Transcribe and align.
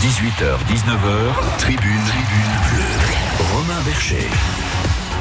18h, 0.00 0.58
19h, 0.68 1.58
tribune, 1.58 1.98
tribune 2.06 2.54
bleue. 2.70 3.52
Romain 3.52 3.80
Bercher. 3.84 4.28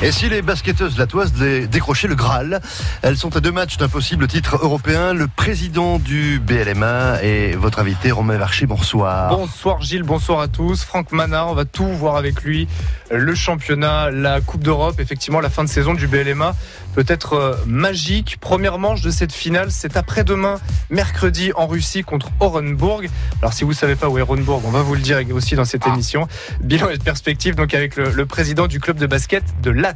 Et 0.03 0.11
si 0.11 0.29
les 0.29 0.43
basketteuses 0.43 0.99
latoises 0.99 1.33
décrochaient 1.33 2.07
le 2.07 2.13
Graal, 2.13 2.61
elles 3.01 3.17
sont 3.17 3.35
à 3.35 3.39
deux 3.39 3.51
matchs 3.51 3.77
d'un 3.77 3.87
possible 3.89 4.27
titre 4.27 4.59
européen. 4.61 5.13
Le 5.13 5.27
président 5.27 5.97
du 5.97 6.39
BLMA 6.39 7.23
et 7.23 7.55
votre 7.55 7.79
invité 7.79 8.11
Romain 8.11 8.37
Varcher, 8.37 8.67
bonsoir. 8.67 9.35
Bonsoir 9.35 9.81
Gilles, 9.81 10.03
bonsoir 10.03 10.41
à 10.41 10.47
tous. 10.47 10.83
Franck 10.83 11.11
Manard, 11.11 11.49
on 11.49 11.55
va 11.55 11.65
tout 11.65 11.87
voir 11.87 12.15
avec 12.15 12.43
lui. 12.43 12.67
Le 13.09 13.33
championnat, 13.33 14.11
la 14.11 14.39
Coupe 14.41 14.61
d'Europe, 14.61 14.99
effectivement 14.99 15.39
la 15.39 15.49
fin 15.49 15.63
de 15.63 15.69
saison 15.69 15.95
du 15.95 16.05
BLMA 16.05 16.53
peut 16.97 17.05
être 17.09 17.33
euh, 17.33 17.55
magique. 17.67 18.37
Première 18.41 18.79
manche 18.79 19.01
de 19.03 19.11
cette 19.11 19.31
finale, 19.31 19.67
c'est 19.69 19.95
après-demain, 19.97 20.59
mercredi 20.89 21.51
en 21.55 21.67
Russie 21.67 22.01
contre 22.01 22.31
Orenburg. 22.39 23.07
Alors 23.39 23.53
si 23.53 23.63
vous 23.63 23.73
savez 23.73 23.95
pas 23.95 24.09
où 24.09 24.17
est 24.17 24.23
Orenburg, 24.23 24.63
on 24.65 24.71
va 24.71 24.81
vous 24.81 24.95
le 24.95 25.01
dire 25.01 25.19
aussi 25.31 25.53
dans 25.53 25.63
cette 25.63 25.83
ah. 25.85 25.93
émission. 25.93 26.27
Bilan 26.59 26.89
et 26.89 26.97
perspective 26.97 27.53
donc 27.53 27.75
avec 27.75 27.97
le, 27.97 28.09
le 28.09 28.25
président 28.25 28.65
du 28.65 28.79
club 28.79 28.97
de 28.97 29.05
basket 29.05 29.43
de 29.61 29.69
la 29.69 29.93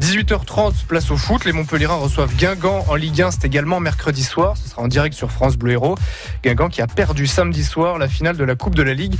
18h30, 0.00 0.86
place 0.86 1.10
au 1.10 1.16
foot. 1.16 1.44
Les 1.44 1.50
Montpellierins 1.50 1.96
reçoivent 1.96 2.32
Guingamp 2.36 2.84
en 2.86 2.94
Ligue 2.94 3.22
1. 3.22 3.32
C'est 3.32 3.44
également 3.44 3.80
mercredi 3.80 4.22
soir. 4.22 4.56
Ce 4.56 4.68
sera 4.68 4.82
en 4.82 4.88
direct 4.88 5.16
sur 5.16 5.32
France 5.32 5.56
Bleu 5.56 5.72
Héros. 5.72 5.96
Guingamp 6.44 6.68
qui 6.68 6.80
a 6.80 6.86
perdu 6.86 7.26
samedi 7.26 7.64
soir 7.64 7.98
la 7.98 8.06
finale 8.06 8.36
de 8.36 8.44
la 8.44 8.54
Coupe 8.54 8.76
de 8.76 8.84
la 8.84 8.94
Ligue. 8.94 9.16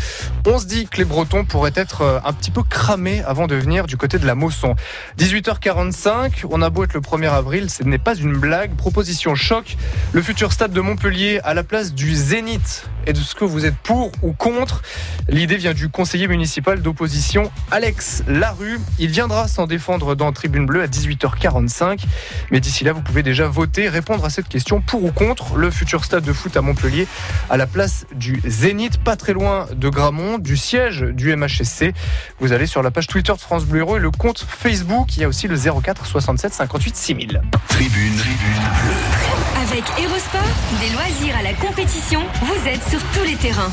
On 0.47 0.61
se 0.61 0.67
dit 0.67 0.87
que 0.87 0.99
les 0.99 1.05
Bretons 1.05 1.45
pourraient 1.45 1.73
être 1.75 2.03
euh, 2.03 2.21
un 2.25 2.33
petit 2.33 2.53
peu 2.53 2.63
cramés 2.63 3.25
avant 3.25 3.49
de 3.49 3.57
venir 3.57 3.87
du 3.87 3.97
côté 3.97 4.21
de 4.21 4.27
la 4.27 4.37
Mosson. 4.37 4.77
18h45, 5.19 6.45
on 6.51 6.63
a 6.63 6.71
beau 6.71 6.85
être 6.85 6.95
le 6.95 7.01
1er 7.17 7.31
avril, 7.31 7.71
ce 7.71 7.83
n'est 7.83 7.99
pas 7.99 8.15
une 8.15 8.37
blague. 8.37 8.77
Proposition 8.77 9.35
choc. 9.35 9.77
Le 10.13 10.21
futur 10.21 10.53
stade 10.53 10.73
de 10.73 10.81
Montpellier 10.81 11.41
à 11.45 11.55
la 11.55 11.63
place 11.63 11.95
du 11.95 12.15
Zénith. 12.15 12.89
Et 13.07 13.13
de 13.13 13.19
ce 13.19 13.35
que 13.35 13.45
vous 13.45 13.65
êtes 13.65 13.77
pour 13.77 14.11
ou 14.23 14.33
contre 14.33 14.83
L'idée 15.29 15.57
vient 15.57 15.75
du 15.75 15.89
conseiller 15.89 16.29
municipal 16.29 16.81
d'opposition 16.83 17.51
Alex 17.71 18.23
Larue. 18.29 18.79
Il 18.99 19.11
viendra 19.11 19.49
s'en 19.49 19.67
défendre 19.67 20.15
dans 20.15 20.33
Tribune 20.33 20.67
Bleue 20.67 20.83
à 20.83 20.87
18h45. 20.87 22.05
Mais 22.51 22.61
d'ici 22.61 22.85
là, 22.85 22.93
vous 22.93 23.03
pouvez 23.03 23.23
déjà 23.23 23.49
voter, 23.49 23.89
répondre 23.89 24.25
à 24.25 24.31
cette 24.31 24.49
question 24.49 24.81
pour 24.81 25.05
ou 25.05 25.13
contre 25.13 25.57
le 25.57 25.71
futur 25.71 26.05
stade 26.05 26.25
de 26.25 26.33
foot 26.33 26.57
à 26.57 26.63
Montpellier 26.63 27.07
à 27.51 27.57
la 27.57 27.67
place 27.67 28.07
du 28.15 28.41
Zénith, 28.45 28.99
pas 28.99 29.17
très 29.17 29.33
loin 29.33 29.67
de 29.75 29.89
Gramont, 29.89 30.39
du 30.39 30.57
siège 30.57 31.03
du 31.03 31.35
MHSC. 31.35 31.93
Vous 32.41 32.53
allez 32.53 32.67
sur 32.67 32.83
la 32.83 32.91
page 32.91 33.07
Twitter 33.07 33.33
de 33.33 33.41
France 33.41 33.65
Bleu 33.65 33.85
et 33.97 33.99
le 33.99 34.11
compte 34.11 34.45
Facebook. 34.49 35.17
Il 35.17 35.21
y 35.21 35.25
a 35.25 35.29
aussi 35.29 35.49
le 35.49 35.57
04 35.57 36.07
67 36.07 36.53
58 36.55 36.97
6000. 36.97 37.43
Tribune, 37.69 38.17
Tribune 38.17 38.63
Bleue. 38.83 39.56
Avec 39.77 39.91
Erosport, 39.99 40.41
des 40.81 40.89
loisirs 40.89 41.37
à 41.37 41.43
la 41.43 41.53
compétition, 41.53 42.23
vous 42.41 42.67
êtes 42.67 42.83
sur 42.89 42.99
tous 43.13 43.25
les 43.27 43.37
terrains. 43.37 43.71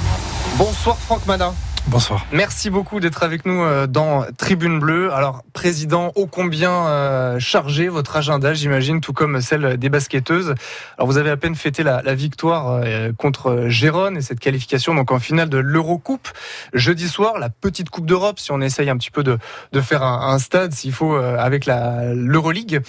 Bonsoir 0.58 0.98
Franck 0.98 1.26
Madin. 1.26 1.54
Bonsoir. 1.88 2.26
Merci 2.32 2.70
beaucoup 2.70 3.02
d'être 3.02 3.24
avec 3.24 3.46
nous 3.46 3.62
euh, 3.62 3.88
dans 3.88 4.24
Tribune 4.38 4.80
Bleue. 4.80 5.14
Alors, 5.14 5.44
président, 5.52 6.14
ô 6.16 6.28
combien 6.28 6.72
euh, 6.72 7.40
chargé 7.40 7.90
votre 7.90 8.16
agenda, 8.16 8.54
j'imagine, 8.54 9.02
tout 9.02 9.12
comme 9.12 9.42
celle 9.42 9.76
des 9.78 9.90
basketteuses. 9.90 10.56
Alors, 10.98 11.08
vous 11.08 11.18
avez 11.18 11.30
à 11.30 11.36
peine 11.36 11.56
fêté 11.56 11.84
la, 11.84 12.02
victoire 12.16 12.70
euh, 12.70 13.12
contre 13.18 13.66
Gérone 13.68 14.16
et 14.16 14.22
cette 14.22 14.40
qualification 14.40 14.96
donc 14.96 15.12
en 15.12 15.20
finale 15.20 15.50
de 15.50 15.58
l'Eurocoupe. 15.58 16.30
Jeudi 16.74 17.10
soir, 17.10 17.38
la 17.38 17.50
petite 17.50 17.90
Coupe 17.90 18.06
d'Europe, 18.06 18.40
si 18.40 18.54
on 18.54 18.62
essaye 18.62 18.90
un 18.90 18.96
petit 18.96 19.12
peu 19.12 19.24
de, 19.24 19.38
de 19.74 19.82
faire 19.82 20.04
un, 20.04 20.40
stade, 20.40 20.72
s'il 20.72 20.94
faut, 20.94 21.16
avec 21.16 21.66
l'Euroleague. 21.66 22.82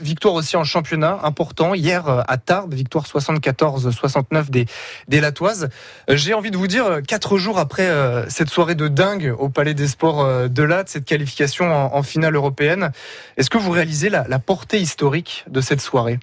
victoire 0.00 0.34
aussi 0.34 0.56
en 0.56 0.64
championnat, 0.64 1.20
important. 1.22 1.74
Hier, 1.74 2.24
à 2.26 2.36
Tarbes, 2.38 2.74
victoire 2.74 3.04
74-69 3.04 4.50
des, 4.50 4.66
des 5.06 5.20
Latoises. 5.20 5.68
J'ai 6.08 6.34
envie 6.34 6.50
de 6.50 6.56
vous 6.56 6.66
dire, 6.66 7.00
quatre 7.06 7.38
jours 7.38 7.58
après 7.58 7.99
euh, 8.00 8.24
cette 8.28 8.48
soirée 8.48 8.74
de 8.74 8.88
dingue 8.88 9.34
au 9.38 9.48
Palais 9.48 9.74
des 9.74 9.86
Sports 9.86 10.22
euh, 10.22 10.48
de 10.48 10.62
Latte, 10.62 10.88
cette 10.88 11.04
qualification 11.04 11.70
en, 11.70 12.02
finale 12.02 12.34
européenne. 12.34 12.92
Est-ce 13.36 13.50
que 13.50 13.58
vous 13.58 13.70
réalisez 13.70 14.08
la, 14.08 14.38
portée 14.38 14.80
historique 14.80 15.44
de 15.48 15.60
cette 15.60 15.80
soirée? 15.80 16.18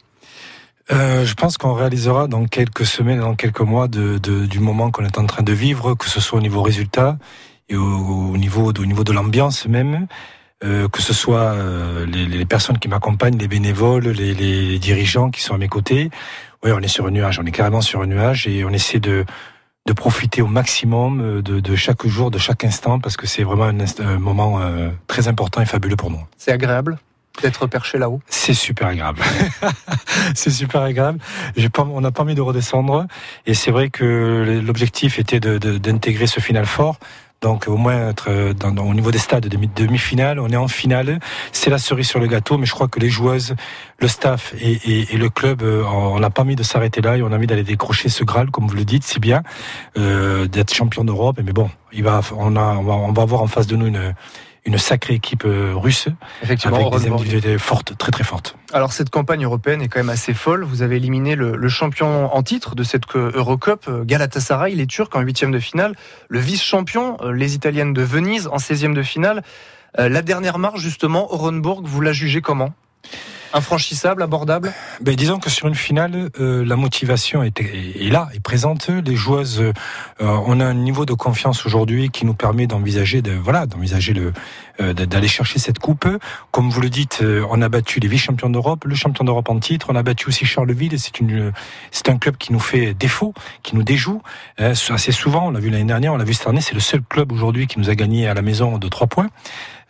Euh, 0.91 1.23
je 1.25 1.33
pense 1.35 1.57
qu'on 1.57 1.73
réalisera 1.73 2.27
dans 2.27 2.45
quelques 2.45 2.85
semaines, 2.85 3.19
dans 3.19 3.35
quelques 3.35 3.61
mois 3.61 3.87
du 3.87 4.59
moment 4.59 4.89
qu'on 4.89 5.05
est 5.05 5.17
en 5.17 5.25
train 5.25 5.43
de 5.43 5.53
vivre, 5.53 5.93
que 5.93 6.09
ce 6.09 6.19
soit 6.19 6.39
au 6.39 6.41
niveau 6.41 6.63
résultat 6.63 7.17
et 7.69 7.75
au, 7.75 8.35
niveau, 8.37 8.71
au 8.71 8.85
niveau 8.85 9.03
de 9.03 9.11
l'ambiance 9.11 9.67
même, 9.67 10.07
que 10.61 11.01
ce 11.01 11.13
soit 11.13 11.55
les, 12.07 12.45
personnes 12.45 12.79
qui 12.79 12.87
m'accompagnent, 12.87 13.37
les 13.37 13.49
bénévoles, 13.49 14.07
les, 14.07 14.33
les, 14.33 14.79
dirigeants 14.79 15.29
qui 15.29 15.41
sont 15.41 15.53
à 15.53 15.57
mes 15.57 15.67
côtés. 15.67 16.09
Oui, 16.63 16.71
on 16.73 16.79
est 16.79 16.87
sur 16.87 17.05
un 17.05 17.11
nuage, 17.11 17.39
on 17.39 17.45
est 17.45 17.51
carrément 17.51 17.81
sur 17.81 18.01
un 18.01 18.07
nuage 18.07 18.47
et 18.47 18.63
on 18.63 18.71
essaie 18.71 18.99
de 18.99 19.25
de 19.87 19.93
profiter 19.93 20.41
au 20.41 20.47
maximum 20.47 21.21
euh, 21.21 21.41
de, 21.41 21.75
chaque 21.75 22.05
jour, 22.05 22.29
de 22.29 22.37
chaque 22.37 22.63
instant, 22.65 22.99
parce 22.99 23.15
que 23.17 23.25
c'est 23.25 23.43
vraiment 23.43 23.71
un, 23.99 24.17
moment 24.19 24.59
euh, 24.61 24.89
très 25.07 25.27
important 25.29 25.61
et 25.61 25.65
fabuleux 25.65 25.95
pour 25.95 26.11
nous. 26.11 26.19
C'est 26.37 26.51
agréable 26.51 26.99
d'être 27.41 27.67
perché 27.67 27.97
là-haut? 27.99 28.19
C'est 28.27 28.55
super 28.55 28.87
agréable. 28.87 29.21
c'est 30.35 30.49
super 30.49 30.81
agréable. 30.81 31.19
Pas, 31.71 31.83
on 31.83 32.01
n'a 32.01 32.11
pas 32.11 32.23
envie 32.23 32.33
de 32.33 32.41
redescendre. 32.41 33.05
Et 33.45 33.53
c'est 33.53 33.69
vrai 33.69 33.89
que 33.89 34.59
l'objectif 34.65 35.19
était 35.19 35.39
d'intégrer 35.39 36.25
ce 36.25 36.39
final 36.39 36.65
fort. 36.65 36.97
Donc 37.41 37.67
au 37.67 37.77
moins 37.77 38.09
être 38.09 38.29
euh, 38.29 38.53
dans, 38.53 38.75
au 38.77 38.93
niveau 38.93 39.11
des 39.11 39.19
stades 39.19 39.47
de 39.47 39.57
demi-finale, 39.75 40.39
on 40.39 40.49
est 40.49 40.57
en 40.57 40.67
finale. 40.67 41.19
C'est 41.51 41.69
la 41.69 41.77
cerise 41.77 42.07
sur 42.07 42.19
le 42.19 42.27
gâteau, 42.27 42.57
mais 42.57 42.65
je 42.65 42.73
crois 42.73 42.87
que 42.87 42.99
les 42.99 43.09
joueuses, 43.09 43.55
le 43.99 44.07
staff 44.07 44.55
et, 44.59 45.13
et, 45.13 45.17
le 45.17 45.29
club, 45.29 45.61
euh, 45.61 45.83
on 45.85 46.19
n'a 46.19 46.31
pas 46.31 46.43
mis 46.43 46.55
de 46.55 46.63
s'arrêter 46.63 47.01
là 47.01 47.15
et 47.17 47.21
on 47.21 47.31
a 47.31 47.37
mis 47.37 47.45
d'aller 47.45 47.63
décrocher 47.63 48.09
ce 48.09 48.23
Graal, 48.23 48.49
comme 48.49 48.67
vous 48.67 48.75
le 48.75 48.85
dites, 48.85 49.03
si 49.03 49.19
bien, 49.19 49.43
euh, 49.97 50.47
d'être 50.47 50.73
champion 50.73 51.03
d'Europe. 51.03 51.39
Mais 51.43 51.53
bon, 51.53 51.69
il 51.93 52.03
va, 52.03 52.21
on, 52.35 52.55
a, 52.55 52.75
on, 52.75 52.83
va, 52.83 52.93
on 52.93 53.11
va 53.11 53.21
avoir 53.21 53.43
en 53.43 53.47
face 53.47 53.67
de 53.67 53.75
nous 53.75 53.87
une 53.87 54.15
une 54.67 54.77
sacrée 54.77 55.13
équipe 55.13 55.45
euh, 55.45 55.73
russe, 55.73 56.09
Effectivement, 56.43 56.91
avec 56.91 57.01
des 57.01 57.09
individualités 57.09 57.57
fortes, 57.57 57.97
très 57.97 58.11
très 58.11 58.25
fortes. 58.25 58.57
Alors 58.73 58.91
cette 58.91 59.09
campagne 59.09 59.45
européenne 59.45 59.81
est 59.81 59.87
quand 59.87 59.99
même 59.99 60.09
assez 60.09 60.33
folle. 60.33 60.65
Vous 60.65 60.81
avez 60.81 60.97
éliminé 60.97 61.35
le, 61.35 61.69
champion 61.69 62.33
en 62.35 62.43
titre 62.43 62.75
de 62.75 62.83
cette 62.83 63.03
Eurocup, 63.15 63.87
euh, 63.87 64.03
Galatasaray, 64.03 64.75
les 64.75 64.85
Turcs 64.85 65.09
en 65.13 65.21
huitième 65.21 65.51
de 65.51 65.59
finale, 65.59 65.95
le 66.27 66.39
vice-champion, 66.39 67.17
euh, 67.21 67.31
les 67.31 67.55
Italiennes 67.55 67.93
de 67.93 68.01
Venise 68.01 68.47
en 68.47 68.57
16e 68.57 68.93
de 68.93 69.01
finale. 69.01 69.41
La 69.97 70.21
dernière 70.21 70.59
marche 70.59 70.79
justement, 70.79 71.33
Orenburg, 71.33 71.81
vous 71.83 72.01
la 72.01 72.11
jugez 72.11 72.39
comment? 72.39 72.71
Infranchissable, 73.53 74.23
abordable 74.23 74.73
ben, 75.01 75.15
Disons 75.15 75.39
que 75.39 75.49
sur 75.49 75.67
une 75.67 75.75
finale, 75.75 76.29
euh, 76.39 76.65
la 76.65 76.75
motivation 76.75 77.43
est, 77.43 77.59
est, 77.61 78.11
là, 78.11 78.29
est 78.33 78.39
présente. 78.39 78.89
Les 78.89 79.15
joueuses, 79.15 79.61
euh, 79.61 79.73
on 80.19 80.59
a 80.59 80.65
un 80.65 80.73
niveau 80.73 81.05
de 81.05 81.13
confiance 81.13 81.65
aujourd'hui 81.65 82.09
qui 82.09 82.25
nous 82.25 82.33
permet 82.33 82.67
d'envisager 82.67 83.21
de, 83.21 83.31
voilà, 83.31 83.65
d'envisager 83.65 84.13
le, 84.13 84.33
euh, 84.81 84.93
d'aller 84.93 85.27
chercher 85.27 85.59
cette 85.59 85.79
coupe. 85.79 86.07
Comme 86.51 86.69
vous 86.69 86.81
le 86.81 86.89
dites, 86.89 87.23
on 87.49 87.61
a 87.61 87.69
battu 87.69 87.99
les 87.99 88.07
vice-champions 88.07 88.49
d'Europe, 88.49 88.85
le 88.85 88.95
champion 88.95 89.23
d'Europe 89.23 89.49
en 89.49 89.59
titre, 89.59 89.87
on 89.89 89.95
a 89.95 90.03
battu 90.03 90.27
aussi 90.27 90.45
Charleville. 90.45 90.99
C'est 90.99 91.19
une, 91.19 91.53
c'est 91.91 92.09
un 92.09 92.17
club 92.17 92.37
qui 92.37 92.51
nous 92.51 92.59
fait 92.59 92.93
défaut, 92.93 93.33
qui 93.63 93.75
nous 93.75 93.83
déjoue 93.83 94.21
assez 94.57 95.11
souvent. 95.11 95.47
On 95.47 95.51
l'a 95.51 95.59
vu 95.59 95.69
l'année 95.69 95.85
dernière, 95.85 96.13
on 96.13 96.17
l'a 96.17 96.25
vu 96.25 96.33
cette 96.33 96.47
année. 96.47 96.61
C'est 96.61 96.75
le 96.75 96.79
seul 96.79 97.01
club 97.01 97.31
aujourd'hui 97.31 97.67
qui 97.67 97.79
nous 97.79 97.89
a 97.89 97.95
gagné 97.95 98.27
à 98.27 98.33
la 98.33 98.41
maison 98.41 98.77
de 98.77 98.87
trois 98.87 99.07
points. 99.07 99.29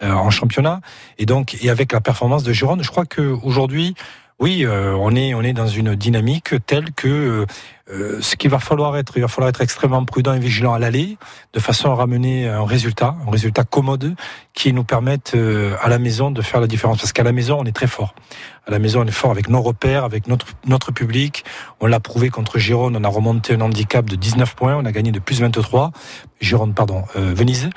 Euh, 0.03 0.11
en 0.11 0.29
championnat. 0.29 0.81
Et 1.17 1.25
donc, 1.25 1.57
et 1.63 1.71
avec 1.71 1.91
la 1.91 2.01
performance 2.01 2.43
de 2.43 2.53
Gironde, 2.53 2.83
je 2.83 2.91
crois 2.91 3.07
que 3.07 3.35
aujourd'hui, 3.41 3.95
oui, 4.37 4.63
euh, 4.63 4.93
on 4.93 5.15
est 5.15 5.33
on 5.33 5.41
est 5.41 5.53
dans 5.53 5.65
une 5.65 5.95
dynamique 5.95 6.53
telle 6.67 6.91
que 6.91 7.47
euh, 7.89 8.19
ce 8.21 8.35
qu'il 8.35 8.49
va 8.49 8.59
falloir 8.59 8.97
être, 8.97 9.13
il 9.15 9.21
va 9.21 9.27
falloir 9.27 9.49
être 9.49 9.61
extrêmement 9.61 10.03
prudent 10.05 10.33
et 10.33 10.39
vigilant 10.39 10.73
à 10.73 10.79
l'aller, 10.79 11.17
de 11.53 11.59
façon 11.59 11.91
à 11.91 11.95
ramener 11.95 12.47
un 12.47 12.65
résultat, 12.65 13.15
un 13.25 13.31
résultat 13.31 13.63
commode 13.63 14.15
qui 14.53 14.73
nous 14.73 14.83
permette 14.83 15.35
à 15.81 15.87
la 15.87 15.99
maison 15.99 16.31
de 16.31 16.41
faire 16.41 16.59
la 16.59 16.67
différence. 16.67 16.97
Parce 16.97 17.13
qu'à 17.13 17.23
la 17.23 17.31
maison, 17.31 17.57
on 17.59 17.65
est 17.65 17.75
très 17.75 17.87
fort. 17.87 18.15
À 18.65 18.71
la 18.71 18.79
maison, 18.79 19.01
on 19.01 19.05
est 19.05 19.11
fort 19.11 19.31
avec 19.31 19.49
nos 19.49 19.61
repères, 19.61 20.03
avec 20.03 20.27
notre 20.27 20.47
notre 20.65 20.91
public. 20.91 21.45
On 21.79 21.85
l'a 21.85 21.99
prouvé 21.99 22.29
contre 22.29 22.59
Gironde, 22.59 22.97
on 22.97 23.03
a 23.03 23.07
remonté 23.07 23.53
un 23.53 23.61
handicap 23.61 24.05
de 24.05 24.15
19 24.15 24.55
points, 24.55 24.75
on 24.75 24.85
a 24.85 24.91
gagné 24.91 25.11
de 25.11 25.19
plus 25.19 25.39
23. 25.39 25.91
Gironde, 26.41 26.75
pardon, 26.75 27.03
Venise. 27.15 27.69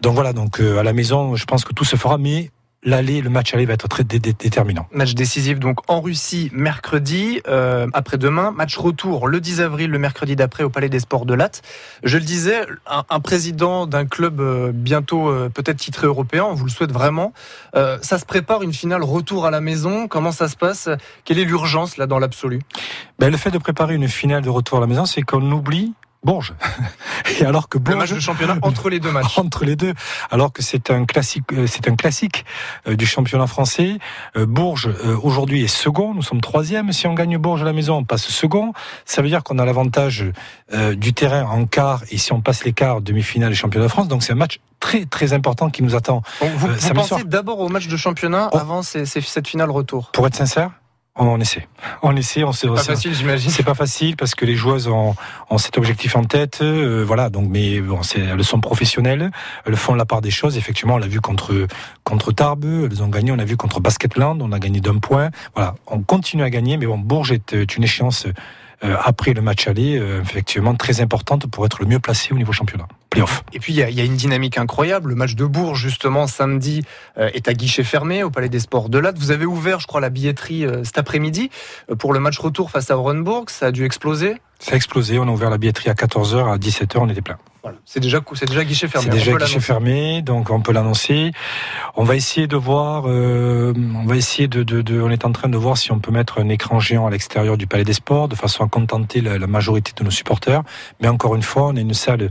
Donc 0.00 0.14
voilà, 0.14 0.32
donc 0.32 0.60
à 0.60 0.82
la 0.82 0.92
maison, 0.92 1.36
je 1.36 1.44
pense 1.44 1.64
que 1.64 1.74
tout 1.74 1.84
se 1.84 1.96
fera, 1.96 2.16
mais 2.16 2.50
l'aller, 2.82 3.20
le 3.20 3.30
match 3.30 3.52
aller 3.52 3.66
va 3.66 3.74
être 3.74 3.88
très 3.88 4.04
déterminant. 4.04 4.86
Match 4.92 5.14
décisif 5.14 5.58
donc 5.58 5.78
en 5.88 6.00
Russie 6.00 6.50
mercredi, 6.52 7.40
euh, 7.46 7.86
après-demain. 7.92 8.52
Match 8.52 8.76
retour 8.78 9.28
le 9.28 9.40
10 9.40 9.60
avril, 9.60 9.90
le 9.90 9.98
mercredi 9.98 10.36
d'après 10.36 10.64
au 10.64 10.70
Palais 10.70 10.88
des 10.88 11.00
Sports 11.00 11.26
de 11.26 11.34
Latte. 11.34 11.62
Je 12.02 12.16
le 12.16 12.24
disais, 12.24 12.62
un, 12.86 13.20
président 13.20 13.86
d'un 13.86 14.06
club 14.06 14.40
euh, 14.40 14.72
bientôt 14.72 15.28
euh, 15.28 15.50
peut-être 15.50 15.76
titré 15.76 16.06
européen, 16.06 16.44
on 16.44 16.54
vous 16.54 16.64
le 16.64 16.70
souhaite 16.70 16.92
vraiment. 16.92 17.32
ça 17.74 18.18
se 18.18 18.24
prépare 18.24 18.62
une 18.62 18.72
finale 18.72 19.02
retour 19.02 19.46
à 19.46 19.50
la 19.50 19.60
maison. 19.60 20.08
Comment 20.08 20.32
ça 20.32 20.48
se 20.48 20.56
passe? 20.56 20.88
Quelle 21.24 21.38
est 21.38 21.44
l'urgence 21.44 21.96
là 21.96 22.06
dans 22.06 22.18
l'absolu? 22.18 22.60
Ben, 23.18 23.30
Le 23.30 23.36
fait 23.36 23.50
de 23.50 23.58
préparer 23.58 23.94
une 23.94 24.08
finale 24.08 24.42
de 24.42 24.50
retour 24.50 24.78
à 24.78 24.80
la 24.80 24.86
maison, 24.86 25.04
c'est 25.04 25.22
qu'on 25.22 25.50
oublie 25.52 25.92
Bourges. 26.22 26.54
Et 27.40 27.44
alors 27.44 27.68
que 27.68 27.78
Le 27.78 27.84
Bourges, 27.84 27.96
match 27.98 28.12
de 28.12 28.20
championnat 28.20 28.56
entre 28.62 28.90
les 28.90 29.00
deux 29.00 29.10
matchs. 29.10 29.38
entre 29.38 29.64
les 29.64 29.76
deux, 29.76 29.94
alors 30.30 30.52
que 30.52 30.62
c'est 30.62 30.90
un 30.90 31.04
classique, 31.06 31.44
euh, 31.52 31.66
c'est 31.66 31.88
un 31.88 31.96
classique 31.96 32.44
euh, 32.86 32.94
du 32.96 33.06
championnat 33.06 33.46
français. 33.46 33.98
Euh, 34.36 34.44
Bourges 34.46 34.90
aujourd'hui 35.22 35.64
est 35.64 35.68
second, 35.68 36.12
nous 36.14 36.22
sommes 36.22 36.40
troisième. 36.40 36.92
Si 36.92 37.06
on 37.06 37.14
gagne 37.14 37.38
Bourges 37.38 37.62
à 37.62 37.64
la 37.64 37.72
maison, 37.72 37.96
on 37.96 38.04
passe 38.04 38.26
second. 38.26 38.72
Ça 39.06 39.22
veut 39.22 39.28
dire 39.28 39.42
qu'on 39.42 39.58
a 39.58 39.64
l'avantage 39.64 40.24
du 40.94 41.12
terrain 41.14 41.44
en 41.46 41.66
quart, 41.66 42.02
et 42.10 42.18
si 42.18 42.32
on 42.32 42.40
passe 42.40 42.64
les 42.64 42.72
quarts, 42.72 43.00
demi-finale 43.00 43.52
et 43.52 43.54
championnat 43.54 43.86
de 43.86 43.90
France, 43.90 44.08
donc 44.08 44.22
c'est 44.22 44.32
un 44.32 44.36
match 44.36 44.60
très 44.78 45.04
très 45.04 45.32
important 45.32 45.68
qui 45.70 45.82
nous 45.82 45.94
attend. 45.94 46.22
Vous, 46.40 46.68
vous 46.68 46.94
pensez 46.94 47.24
d'abord 47.24 47.60
au 47.60 47.68
match 47.68 47.86
de 47.88 47.96
championnat 47.96 48.50
Oh. 48.52 48.56
avant 48.58 48.82
ces- 48.82 49.04
ces- 49.06 49.20
cette 49.20 49.48
finale 49.48 49.70
retour? 49.70 50.10
Pour 50.12 50.26
être 50.26 50.34
sincère, 50.36 50.70
on 51.28 51.40
essaie, 51.40 51.68
on 52.02 52.16
essaie, 52.16 52.44
on 52.44 52.50
on 52.50 52.74
Pas 52.74 52.82
facile, 52.82 53.14
j'imagine. 53.14 53.50
C'est 53.50 53.62
pas 53.62 53.74
facile 53.74 54.16
parce 54.16 54.34
que 54.34 54.44
les 54.44 54.54
joueuses 54.54 54.88
ont, 54.88 55.14
ont 55.50 55.58
cet 55.58 55.76
objectif 55.76 56.16
en 56.16 56.24
tête, 56.24 56.60
euh, 56.62 57.04
voilà. 57.06 57.30
Donc, 57.30 57.48
mais 57.50 57.80
bon, 57.80 58.02
c'est, 58.02 58.20
elles 58.20 58.44
sont 58.44 58.60
professionnelles, 58.60 59.30
elles 59.66 59.76
font 59.76 59.94
la 59.94 60.06
part 60.06 60.20
des 60.20 60.30
choses. 60.30 60.56
Effectivement, 60.56 60.94
on 60.94 60.98
l'a 60.98 61.08
vu 61.08 61.20
contre 61.20 61.66
contre 62.04 62.32
Tarbes, 62.32 62.64
elles 62.90 63.02
ont 63.02 63.08
gagné. 63.08 63.32
On 63.32 63.38
a 63.38 63.44
vu 63.44 63.56
contre 63.56 63.80
Basketland, 63.80 64.40
on 64.40 64.52
a 64.52 64.58
gagné 64.58 64.80
d'un 64.80 64.98
point. 64.98 65.30
Voilà, 65.54 65.74
on 65.86 66.00
continue 66.02 66.42
à 66.42 66.50
gagner, 66.50 66.76
mais 66.76 66.86
bon, 66.86 66.98
Bourges 66.98 67.32
est 67.32 67.76
une 67.76 67.84
échéance 67.84 68.26
après 68.82 69.34
le 69.34 69.42
match 69.42 69.68
aller, 69.68 69.98
euh, 69.98 70.20
effectivement 70.22 70.74
très 70.74 71.00
importante 71.00 71.46
pour 71.46 71.66
être 71.66 71.80
le 71.80 71.86
mieux 71.86 72.00
placé 72.00 72.32
au 72.32 72.36
niveau 72.36 72.52
championnat. 72.52 72.86
Playoff. 73.10 73.42
Et 73.52 73.58
puis 73.58 73.72
il 73.72 73.76
y, 73.76 73.92
y 73.92 74.00
a 74.00 74.04
une 74.04 74.16
dynamique 74.16 74.56
incroyable. 74.56 75.10
Le 75.10 75.14
match 75.16 75.34
de 75.34 75.44
Bourges, 75.44 75.80
justement, 75.80 76.26
samedi, 76.26 76.84
euh, 77.18 77.28
est 77.34 77.48
à 77.48 77.54
guichet 77.54 77.84
fermé 77.84 78.22
au 78.22 78.30
Palais 78.30 78.48
des 78.48 78.60
Sports 78.60 78.88
de 78.88 78.98
Latte. 78.98 79.18
Vous 79.18 79.32
avez 79.32 79.46
ouvert, 79.46 79.80
je 79.80 79.86
crois, 79.86 80.00
la 80.00 80.10
billetterie 80.10 80.64
euh, 80.64 80.84
cet 80.84 80.98
après-midi 80.98 81.50
euh, 81.90 81.96
pour 81.96 82.12
le 82.12 82.20
match 82.20 82.38
retour 82.38 82.70
face 82.70 82.90
à 82.90 82.96
Orenburg. 82.96 83.50
Ça 83.50 83.66
a 83.66 83.72
dû 83.72 83.84
exploser. 83.84 84.36
Ça 84.60 84.72
a 84.72 84.76
explosé. 84.76 85.18
On 85.18 85.24
a 85.24 85.30
ouvert 85.30 85.50
la 85.50 85.58
billetterie 85.58 85.90
à 85.90 85.94
14h, 85.94 86.52
à 86.52 86.56
17h, 86.56 86.98
on 86.98 87.08
était 87.08 87.22
plein. 87.22 87.38
Voilà. 87.62 87.78
C'est 87.84 88.00
déjà, 88.00 88.20
c'est 88.34 88.46
déjà 88.48 88.64
guichet 88.64 88.88
fermé. 88.88 89.04
C'est 89.04 89.10
On 89.10 89.18
déjà 89.18 89.32
guichet 89.36 89.60
fermé, 89.60 90.22
donc 90.22 90.50
on 90.50 90.60
peut 90.62 90.72
l'annoncer. 90.72 91.32
On 91.94 92.04
va 92.04 92.16
essayer 92.16 92.46
de 92.46 92.56
voir, 92.56 93.04
euh, 93.06 93.74
on 93.96 94.06
va 94.06 94.16
essayer 94.16 94.48
de, 94.48 94.62
de, 94.62 94.80
de- 94.80 95.00
on 95.02 95.10
est 95.10 95.24
en 95.26 95.32
train 95.32 95.48
de 95.48 95.58
voir 95.58 95.76
si 95.76 95.92
on 95.92 95.98
peut 95.98 96.10
mettre 96.10 96.40
un 96.40 96.48
écran 96.48 96.80
géant 96.80 97.06
à 97.06 97.10
l'extérieur 97.10 97.56
du 97.58 97.66
Palais 97.66 97.84
des 97.84 97.92
Sports, 97.92 98.28
de 98.28 98.34
façon 98.34 98.64
à 98.64 98.68
contenter 98.68 99.20
la, 99.20 99.36
la 99.38 99.46
majorité 99.46 99.92
de 99.96 100.02
nos 100.04 100.10
supporters. 100.10 100.62
Mais 101.00 101.08
encore 101.08 101.34
une 101.34 101.42
fois, 101.42 101.66
on 101.68 101.76
a 101.76 101.80
une 101.80 101.92
salle 101.94 102.30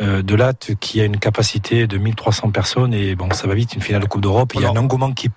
euh, 0.00 0.22
de 0.22 0.34
latte 0.36 0.72
qui 0.78 1.00
a 1.00 1.04
une 1.04 1.18
capacité 1.18 1.88
de 1.88 1.98
1300 1.98 2.50
personnes 2.50 2.94
et 2.94 3.16
bon, 3.16 3.28
ça 3.32 3.48
va 3.48 3.54
vite, 3.54 3.74
une 3.74 3.82
finale 3.82 4.02
de 4.02 4.06
Coupe 4.06 4.20
d'Europe. 4.22 4.52
Il 4.54 4.60
y 4.60 4.64
a 4.64 4.68
un 4.70 4.76
engouement 4.76 5.12
qui 5.12 5.28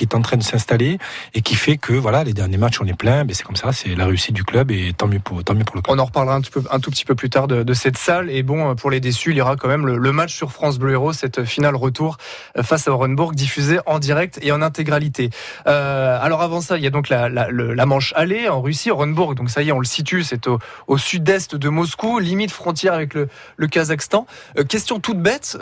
qui 0.00 0.04
est 0.06 0.16
en 0.16 0.22
train 0.22 0.38
de 0.38 0.42
s'installer 0.42 0.96
et 1.34 1.42
qui 1.42 1.56
fait 1.56 1.76
que 1.76 1.92
voilà 1.92 2.24
les 2.24 2.32
derniers 2.32 2.56
matchs 2.56 2.80
on 2.80 2.86
est 2.86 2.96
plein 2.96 3.24
mais 3.24 3.34
c'est 3.34 3.42
comme 3.42 3.56
ça 3.56 3.70
c'est 3.72 3.94
la 3.94 4.06
réussite 4.06 4.34
du 4.34 4.44
club 4.44 4.70
et 4.70 4.94
tant 4.96 5.06
mieux 5.06 5.20
pour 5.20 5.44
tant 5.44 5.52
mieux 5.52 5.64
pour 5.64 5.76
le 5.76 5.82
club 5.82 5.94
On 5.94 5.98
en 5.98 6.06
reparlera 6.06 6.36
un, 6.36 6.40
peu, 6.40 6.62
un 6.70 6.80
tout 6.80 6.90
petit 6.90 7.04
peu 7.04 7.14
plus 7.14 7.28
tard 7.28 7.48
de, 7.48 7.74
cette 7.74 7.98
salle. 7.98 8.30
Et 8.30 8.42
bon, 8.42 8.74
pour 8.74 8.90
les 8.90 9.00
déçus, 9.00 9.30
il 9.30 9.36
y 9.36 9.40
aura 9.40 9.56
quand 9.56 9.68
même 9.68 9.86
le, 9.86 10.12
match 10.12 10.34
sur 10.34 10.52
France 10.52 10.78
Bleu 10.78 10.92
Héros, 10.92 11.12
cette 11.12 11.44
finale 11.44 11.76
retour 11.76 12.16
euh, 12.56 12.62
face 12.62 12.88
à 12.88 12.92
Orenburg, 12.92 13.34
diffusée 13.34 13.78
en 13.86 13.98
direct 13.98 14.38
et 14.42 14.52
en 14.52 14.62
intégralité. 14.62 15.30
Euh, 15.66 16.18
alors 16.20 16.42
avant 16.42 16.60
ça, 16.60 16.78
il 16.78 16.82
y 16.82 16.86
a 16.86 16.90
donc 16.90 17.08
la, 17.08 17.28
la, 17.28 17.86
manche 17.86 18.12
aller 18.16 18.48
en 18.48 18.60
Russie, 18.60 18.90
Orenburg. 18.90 19.34
Donc 19.34 19.50
ça 19.50 19.62
y 19.62 19.68
est, 19.68 19.72
on 19.72 19.78
le 19.78 19.84
situe, 19.84 20.24
c'est 20.24 20.46
au, 20.48 20.98
sud-est 20.98 21.54
de 21.54 21.68
Moscou, 21.68 22.18
limite 22.18 22.50
frontière 22.50 22.94
avec 22.94 23.14
le, 23.14 23.28
Kazakhstan. 23.68 24.26
Euh, 24.58 24.64
question 24.64 24.98
toute 24.98 25.20
bête, 25.20 25.58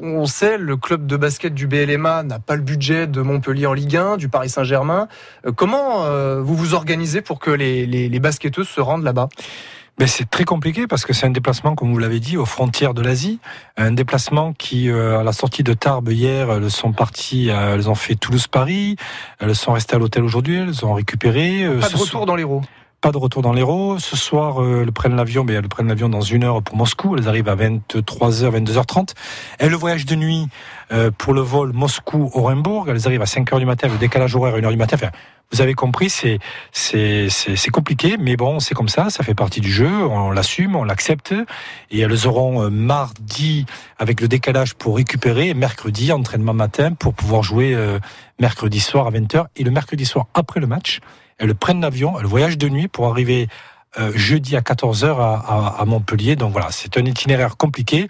on 0.00 0.26
sait, 0.26 0.58
le 0.58 0.76
club 0.76 1.06
de 1.06 1.16
basket 1.16 1.54
du 1.54 1.66
BLMA 1.66 2.22
n'a 2.22 2.38
pas 2.38 2.56
le 2.56 2.62
budget 2.62 3.06
de 3.06 3.20
Montpellier 3.22 3.66
en 3.70 3.72
Ligue 3.72 3.96
1, 3.96 4.16
du 4.16 4.28
Paris 4.28 4.48
Saint-Germain. 4.50 5.08
Euh, 5.46 5.52
comment 5.52 6.04
euh, 6.04 6.40
vous 6.42 6.54
vous 6.56 6.74
organisez 6.74 7.22
pour 7.22 7.38
que 7.38 7.50
les, 7.50 7.86
les, 7.86 8.08
les 8.08 8.20
basketteuses 8.20 8.68
se 8.68 8.80
rendent 8.80 9.04
là-bas? 9.04 9.28
Mais 9.98 10.06
c'est 10.06 10.28
très 10.30 10.44
compliqué 10.44 10.86
parce 10.86 11.04
que 11.04 11.12
c'est 11.12 11.26
un 11.26 11.30
déplacement, 11.30 11.74
comme 11.74 11.92
vous 11.92 11.98
l'avez 11.98 12.20
dit, 12.20 12.38
aux 12.38 12.46
frontières 12.46 12.94
de 12.94 13.02
l'Asie. 13.02 13.38
Un 13.76 13.92
déplacement 13.92 14.54
qui, 14.54 14.88
euh, 14.88 15.18
à 15.20 15.22
la 15.22 15.32
sortie 15.32 15.62
de 15.62 15.74
Tarbes 15.74 16.08
hier, 16.10 16.50
elles 16.50 16.70
sont 16.70 16.92
parties, 16.92 17.50
euh, 17.50 17.74
elles 17.74 17.90
ont 17.90 17.94
fait 17.94 18.14
Toulouse-Paris, 18.14 18.96
elles 19.40 19.54
sont 19.54 19.72
restées 19.72 19.96
à 19.96 19.98
l'hôtel 19.98 20.24
aujourd'hui, 20.24 20.56
elles 20.56 20.86
ont 20.86 20.94
récupéré. 20.94 21.64
euh, 21.64 21.80
Pas 21.80 21.90
de 21.90 21.96
retour 21.96 22.24
dans 22.24 22.34
l'Hérault. 22.36 22.62
Pas 23.00 23.12
de 23.12 23.18
retour 23.18 23.42
dans 23.42 23.52
l'Hérault. 23.52 23.98
Ce 23.98 24.16
soir, 24.16 24.62
euh, 24.62 24.82
elles 24.82 24.92
prennent 24.92 25.16
l'avion, 25.16 25.44
mais 25.44 25.54
elles 25.54 25.68
prennent 25.68 25.88
l'avion 25.88 26.08
dans 26.08 26.20
une 26.20 26.44
heure 26.44 26.62
pour 26.62 26.76
Moscou. 26.76 27.16
Elles 27.16 27.28
arrivent 27.28 27.48
à 27.48 27.56
23h, 27.56 28.50
22h30. 28.50 29.14
Elles 29.58 29.74
voyagent 29.74 30.06
de 30.06 30.16
nuit 30.16 30.48
euh, 30.92 31.10
pour 31.16 31.32
le 31.32 31.40
vol 31.40 31.72
Moscou-Orenburg. 31.72 32.88
Elles 32.88 33.06
arrivent 33.06 33.22
à 33.22 33.26
5h 33.26 33.58
du 33.58 33.66
matin, 33.66 33.88
le 33.88 33.96
décalage 33.96 34.36
horaire 34.36 34.54
à 34.54 34.58
1h 34.58 34.70
du 34.70 34.76
matin. 34.76 34.96
Enfin, 34.96 35.10
vous 35.52 35.60
avez 35.60 35.74
compris, 35.74 36.10
c'est 36.10 36.38
c'est 36.72 37.70
compliqué, 37.72 38.16
mais 38.18 38.36
bon, 38.36 38.60
c'est 38.60 38.74
comme 38.74 38.88
ça, 38.88 39.10
ça 39.10 39.24
fait 39.24 39.34
partie 39.34 39.60
du 39.60 39.70
jeu. 39.70 39.90
On 39.90 40.30
l'assume, 40.30 40.76
on 40.76 40.84
l'accepte, 40.84 41.34
et 41.90 42.00
elles 42.00 42.26
auront 42.28 42.62
euh, 42.62 42.70
mardi 42.70 43.66
avec 43.98 44.20
le 44.20 44.28
décalage 44.28 44.74
pour 44.74 44.96
récupérer, 44.96 45.52
mercredi 45.54 46.12
entraînement 46.12 46.54
matin 46.54 46.92
pour 46.92 47.14
pouvoir 47.14 47.42
jouer 47.42 47.74
euh, 47.74 47.98
mercredi 48.38 48.78
soir 48.78 49.08
à 49.08 49.10
20h 49.10 49.46
et 49.56 49.64
le 49.64 49.72
mercredi 49.72 50.04
soir 50.04 50.26
après 50.34 50.60
le 50.60 50.68
match, 50.68 51.00
elles 51.40 51.54
prennent 51.54 51.80
l'avion, 51.80 52.18
elles 52.20 52.26
voyagent 52.26 52.58
de 52.58 52.68
nuit 52.68 52.86
pour 52.86 53.06
arriver 53.08 53.48
euh, 53.98 54.12
jeudi 54.14 54.56
à 54.56 54.60
14h 54.60 55.06
à, 55.06 55.34
à, 55.34 55.80
à 55.80 55.84
Montpellier. 55.84 56.36
Donc 56.36 56.52
voilà, 56.52 56.68
c'est 56.70 56.96
un 56.96 57.04
itinéraire 57.04 57.56
compliqué. 57.56 58.06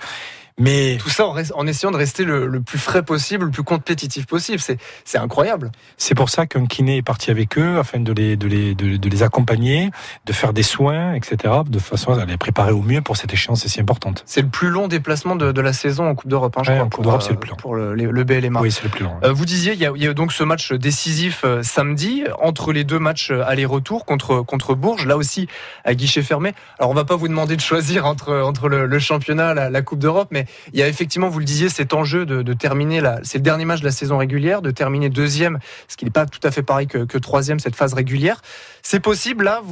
Mais 0.61 0.97
Tout 0.99 1.11
ça 1.11 1.27
en, 1.27 1.67
essayant 1.67 1.91
de 1.91 1.97
rester 1.97 2.25
le, 2.25 2.47
le 2.47 2.61
plus 2.61 2.79
frais 2.79 3.03
possible, 3.03 3.47
le 3.47 3.51
plus 3.51 3.63
compétitif 3.65 4.27
possible. 4.27 4.61
C'est 5.05 5.19
incroyable. 5.19 5.73
c'est 5.97 6.15
pour 6.15 6.29
ça 6.31 6.47
qu'un 6.47 6.67
kiné 6.67 6.99
est 6.99 7.03
parti 7.03 7.31
avec 7.31 7.59
eux 7.59 7.79
afin 7.79 7.99
de 7.99 8.13
les, 8.13 8.37
de, 8.37 8.47
les, 8.47 8.75
de, 8.75 8.97
de 8.97 9.09
les 9.09 9.23
accompagner, 9.23 9.91
de 10.27 10.33
faire 10.33 10.53
des 10.53 10.63
soins, 10.63 11.15
etc. 11.15 11.55
De 11.67 11.79
façon 11.79 12.13
à 12.13 12.25
les 12.27 12.37
préparer 12.37 12.73
au 12.73 12.83
mieux 12.83 13.01
pour 13.03 13.17
cette 13.17 13.33
échéance 13.33 13.67
si 13.67 13.81
importante. 13.81 14.23
C'est 14.27 14.43
le 14.43 14.49
plus 14.49 14.69
long 14.69 14.87
déplacement 14.87 15.35
de, 15.35 15.51
de 15.51 15.61
la 15.61 15.73
saison 15.73 16.07
en 16.09 16.15
Coupe 16.15 16.29
d'Europe, 16.29 16.55
hein, 16.59 16.63
je 16.65 16.71
Ouais, 16.71 16.77
crois. 16.77 16.87
en 16.87 16.91
Coupe 16.91 17.05
d'Europe, 17.05 17.21
euh, 17.23 17.25
c'est 17.27 17.33
le 17.33 17.39
plus 17.39 17.51
long. 17.51 17.57
Pour 17.57 17.75
le, 17.75 17.95
le- 17.95 18.11
le 18.11 18.25
BLMA. 18.25 18.61
Oui, 18.61 18.71
c'est 18.71 18.85
le 18.85 18.91
plus 18.91 19.05
long. 19.05 19.13
Euh, 19.25 19.33
vous 19.33 19.47
disiez, 19.47 19.73
il 19.73 19.79
y, 19.81 19.87
a, 19.87 19.93
il 19.97 20.03
y 20.03 20.07
a 20.07 20.13
donc 20.15 20.33
ce 20.33 20.45
match 20.45 20.73
décisif 20.73 21.43
euh, 21.45 21.63
samedi 21.63 22.25
entre 22.41 22.73
les 22.73 22.85
deux 22.85 22.99
matchs 22.99 23.31
aller-retour 23.31 24.05
contre 24.05 24.43
contre 24.43 24.75
Bourges, 24.75 25.07
là 25.07 25.17
aussi 25.17 25.49
à 25.85 25.95
guichet 25.95 26.23
fermé. 26.23 26.53
Alors 26.79 26.91
on 26.91 26.95
va 26.95 27.05
pas 27.05 27.17
vous 27.17 27.29
demander 27.29 27.57
de 27.57 27.61
choisir 27.63 28.05
entre 28.07 28.35
entre 28.41 28.69
le, 28.69 28.87
le 28.87 28.99
championnat, 28.99 29.55
la, 29.55 29.71
la 29.71 29.83
Coupe 29.83 29.99
d'Europe, 30.01 30.29
mais 30.31 30.45
il 30.73 30.79
y 30.79 30.83
a 30.83 30.89
effectivement, 30.89 31.29
vous 31.29 31.39
le 31.39 31.45
disiez, 31.45 31.69
cet 31.69 31.95
enjeu 31.95 32.27
de, 32.27 32.43
terminer 32.53 33.01
c'est 33.23 33.39
le 33.39 33.43
dernier 33.43 33.65
match 33.65 33.81
de 33.81 33.85
la 33.87 33.93
saison 33.93 34.19
régulière, 34.19 34.63
de 34.63 34.71
terminer 34.71 35.09
deuxième, 35.09 35.59
ce 35.89 35.97
qui 35.97 36.05
n'est 36.05 36.11
pas 36.11 36.27
tout 36.27 36.41
à 36.43 36.51
fait 36.51 36.63
pareil 36.63 36.87
que, 36.87 36.99
troisième 37.19 37.59
cette 37.61 37.77
phase 37.77 37.95
régulière. 37.95 38.41
C'est 38.83 39.01
possible 39.01 39.45
là, 39.45 39.63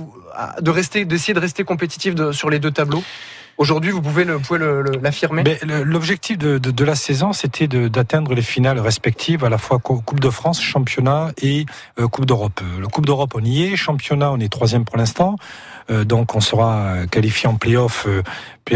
de 0.60 0.70
rester, 0.70 1.04
d'essayer 1.04 1.34
de 1.34 1.40
rester 1.40 1.64
compétitif 1.64 2.14
sur 2.32 2.50
les 2.50 2.58
deux 2.58 2.70
tableaux? 2.70 3.02
Aujourd'hui, 3.58 3.90
vous 3.90 4.00
pouvez 4.00 4.24
pouvez 4.24 4.60
le- 4.60 4.82
le- 4.82 5.00
l'affirmer? 5.02 5.42
L'objectif 5.64 6.38
de, 6.38 6.58
de, 6.58 6.84
la 6.84 6.94
saison, 6.94 7.32
c'était 7.32 7.66
d'atteindre 7.66 8.32
les 8.32 8.42
finales 8.42 8.78
respectives, 8.78 9.44
à 9.44 9.48
la 9.48 9.58
fois 9.58 9.80
Co- 9.80 10.00
Coupe 10.00 10.20
de 10.20 10.30
France, 10.30 10.62
Championnat 10.62 11.32
et 11.42 11.66
euh, 11.98 12.06
Coupe 12.06 12.24
d'Europe. 12.24 12.60
Euh, 12.62 12.80
Le 12.80 12.86
Coupe 12.86 13.04
d'Europe, 13.04 13.32
on 13.34 13.42
y 13.44 13.64
est. 13.64 13.74
Championnat, 13.74 14.30
on 14.30 14.38
est 14.38 14.48
troisième 14.52 14.84
pour 14.84 14.96
l'instant. 14.96 15.34
Euh, 15.90 16.04
donc, 16.04 16.36
on 16.36 16.40
sera 16.40 17.06
qualifié 17.10 17.48
en 17.48 17.56
play-off. 17.56 18.06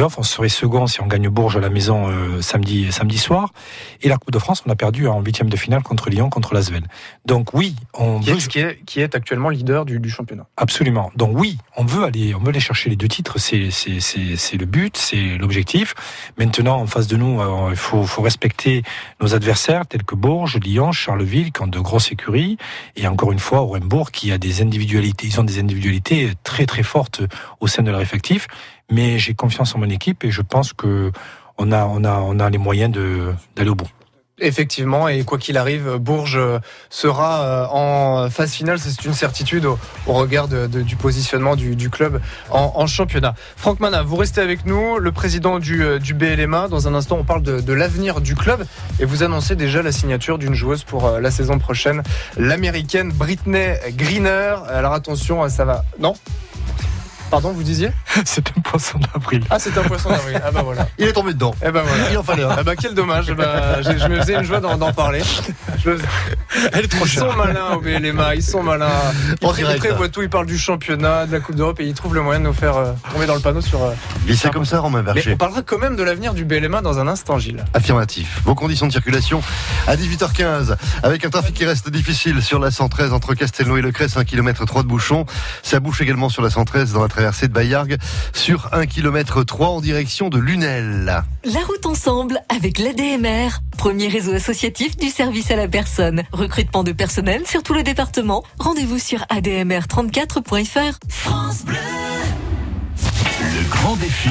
On 0.00 0.23
serait 0.23 0.49
second 0.49 0.87
si 0.87 1.00
on 1.00 1.06
gagne 1.06 1.29
Bourges 1.29 1.56
à 1.56 1.61
la 1.61 1.71
maison 1.71 2.09
euh, 2.09 2.41
samedi, 2.41 2.91
samedi 2.93 3.19
soir. 3.19 3.53
Et 4.01 4.08
la 4.08 4.17
Coupe 4.17 4.31
de 4.31 4.39
France, 4.39 4.63
on 4.67 4.70
a 4.70 4.77
perdu 4.77 5.06
en 5.08 5.20
huitième 5.20 5.51
de 5.51 5.56
finale 5.56 5.82
contre 5.82 6.11
Lyon, 6.11 6.31
contre 6.31 6.55
Lasvel. 6.55 6.84
Donc 7.27 7.55
oui, 7.55 7.77
on 7.94 8.20
qui 8.20 8.31
veut 8.31 8.37
est, 8.37 8.49
qui, 8.49 8.58
est, 8.61 8.79
qui 8.84 9.01
est 9.01 9.15
actuellement 9.15 9.49
leader 9.49 9.84
du, 9.84 10.01
du 10.01 10.11
championnat. 10.11 10.46
Absolument. 10.56 11.11
Donc 11.17 11.37
oui, 11.39 11.58
on 11.77 11.84
veut 11.84 12.05
aller, 12.05 12.34
on 12.34 12.39
veut 12.39 12.49
aller 12.49 12.61
chercher 12.61 12.91
les 12.91 12.96
deux 12.96 13.08
titres. 13.08 13.39
C'est 13.39 13.70
c'est 13.70 14.01
c'est 14.01 14.37
c'est 14.37 14.56
le 14.56 14.67
but, 14.67 14.96
c'est 14.96 15.37
l'objectif. 15.39 15.94
Maintenant, 16.39 16.77
en 16.77 16.87
face 16.87 17.06
de 17.06 17.17
nous, 17.17 17.41
il 17.70 17.77
faut 17.77 18.05
faut 18.05 18.22
respecter 18.22 18.82
nos 19.20 19.34
adversaires 19.34 19.87
tels 19.87 20.05
que 20.05 20.15
Bourges, 20.15 20.58
Lyon, 20.58 20.93
Charleville, 20.93 21.53
qui 21.53 21.63
ont 21.63 21.67
de 21.67 21.79
grosses 21.79 22.13
écuries, 22.13 22.56
et 22.96 23.06
encore 23.06 23.32
une 23.32 23.39
fois, 23.39 23.63
Orenbourg, 23.63 24.11
qui 24.11 24.32
a 24.32 24.39
des 24.39 24.63
individualités. 24.63 25.27
Ils 25.27 25.41
ont 25.41 25.44
des 25.44 25.58
individualités 25.58 26.32
très 26.44 26.67
très 26.67 26.82
fortes 26.82 27.22
au 27.61 27.67
sein 27.67 27.82
de 27.82 27.91
leur 27.91 28.01
effectif. 28.01 28.49
Mais 28.91 29.19
j'ai 29.19 29.34
confiance 29.34 29.74
en 29.74 29.79
mon 29.79 29.89
équipe 29.89 30.24
et 30.24 30.31
je 30.31 30.43
pense 30.43 30.72
que 30.72 31.12
on 31.58 31.72
a 31.72 31.86
on 31.86 32.05
a 32.05 32.19
on 32.20 32.39
a 32.39 32.51
les 32.51 32.58
moyens 32.58 32.93
d'aller 33.56 33.70
au 33.70 33.74
bout. 33.74 33.89
Effectivement, 34.43 35.08
et 35.08 35.22
quoi 35.22 35.39
qu'il 35.39 35.56
arrive, 35.56 35.98
Bourges 35.98 36.41
sera 36.91 37.43
euh, 37.43 37.67
en 37.70 38.29
phase 38.29 38.53
finale, 38.53 38.79
c'est 38.81 39.05
une 39.05 39.12
certitude 39.12 39.67
au, 39.67 39.79
regard 40.06 40.48
du 40.48 40.96
positionnement 40.96 41.55
du, 41.55 41.91
club 41.91 42.20
en, 42.51 42.86
championnat. 42.86 43.34
Franck 43.56 43.79
Mana, 43.79 44.03
vous 44.03 44.17
restez 44.17 44.41
avec 44.41 44.67
nous, 44.67 44.98
le 44.98 45.12
président 45.12 45.60
du, 45.60 45.84
euh, 45.84 45.98
BLMA. 45.98 46.69
Dans 46.69 46.89
un 46.89 46.94
instant, 46.94 47.19
on 47.20 47.24
parle 47.24 47.43
de, 47.43 47.60
de 47.60 47.72
l'avenir 47.72 48.20
du 48.20 48.34
club 48.34 48.65
et 48.98 49.05
vous 49.05 49.22
annoncez 49.22 49.55
déjà 49.55 49.81
la 49.81 49.93
signature 49.93 50.39
d'une 50.39 50.55
joueuse 50.55 50.82
pour 50.82 51.06
euh, 51.06 51.20
la 51.20 51.31
saison 51.31 51.58
prochaine, 51.58 52.03
l'américaine 52.36 53.12
Britney 53.12 53.77
Greener. 53.91 54.56
Alors 54.69 54.93
attention, 54.93 55.48
ça 55.51 55.65
va. 55.65 55.84
Non? 56.01 56.15
Pardon, 57.32 57.51
vous 57.53 57.62
disiez? 57.62 57.91
C'est 58.27 58.46
un 58.55 58.60
poisson 58.60 58.98
d'avril. 59.15 59.43
Ah, 59.48 59.58
c'est 59.58 59.77
un 59.79 59.82
poisson 59.84 60.10
d'avril. 60.10 60.39
Ah 60.44 60.51
bah 60.51 60.60
voilà. 60.62 60.86
Il 60.98 61.06
est 61.08 61.15
tombé 61.15 61.32
dedans. 61.32 61.55
Eh 61.67 61.70
ben 61.70 61.81
voilà. 61.82 62.10
Il 62.12 62.19
en 62.19 62.22
fallait 62.22 62.43
un. 62.43 62.51
Ah 62.58 62.62
bah 62.62 62.77
quel 62.77 62.93
dommage. 62.93 63.24
Eh 63.31 63.34
ben, 63.34 63.46
je, 63.81 63.96
je 63.98 64.06
me 64.06 64.20
faisais 64.20 64.34
une 64.34 64.43
joie 64.44 64.60
d'en 64.60 64.93
parler. 64.93 65.22
Je 65.82 65.91
me- 65.91 65.98
Elle 66.74 66.84
est 66.84 66.89
trop 66.89 67.06
Ils 67.06 67.10
sont 67.10 67.32
malins 67.32 67.70
au 67.74 67.81
BLMA, 67.81 68.34
ils 68.34 68.43
sont 68.43 68.62
malins. 68.62 68.91
Ils, 69.41 69.46
En 69.46 69.51
pré- 69.51 69.62
ils 69.62 69.65
direct. 69.65 69.79
prévoient 69.81 70.08
tout, 70.10 70.20
ils 70.20 70.29
parlent 70.29 70.44
du 70.46 70.58
championnat, 70.58 71.24
de 71.24 71.32
la 71.32 71.41
Coupe 71.41 71.55
d'Europe 71.56 71.81
et 71.81 71.86
ils 71.86 71.94
trouvent 71.94 72.15
le 72.15 72.20
moyen 72.20 72.39
de 72.41 72.44
nous 72.44 72.53
faire 72.53 72.77
euh, 72.77 72.93
tomber 73.15 73.24
dans 73.24 73.34
le 73.34 73.41
panneau 73.41 73.62
sur. 73.62 73.82
euh, 73.82 73.93
Glissez 74.27 74.51
comme 74.51 74.67
ça, 74.67 74.81
Romain 74.81 74.98
Mais 75.03 75.15
Berger. 75.15 75.32
on 75.32 75.36
parlera 75.39 75.62
quand 75.62 75.79
même 75.79 75.96
de 75.96 76.03
l'avenir 76.03 76.34
du 76.34 76.44
BLMA 76.44 76.82
dans 76.82 76.98
un 76.98 77.08
instant, 77.08 77.39
Gilles. 77.39 77.65
Affirmatif. 77.72 78.43
Vos 78.44 78.55
conditions 78.55 78.86
de 78.86 78.93
circulation 78.93 79.43
à 79.86 79.96
18h15 79.96 80.77
avec 81.03 81.24
un 81.24 81.31
trafic 81.31 81.55
qui 81.55 81.65
reste 81.65 81.89
difficile 81.89 82.43
sur 82.43 82.58
la 82.58 82.70
113 82.70 83.15
entre 83.15 83.32
Castelnau 83.34 83.79
et 83.79 83.82
Le 83.82 83.91
Cresse, 83.91 84.19
1 84.19 84.24
km 84.24 84.67
3 84.67 84.82
de 84.82 84.89
bouchon. 84.89 85.24
Ça 85.62 85.81
bouche 85.81 86.03
également 86.03 86.29
sur 86.29 86.43
la 86.43 86.51
113 86.51 86.93
dans 86.93 87.01
la 87.01 87.08
traversée 87.22 87.46
de 87.46 87.52
Bayargues 87.52 87.98
sur 88.32 88.69
1 88.72 88.86
km 88.86 89.44
3 89.44 89.69
en 89.69 89.81
direction 89.81 90.29
de 90.29 90.38
Lunel. 90.38 91.22
La 91.44 91.60
route 91.60 91.86
ensemble 91.86 92.41
avec 92.48 92.81
l'ADMR, 92.81 93.60
premier 93.79 94.08
réseau 94.08 94.32
associatif 94.32 94.96
du 94.96 95.08
service 95.08 95.52
à 95.52 95.56
la 95.56 95.69
personne. 95.69 96.24
Recrutement 96.32 96.82
de 96.82 96.91
personnel 96.91 97.46
sur 97.46 97.62
tout 97.62 97.74
le 97.74 97.84
département. 97.84 98.43
Rendez-vous 98.58 98.98
sur 98.98 99.20
admr34.fr. 99.26 100.98
Le 103.41 103.70
grand 103.70 103.94
défi 103.94 104.31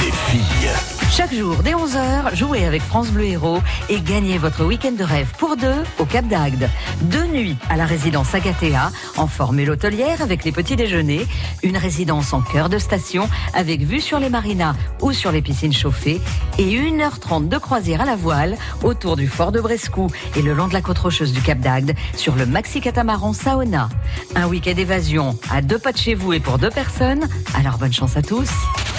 des 0.00 0.10
filles. 0.10 0.91
Chaque 1.14 1.34
jour, 1.34 1.56
dès 1.62 1.74
11h, 1.74 2.34
jouez 2.34 2.64
avec 2.64 2.80
France 2.80 3.10
Bleu 3.10 3.24
Héros 3.24 3.58
et 3.90 4.00
gagnez 4.00 4.38
votre 4.38 4.64
week-end 4.64 4.92
de 4.92 5.04
rêve 5.04 5.30
pour 5.36 5.58
deux 5.58 5.82
au 5.98 6.06
Cap 6.06 6.26
d'Agde. 6.26 6.70
Deux 7.02 7.26
nuits 7.26 7.58
à 7.68 7.76
la 7.76 7.84
résidence 7.84 8.34
Agathea, 8.34 8.90
en 9.18 9.26
formule 9.26 9.68
hôtelière 9.72 10.22
avec 10.22 10.42
les 10.42 10.52
petits 10.52 10.74
déjeuners. 10.74 11.26
Une 11.62 11.76
résidence 11.76 12.32
en 12.32 12.40
cœur 12.40 12.70
de 12.70 12.78
station 12.78 13.28
avec 13.52 13.82
vue 13.82 14.00
sur 14.00 14.20
les 14.20 14.30
marinas 14.30 14.74
ou 15.02 15.12
sur 15.12 15.32
les 15.32 15.42
piscines 15.42 15.74
chauffées. 15.74 16.18
Et 16.56 16.64
1h30 16.64 17.46
de 17.46 17.58
croisière 17.58 18.00
à 18.00 18.06
la 18.06 18.16
voile 18.16 18.56
autour 18.82 19.16
du 19.16 19.28
fort 19.28 19.52
de 19.52 19.60
Brescou 19.60 20.06
et 20.34 20.40
le 20.40 20.54
long 20.54 20.66
de 20.66 20.72
la 20.72 20.80
côte 20.80 20.98
rocheuse 20.98 21.34
du 21.34 21.42
Cap 21.42 21.58
d'Agde 21.58 21.92
sur 22.16 22.36
le 22.36 22.46
maxi 22.46 22.80
catamaran 22.80 23.34
Saona. 23.34 23.90
Un 24.34 24.46
week-end 24.46 24.78
évasion 24.78 25.38
à 25.50 25.60
deux 25.60 25.78
pas 25.78 25.92
de 25.92 25.98
chez 25.98 26.14
vous 26.14 26.32
et 26.32 26.40
pour 26.40 26.56
deux 26.56 26.70
personnes. 26.70 27.28
Alors 27.54 27.76
bonne 27.76 27.92
chance 27.92 28.16
à 28.16 28.22
tous. 28.22 28.48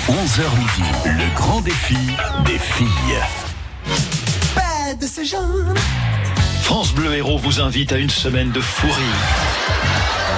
11h 0.10 0.44
midi. 0.58 0.90
Le 1.06 1.36
grand 1.36 1.62
défi 1.62 1.96
des 2.46 2.60
filles. 2.60 3.20
France 6.64 6.94
Bleu 6.94 7.14
Héros 7.14 7.38
vous 7.38 7.60
invite 7.60 7.92
à 7.92 7.98
une 7.98 8.10
semaine 8.10 8.50
de 8.52 8.62
fou 8.62 8.88
rire. 8.88 8.96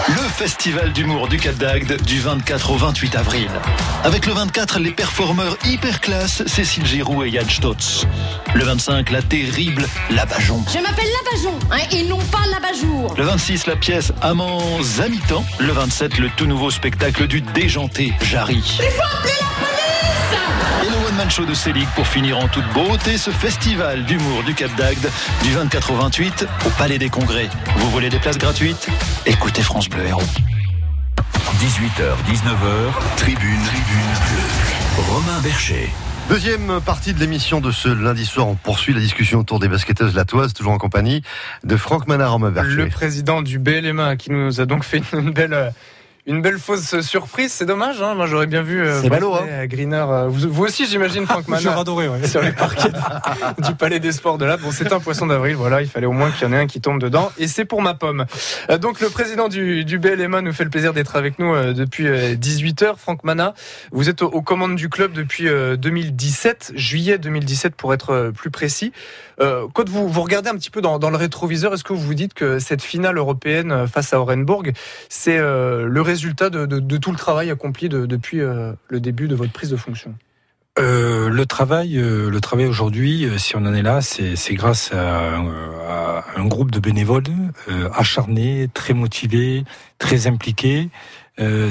Le 0.08 0.28
festival 0.28 0.92
d'humour 0.92 1.28
du 1.28 1.38
Cap 1.38 1.56
d'Agde 1.56 2.02
du 2.04 2.20
24 2.20 2.72
au 2.72 2.78
28 2.78 3.16
avril. 3.16 3.48
Avec 4.04 4.26
le 4.26 4.34
24, 4.34 4.80
les 4.80 4.92
performeurs 4.92 5.56
hyper 5.66 6.02
classe 6.02 6.44
Cécile 6.48 6.86
Giroux 6.86 7.24
et 7.24 7.30
Yann 7.30 7.48
Stotz. 7.48 8.06
Le 8.56 8.64
25, 8.64 9.12
la 9.12 9.22
terrible 9.22 9.88
Labajon. 10.10 10.64
Je 10.68 10.80
m'appelle 10.80 11.08
Labajon, 11.24 11.60
hein, 11.72 11.88
et 11.92 12.04
non 12.04 12.20
pas 12.32 12.46
Labajour. 12.52 13.14
Le 13.18 13.24
26, 13.24 13.68
la 13.68 13.76
pièce 13.76 14.12
Amants 14.22 14.80
à 15.00 15.08
mi-temps. 15.08 15.46
Le 15.60 15.72
27, 15.72 16.18
le 16.18 16.30
tout 16.36 16.48
nouveau 16.48 16.72
spectacle 16.72 17.28
du 17.28 17.42
déjanté 17.42 18.14
Jarry. 18.24 18.80
Et 20.84 20.90
le 20.90 21.08
one-man 21.08 21.30
show 21.30 21.46
de 21.46 21.54
Célic 21.54 21.88
pour 21.96 22.08
finir 22.08 22.38
en 22.38 22.48
toute 22.48 22.68
beauté 22.74 23.18
ce 23.18 23.32
festival 23.32 24.06
d'humour 24.06 24.44
du 24.44 24.54
Cap 24.54 24.74
d'Agde 24.76 25.10
du 25.44 25.52
24 25.52 25.92
au 25.92 25.96
28 25.96 26.48
au 26.66 26.70
Palais 26.72 26.98
des 26.98 27.10
Congrès. 27.10 27.50
Vous 27.78 27.90
voulez 27.92 28.10
des 28.10 28.20
places 28.20 28.38
gratuites? 28.38 28.88
Écoutez 29.26 29.62
France 29.62 29.90
Bleu 29.90 30.06
Héros. 30.06 30.22
18h, 31.60 32.16
19h, 32.30 33.16
tribune, 33.18 33.60
tribune 33.64 34.12
bleue. 34.28 35.14
Romain 35.14 35.40
Bercher. 35.42 35.90
Deuxième 36.30 36.82
partie 36.82 37.14
de 37.14 37.20
l'émission 37.20 37.62
de 37.62 37.72
ce 37.72 37.88
lundi 37.88 38.26
soir, 38.26 38.48
on 38.48 38.56
poursuit 38.56 38.94
la 38.94 39.00
discussion 39.00 39.40
autour 39.40 39.60
des 39.60 39.68
basketteuses 39.68 40.16
latoises, 40.16 40.54
toujours 40.54 40.74
en 40.74 40.80
compagnie 40.80 41.22
de 41.64 41.78
Franck 41.78 42.08
Manard 42.08 42.32
Romain 42.32 42.50
Berger. 42.50 42.76
Le 42.76 42.90
président 42.90 43.44
du 43.44 43.60
BLMA 43.60 44.16
qui 44.16 44.32
nous 44.32 44.60
a 44.60 44.66
donc 44.66 44.84
fait 44.84 45.04
une 45.14 45.32
belle. 45.32 45.72
Une 46.28 46.42
belle 46.42 46.58
fausse 46.58 47.02
surprise, 47.02 47.52
c'est 47.52 47.68
dommage. 47.68 48.02
Hein 48.02 48.16
Moi, 48.16 48.26
j'aurais 48.26 48.48
bien 48.48 48.64
vu. 48.64 48.82
euh, 48.82 49.00
C'est 49.00 49.10
ballot, 49.10 49.32
Barclay, 49.34 49.52
euh, 49.52 49.68
Greener. 49.68 50.06
euh, 50.10 50.28
Vous, 50.28 50.50
vous 50.50 50.64
aussi, 50.64 50.88
j'imagine, 50.88 51.28
Franck 51.28 51.48
Manard. 51.50 51.78
adoré, 51.78 52.08
ouais. 52.10 52.28
sur 52.28 52.42
les 52.42 52.52
parquets 52.52 52.90
du 53.60 53.76
Palais 53.76 54.00
des 54.00 54.12
Sports 54.12 54.40
de 54.40 54.46
là. 54.46 54.58
Bon, 54.58 54.72
c'est 54.72 54.92
un 54.92 55.00
poisson 55.00 55.28
d'avril, 55.28 55.56
voilà, 55.56 55.84
il 55.84 55.88
fallait 55.88 56.08
au 56.08 56.14
moins 56.14 56.32
qu'il 56.32 56.48
y 56.48 56.50
en 56.50 56.54
ait 56.54 56.58
un 56.58 56.66
qui 56.66 56.82
tombe 56.82 57.00
dedans, 57.00 57.32
et 57.38 57.48
c'est 57.48 57.66
pour 57.66 57.84
ma 57.84 57.94
pomme. 57.94 58.26
Euh, 58.72 58.80
donc, 58.80 59.02
le 59.02 59.10
président 59.10 59.50
du, 59.50 59.86
du 59.86 60.00
BLMA 60.00 60.42
nous 60.42 60.52
fait 60.52 60.64
le 60.64 60.72
plaisir 60.72 60.94
d'être 60.94 61.16
avec 61.16 61.38
nous 61.38 61.56
depuis 61.74 62.06
18h. 62.08 62.96
Franck 62.98 63.24
Mana, 63.24 63.54
vous 63.92 64.10
êtes 64.10 64.24
aux, 64.24 64.28
aux 64.30 64.42
commandes 64.42 64.76
du 64.76 64.90
club 64.90 65.12
depuis 65.14 65.48
euh, 65.48 65.76
2017, 65.76 66.72
juillet 66.74 67.20
2017 67.20 67.76
pour 67.76 67.94
être 67.94 68.32
plus 68.36 68.50
précis. 68.50 68.92
Quand 69.38 69.90
vous, 69.90 70.08
vous 70.08 70.22
regardez 70.22 70.50
un 70.50 70.56
petit 70.56 70.70
peu 70.72 70.80
dans, 70.82 70.98
dans 70.98 71.10
le 71.10 71.18
rétroviseur, 71.18 71.74
est-ce 71.74 71.84
que 71.84 71.92
vous 71.92 72.00
vous 72.00 72.14
dites 72.14 72.34
que 72.34 72.58
cette 72.58 72.82
finale 72.82 73.18
européenne 73.18 73.86
face 73.86 74.14
à 74.14 74.20
Orenbourg, 74.22 74.64
c'est 75.10 75.38
le 75.38 76.02
résultat 76.02 76.15
de, 76.24 76.66
de- 76.66 76.98
tout 76.98 77.12
le 77.12 77.18
travail 77.18 77.52
accompli 77.52 77.90
de- 77.90 78.06
depuis 78.06 78.42
euh, 78.42 78.74
le 78.90 79.00
début 79.00 79.28
de 79.28 79.36
votre 79.36 79.52
prise 79.52 79.70
de 79.70 79.78
fonction 79.78 80.14
Euh, 80.78 81.30
le 81.30 81.46
travail, 81.46 81.98
euh, 81.98 82.30
le 82.30 82.42
travail 82.42 82.66
aujourd'hui, 82.68 83.28
si 83.38 83.56
on 83.56 83.66
en 83.66 83.74
est 83.74 83.82
là, 83.82 84.02
c'est 84.02 84.56
grâce 84.56 84.92
à, 84.92 85.38
un 86.36 86.46
groupe 86.48 86.72
de 86.72 86.80
bénévoles 86.80 87.24
acharnés, 87.94 88.68
très 88.74 88.94
motivés, 88.94 89.64
très 90.00 90.28
impliqués. 90.28 90.90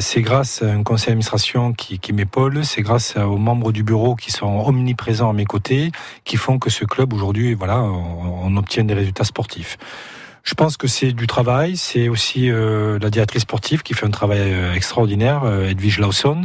C'est 0.00 0.20
grâce 0.22 0.62
à 0.62 0.72
un 0.72 0.82
conseil 0.82 1.08
d'administration 1.08 1.72
qui, 1.72 1.98
qui 1.98 2.12
m'épaule, 2.12 2.64
c'est 2.64 2.82
grâce 2.82 3.16
aux 3.16 3.38
membres 3.38 3.72
du 3.72 3.82
bureau 3.82 4.14
qui 4.14 4.30
sont 4.30 4.46
omniprésents 4.66 5.30
à 5.30 5.32
mes 5.32 5.46
côtés, 5.46 5.90
qui 6.24 6.36
font 6.36 6.58
que 6.58 6.70
ce 6.70 6.84
club 6.84 7.12
aujourd'hui, 7.12 7.54
voilà, 7.54 7.78
on, 7.80 8.46
on 8.46 8.56
obtient 8.56 8.84
des 8.84 8.94
résultats 8.94 9.24
sportifs. 9.24 9.76
Je 10.44 10.52
pense 10.52 10.76
que 10.76 10.86
c'est 10.86 11.12
du 11.12 11.26
travail, 11.26 11.78
c'est 11.78 12.10
aussi 12.10 12.50
euh, 12.50 12.98
la 13.00 13.08
directrice 13.08 13.42
sportive 13.42 13.82
qui 13.82 13.94
fait 13.94 14.04
un 14.04 14.10
travail 14.10 14.40
euh, 14.52 14.74
extraordinaire, 14.74 15.44
euh, 15.44 15.70
Edwige 15.70 15.98
Lawson, 15.98 16.42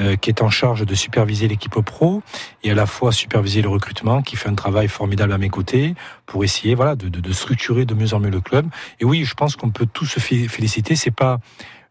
euh, 0.00 0.16
qui 0.16 0.30
est 0.30 0.42
en 0.42 0.50
charge 0.50 0.84
de 0.84 0.94
superviser 0.96 1.46
l'équipe 1.46 1.80
pro 1.80 2.22
et 2.64 2.72
à 2.72 2.74
la 2.74 2.86
fois 2.86 3.12
superviser 3.12 3.62
le 3.62 3.68
recrutement, 3.68 4.20
qui 4.20 4.34
fait 4.34 4.48
un 4.48 4.56
travail 4.56 4.88
formidable 4.88 5.32
à 5.32 5.38
mes 5.38 5.48
côtés 5.48 5.94
pour 6.26 6.42
essayer, 6.42 6.74
voilà, 6.74 6.96
de, 6.96 7.08
de, 7.08 7.20
de 7.20 7.32
structurer 7.32 7.84
de 7.84 7.94
mieux 7.94 8.14
en 8.14 8.18
mieux 8.18 8.30
le 8.30 8.40
club. 8.40 8.66
Et 8.98 9.04
oui, 9.04 9.24
je 9.24 9.34
pense 9.34 9.54
qu'on 9.54 9.70
peut 9.70 9.86
tous 9.86 10.06
se 10.06 10.18
fé- 10.18 10.48
féliciter. 10.48 10.96
C'est 10.96 11.12
pas 11.12 11.38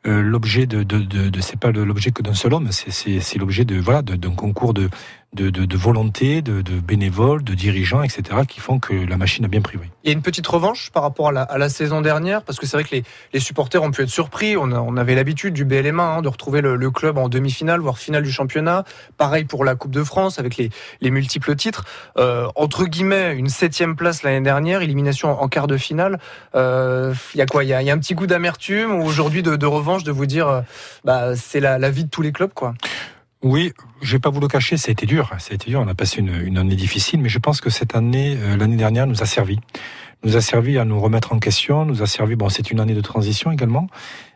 euh, 0.07 0.21
l'objet 0.21 0.65
de, 0.65 0.83
de, 0.83 0.99
de, 0.99 1.29
de- 1.29 1.39
c'est 1.41 1.57
pas 1.59 1.71
l'objet 1.71 2.11
que 2.11 2.21
d'un 2.21 2.33
seul 2.33 2.53
homme. 2.53 2.67
C'est, 2.71 3.37
l'objet 3.39 3.63
de 3.63 3.79
voilà 3.79 4.01
d'un 4.01 4.35
concours 4.35 4.73
de 4.73 4.89
de, 5.35 5.77
volonté, 5.77 6.41
de, 6.41 6.61
bénévoles, 6.79 7.43
de 7.43 7.53
dirigeants, 7.53 8.01
etc., 8.03 8.41
qui 8.47 8.59
font 8.59 8.79
que 8.79 8.93
la 8.93 9.17
machine 9.17 9.45
a 9.45 9.47
bien 9.47 9.61
pris. 9.61 9.77
oui. 9.77 9.87
Il 10.03 10.09
y 10.09 10.11
a 10.11 10.13
une 10.13 10.21
petite 10.21 10.47
revanche 10.47 10.91
par 10.91 11.03
rapport 11.03 11.29
à 11.29 11.57
la, 11.57 11.69
saison 11.69 12.01
dernière, 12.01 12.43
parce 12.43 12.59
que 12.59 12.65
c'est 12.65 12.77
vrai 12.77 12.83
que 12.83 12.95
les, 13.33 13.39
supporters 13.39 13.81
ont 13.81 13.91
pu 13.91 14.03
être 14.03 14.09
surpris. 14.09 14.55
On, 14.55 14.97
avait 14.97 15.15
l'habitude 15.15 15.53
du 15.53 15.65
BLM1 15.65 15.99
hein, 15.99 16.21
de 16.21 16.27
retrouver 16.27 16.61
le, 16.61 16.91
club 16.91 17.17
en 17.17 17.27
demi-finale, 17.27 17.79
voire 17.79 17.97
finale 17.97 18.23
du 18.23 18.31
championnat. 18.31 18.83
Pareil 19.17 19.45
pour 19.45 19.65
la 19.65 19.75
Coupe 19.75 19.91
de 19.91 20.03
France 20.03 20.39
avec 20.39 20.57
les, 20.57 20.69
les 21.01 21.11
multiples 21.11 21.55
titres. 21.55 21.85
Euh, 22.17 22.47
entre 22.55 22.85
guillemets, 22.85 23.35
une 23.35 23.49
septième 23.49 23.95
place 23.95 24.23
l'année 24.23 24.41
dernière, 24.41 24.81
élimination 24.81 25.29
en 25.41 25.47
quart 25.47 25.67
de 25.67 25.77
finale. 25.77 26.19
Euh, 26.55 27.13
Il 27.33 27.39
y 27.39 27.41
a 27.41 27.45
quoi? 27.45 27.63
Il 27.63 27.69
y 27.69 27.73
a, 27.73 27.93
un 27.93 27.97
petit 27.97 28.13
goût 28.13 28.27
d'amertume 28.27 28.91
ou 28.91 29.03
aujourd'hui 29.03 29.43
de, 29.43 29.65
revanche 29.65 30.03
de 30.03 30.11
vous 30.11 30.25
dire, 30.25 30.47
euh, 30.47 30.61
bah, 31.03 31.35
c'est 31.35 31.59
la 31.59 31.89
vie 31.89 32.05
de 32.05 32.09
tous 32.09 32.21
les 32.21 32.31
clubs, 32.31 32.53
quoi? 32.53 32.73
Oui, 33.45 33.73
je 34.01 34.13
vais 34.13 34.19
pas 34.19 34.31
vous 34.31 34.39
le 34.39 34.47
cacher, 34.47 34.75
ça 34.75 34.89
a 34.89 34.91
été 34.91 35.05
dur. 35.05 35.29
Ça 35.37 35.51
a 35.51 35.53
été 35.53 35.69
dur. 35.69 35.79
On 35.79 35.87
a 35.87 35.93
passé 35.93 36.19
une, 36.19 36.33
une 36.33 36.57
année 36.57 36.75
difficile, 36.75 37.21
mais 37.21 37.29
je 37.29 37.37
pense 37.37 37.61
que 37.61 37.69
cette 37.69 37.95
année, 37.95 38.35
euh, 38.39 38.57
l'année 38.57 38.75
dernière, 38.75 39.05
nous 39.05 39.21
a 39.21 39.27
servi. 39.27 39.59
Nous 40.23 40.35
a 40.35 40.41
servi 40.41 40.79
à 40.79 40.83
nous 40.83 40.99
remettre 40.99 41.31
en 41.31 41.37
question. 41.37 41.85
Nous 41.85 42.01
a 42.01 42.07
servi. 42.07 42.35
Bon, 42.35 42.49
c'est 42.49 42.71
une 42.71 42.79
année 42.79 42.95
de 42.95 43.01
transition 43.01 43.51
également, 43.51 43.85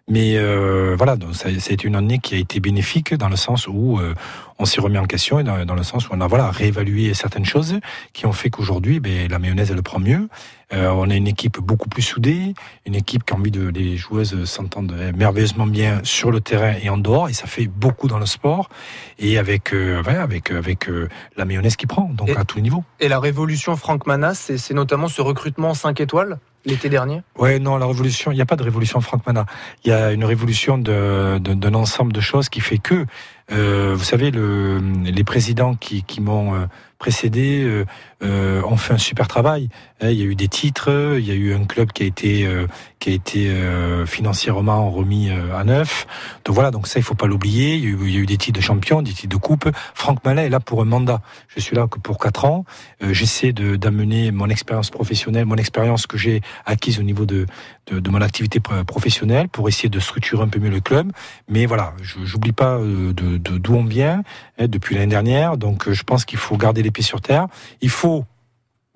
mais 0.08 0.38
euh, 0.38 0.94
voilà, 0.96 1.16
donc 1.16 1.34
ça, 1.34 1.50
une 1.84 1.96
année 1.96 2.20
qui 2.20 2.36
a 2.36 2.38
été 2.38 2.60
bénéfique 2.60 3.16
dans 3.16 3.30
le 3.30 3.36
sens 3.36 3.68
où 3.68 3.98
euh, 3.98 4.14
on 4.60 4.66
s'est 4.66 4.82
remis 4.82 4.98
en 4.98 5.06
question 5.06 5.40
et 5.40 5.44
dans, 5.44 5.66
dans 5.66 5.74
le 5.76 5.84
sens 5.84 6.08
où 6.08 6.12
on 6.14 6.22
a 6.22 6.28
voilà 6.28 6.52
réévalué 6.52 7.14
certaines 7.14 7.46
choses 7.46 7.80
qui 8.14 8.26
ont 8.26 8.34
fait 8.34 8.50
qu'aujourd'hui, 8.50 9.00
ben, 9.00 9.30
la 9.30 9.40
mayonnaise 9.40 9.72
elle 9.72 9.82
prend 9.82 10.00
mieux. 10.00 10.28
Euh, 10.72 10.90
on 10.90 11.10
a 11.10 11.16
une 11.16 11.28
équipe 11.28 11.58
beaucoup 11.60 11.90
plus 11.90 12.04
soudée, 12.04 12.54
une 12.86 12.94
équipe 12.94 13.24
qui 13.26 13.34
a 13.34 13.38
envie 13.38 13.50
de 13.50 13.70
les 13.70 13.98
joueuses 13.98 14.44
s'entendent 14.46 14.94
merveilleusement 15.16 15.66
bien 15.66 16.02
sur 16.04 16.30
le 16.30 16.42
terrain 16.42 16.74
et 16.84 16.90
en 16.90 16.98
dehors, 16.98 17.28
et 17.30 17.34
ça 17.34 17.48
fait 17.48 17.66
beaucoup 17.66 18.08
dans 18.08 18.20
le 18.20 18.28
sport 18.28 18.70
et 19.18 19.40
avec 19.40 19.74
euh, 19.74 20.04
ouais, 20.04 20.16
avec 20.16 20.52
avec 20.52 20.88
euh, 20.90 21.10
la 21.38 21.46
mayonnaise 21.46 21.76
qui 21.76 21.88
prend, 21.88 22.10
donc 22.14 22.30
Et- 22.30 22.38
à 22.38 22.44
tous 22.44 22.58
les 22.58 22.64
niveaux. 22.64 22.84
Et 23.00 23.08
la 23.08 23.20
révolution 23.20 23.76
Franck 23.78 24.06
Manas, 24.06 24.52
c'est 24.58 24.74
notamment 24.76 25.08
ce 25.08 25.22
recrutement 25.22 25.74
5 25.74 26.00
étoiles 26.02 26.38
l'été 26.66 26.90
dernier? 26.90 27.22
Ouais, 27.38 27.58
non, 27.58 27.78
la 27.78 27.86
révolution, 27.88 28.32
il 28.34 28.36
n'y 28.36 28.42
a 28.42 28.46
pas 28.46 28.58
de 28.58 28.64
révolution 28.64 29.00
Franck 29.00 29.26
Mana. 29.26 29.46
Il 29.86 29.90
y 29.90 29.94
a 29.94 30.12
une 30.12 30.26
révolution 30.26 30.78
de- 30.78 31.38
de- 31.40 31.54
d'un 31.54 31.74
ensemble 31.74 32.12
de 32.12 32.20
choses 32.20 32.50
qui 32.50 32.60
fait 32.60 32.78
que 32.80 33.06
vous 33.52 34.04
savez, 34.04 34.32
le, 34.32 34.80
les 35.04 35.24
présidents 35.24 35.76
qui, 35.76 36.04
qui 36.04 36.22
m'ont 36.22 36.68
euh, 37.00 37.10
précédé 37.10 37.64
euh, 37.64 37.86
euh, 38.24 38.62
ont 38.64 38.78
fait 38.78 38.94
un 38.94 38.98
super 38.98 39.28
travail. 39.28 39.70
Hein, 40.02 40.10
il 40.10 40.20
y 40.20 40.22
a 40.22 40.26
eu 40.26 40.36
des 40.36 40.48
titres, 40.48 41.16
il 41.18 41.26
y 41.26 41.32
a 41.32 41.34
eu 41.34 41.54
un 41.54 41.66
club 41.66 41.92
qui 41.92 42.04
a 42.04 42.06
été 42.06 42.46
euh, 42.46 42.68
qui 43.00 43.10
a 43.12 43.14
été 43.14 43.50
euh, 43.50 44.06
financièrement 44.06 44.92
remis 44.92 45.30
à 45.32 45.64
neuf. 45.64 46.06
Donc 46.44 46.54
voilà, 46.56 46.72
donc 46.72 46.88
ça 46.88 47.00
il 47.00 47.04
faut 47.04 47.16
pas 47.16 47.28
l'oublier. 47.28 47.76
Il, 47.76 47.84
y 47.84 48.18
a 48.18 48.20
eu- 48.20 48.26
des 48.26 48.38
titres 48.38 48.60
de 48.60 48.64
champion, 48.64 49.02
des 49.02 49.14
titres 49.14 49.30
de 49.36 49.42
coupe. 49.42 49.70
Franck 49.96 50.24
Mallet 50.26 50.46
est 50.48 50.50
là 50.50 50.60
pour 50.60 50.82
un 50.82 50.86
mandat. 50.86 51.22
Je 51.48 51.60
suis 51.62 51.76
là 51.76 51.88
que 51.88 51.98
pour 52.00 52.18
quatre 52.20 52.44
ans. 52.46 52.66
J'essaie 53.02 53.54
d'amener 53.54 54.32
mon 54.32 54.50
expérience 54.50 54.90
professionnelle, 54.90 55.46
mon 55.46 55.56
expérience 55.56 56.06
que 56.08 56.18
j'ai 56.18 56.42
acquise 56.66 57.00
au 57.00 57.04
niveau 57.04 57.26
de, 57.26 57.46
de, 57.90 58.10
mon 58.10 58.22
activité 58.22 58.60
pro- 58.60 58.84
professionnelle 58.84 59.48
pour 59.48 59.70
essayer 59.70 59.90
de 59.90 60.00
structurer 60.00 60.44
un 60.44 60.50
peu 60.50 60.60
mieux 60.60 60.70
le 60.70 60.82
club. 60.82 61.12
Mais 61.48 61.66
voilà, 61.66 61.94
j'oublie 62.02 62.52
pas 62.52 62.76
euh, 62.78 63.14
de 63.14 63.38
de- 63.38 63.58
d'où 63.58 63.76
on 63.76 63.86
vient 63.86 64.24
hein, 64.60 64.68
depuis 64.68 64.96
l'année 64.96 65.08
dernière. 65.08 65.58
Donc 65.58 65.90
je 65.90 66.04
pense 66.04 66.26
qu'il 66.26 66.38
faut 66.38 66.58
garder 66.58 66.84
les 66.84 66.89
pieds 66.92 67.04
sur 67.04 67.22
terre. 67.22 67.48
Il 67.82 67.90
faut 67.90 68.26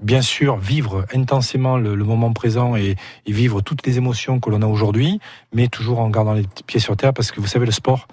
bien 0.02 0.22
sûr 0.22 0.58
vivre 0.58 1.06
intensément 1.14 1.78
le, 1.78 1.96
le 1.96 2.04
moment 2.04 2.34
présent 2.34 2.76
et, 2.76 2.96
et 3.26 3.32
vivre 3.32 3.62
toutes 3.62 3.86
les 3.86 3.98
émotions 3.98 4.40
que 4.40 4.50
l'on 4.50 4.62
a 4.62 4.68
aujourd'hui, 4.68 5.20
mais 5.54 5.68
toujours 5.68 6.00
en 6.00 6.10
gardant 6.10 6.34
les 6.34 6.46
pieds 6.68 6.80
sur 6.80 6.98
terre 6.98 7.14
parce 7.14 7.32
que 7.32 7.40
vous 7.40 7.48
savez 7.48 7.66
le 7.66 7.72
sport. 7.72 8.08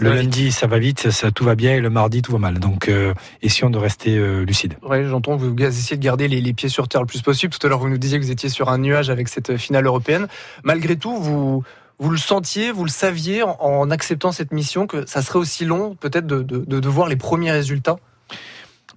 Le 0.00 0.14
lundi, 0.14 0.52
ça 0.52 0.68
va 0.68 0.78
vite, 0.78 1.10
ça, 1.10 1.32
tout 1.32 1.42
va 1.42 1.56
bien, 1.56 1.74
et 1.74 1.80
le 1.80 1.90
mardi, 1.90 2.22
tout 2.22 2.30
va 2.30 2.38
mal. 2.38 2.60
Donc, 2.60 2.88
euh, 2.88 3.14
essayons 3.42 3.68
de 3.68 3.78
rester 3.78 4.16
euh, 4.16 4.44
lucide. 4.44 4.74
Ouais, 4.84 5.04
j'entends 5.04 5.36
que 5.36 5.42
vous 5.42 5.56
essayez 5.60 5.96
de 5.96 6.04
garder 6.04 6.28
les, 6.28 6.40
les 6.40 6.52
pieds 6.52 6.68
sur 6.68 6.86
terre 6.86 7.00
le 7.00 7.08
plus 7.08 7.20
possible. 7.20 7.52
Tout 7.52 7.66
à 7.66 7.68
l'heure, 7.68 7.80
vous 7.80 7.88
nous 7.88 7.98
disiez 7.98 8.16
que 8.20 8.24
vous 8.24 8.30
étiez 8.30 8.48
sur 8.48 8.68
un 8.68 8.78
nuage 8.78 9.10
avec 9.10 9.28
cette 9.28 9.56
finale 9.56 9.86
européenne. 9.86 10.28
Malgré 10.62 10.94
tout, 10.94 11.16
vous, 11.16 11.64
vous 11.98 12.10
le 12.10 12.16
sentiez, 12.16 12.70
vous 12.70 12.84
le 12.84 12.90
saviez 12.90 13.42
en, 13.42 13.56
en 13.58 13.90
acceptant 13.90 14.30
cette 14.30 14.52
mission 14.52 14.86
que 14.86 15.04
ça 15.04 15.20
serait 15.20 15.40
aussi 15.40 15.64
long, 15.64 15.96
peut-être, 15.96 16.28
de, 16.28 16.42
de, 16.42 16.58
de- 16.58 16.78
de 16.78 16.88
voir 16.88 17.08
les 17.08 17.16
premiers 17.16 17.50
résultats? 17.50 17.96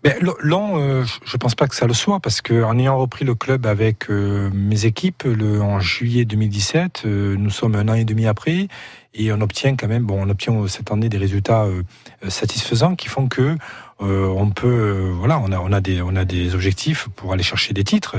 Mais 0.04 0.18
l- 0.20 0.32
long, 0.40 0.80
euh, 0.80 1.04
je- 1.04 1.20
je 1.26 1.38
pense 1.38 1.54
pas 1.54 1.68
que 1.68 1.76
ça 1.76 1.86
le 1.86 1.94
soit 1.94 2.20
parce 2.20 2.42
que 2.42 2.64
en 2.64 2.78
ayant 2.80 2.98
repris 2.98 3.24
le 3.24 3.36
club 3.36 3.68
avec 3.68 4.10
euh, 4.10 4.50
mes 4.54 4.86
équipes 4.86 5.24
le, 5.26 5.62
en 5.62 5.80
juillet 5.80 6.26
2017, 6.26 7.04
euh, 7.06 7.36
nous 7.38 7.52
sommes 7.52 7.76
un 7.76 7.88
an 7.88 7.94
et 7.94 8.04
demi 8.06 8.26
après 8.26 8.68
et 9.14 9.32
on 9.32 9.42
obtient 9.42 9.76
quand 9.76 9.88
même, 9.88 10.04
bon, 10.06 10.18
on 10.26 10.30
obtient 10.30 10.68
cette 10.68 10.92
année 10.92 11.10
des 11.10 11.20
résultats 11.20 11.66
euh, 11.66 11.84
satisfaisants 12.30 12.96
qui 12.96 13.10
font 13.10 13.28
que 13.28 13.56
euh, 14.02 14.28
on 14.36 14.50
peut, 14.50 14.68
euh, 14.68 15.12
voilà, 15.14 15.40
on 15.40 15.52
a, 15.52 15.60
on 15.60 15.72
a 15.72 15.82
des, 15.82 16.02
on 16.02 16.16
a 16.16 16.26
des 16.26 16.56
objectifs 16.56 17.08
pour 17.16 17.34
aller 17.34 17.44
chercher 17.44 17.74
des 17.74 17.84
titres. 17.84 18.16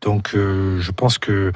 Donc, 0.00 0.30
je 0.34 0.90
pense 0.92 1.18
que 1.18 1.52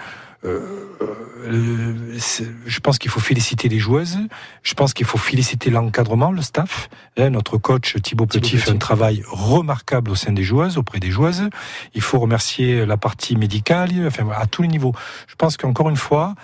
je 2.66 2.80
pense 2.82 2.98
qu'il 2.98 3.10
faut 3.10 3.20
féliciter 3.20 3.68
les 3.68 3.78
joueuses. 3.78 4.18
Je 4.62 4.74
pense 4.74 4.94
qu'il 4.94 5.06
faut 5.06 5.18
féliciter 5.18 5.70
l'encadrement, 5.70 6.32
le 6.32 6.42
staff. 6.42 6.88
Hein, 7.16 7.30
notre 7.30 7.58
coach 7.58 7.96
Thibaut 8.00 8.26
Petit 8.26 8.56
fait 8.56 8.70
un 8.70 8.76
travail 8.76 9.22
remarquable 9.28 10.10
au 10.10 10.14
sein 10.14 10.32
des 10.32 10.42
joueuses, 10.42 10.78
auprès 10.78 10.98
des 10.98 11.10
joueuses. 11.10 11.48
Il 11.94 12.02
faut 12.02 12.18
remercier 12.18 12.86
la 12.86 12.96
partie 12.96 13.36
médicale, 13.36 13.90
enfin 14.06 14.28
à 14.34 14.46
tous 14.46 14.62
les 14.62 14.68
niveaux. 14.68 14.94
Je 15.26 15.34
pense 15.34 15.56
qu'encore 15.56 15.90
une 15.90 15.96
fois, 15.96 16.34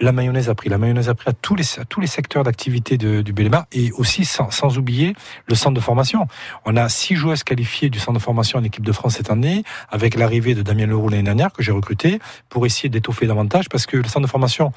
la 0.00 0.12
mayonnaise 0.12 0.48
a 0.48 0.54
pris. 0.54 0.68
La 0.68 0.78
mayonnaise 0.78 1.08
a 1.08 1.14
pris 1.14 1.28
à 1.28 1.32
tous 1.32 1.54
les, 1.54 1.64
à 1.78 1.84
tous 1.84 2.00
les 2.00 2.06
secteurs 2.06 2.42
d'activité 2.44 2.96
du 2.98 3.32
BLMA 3.32 3.66
et 3.72 3.92
aussi 3.92 4.24
sans, 4.24 4.50
sans 4.50 4.78
oublier 4.78 5.14
le 5.46 5.54
centre 5.54 5.74
de 5.74 5.80
formation. 5.80 6.26
On 6.64 6.76
a 6.76 6.88
six 6.88 7.14
joueuses 7.14 7.44
qualifiées 7.44 7.88
du 7.90 7.98
centre 8.00 8.18
de 8.18 8.22
formation 8.22 8.58
en 8.58 8.64
équipe 8.64 8.84
de 8.84 8.92
France 8.92 9.14
cette 9.16 9.30
année, 9.30 9.62
avec 9.90 10.16
l'arrivée 10.16 10.54
de 10.54 10.62
Damien 10.62 10.86
Leroux 10.86 11.08
l'année 11.08 11.22
dernière 11.22 11.52
que 11.52 11.62
j'ai 11.62 11.72
recruté 11.72 12.18
pour 12.48 12.66
essayer 12.66 12.88
d'étoffer 12.88 13.26
davantage 13.26 13.68
parce 13.68 13.86
que 13.86 13.96
le 13.96 14.04
centre 14.04 14.22
de 14.26 14.30
formation, 14.30 14.72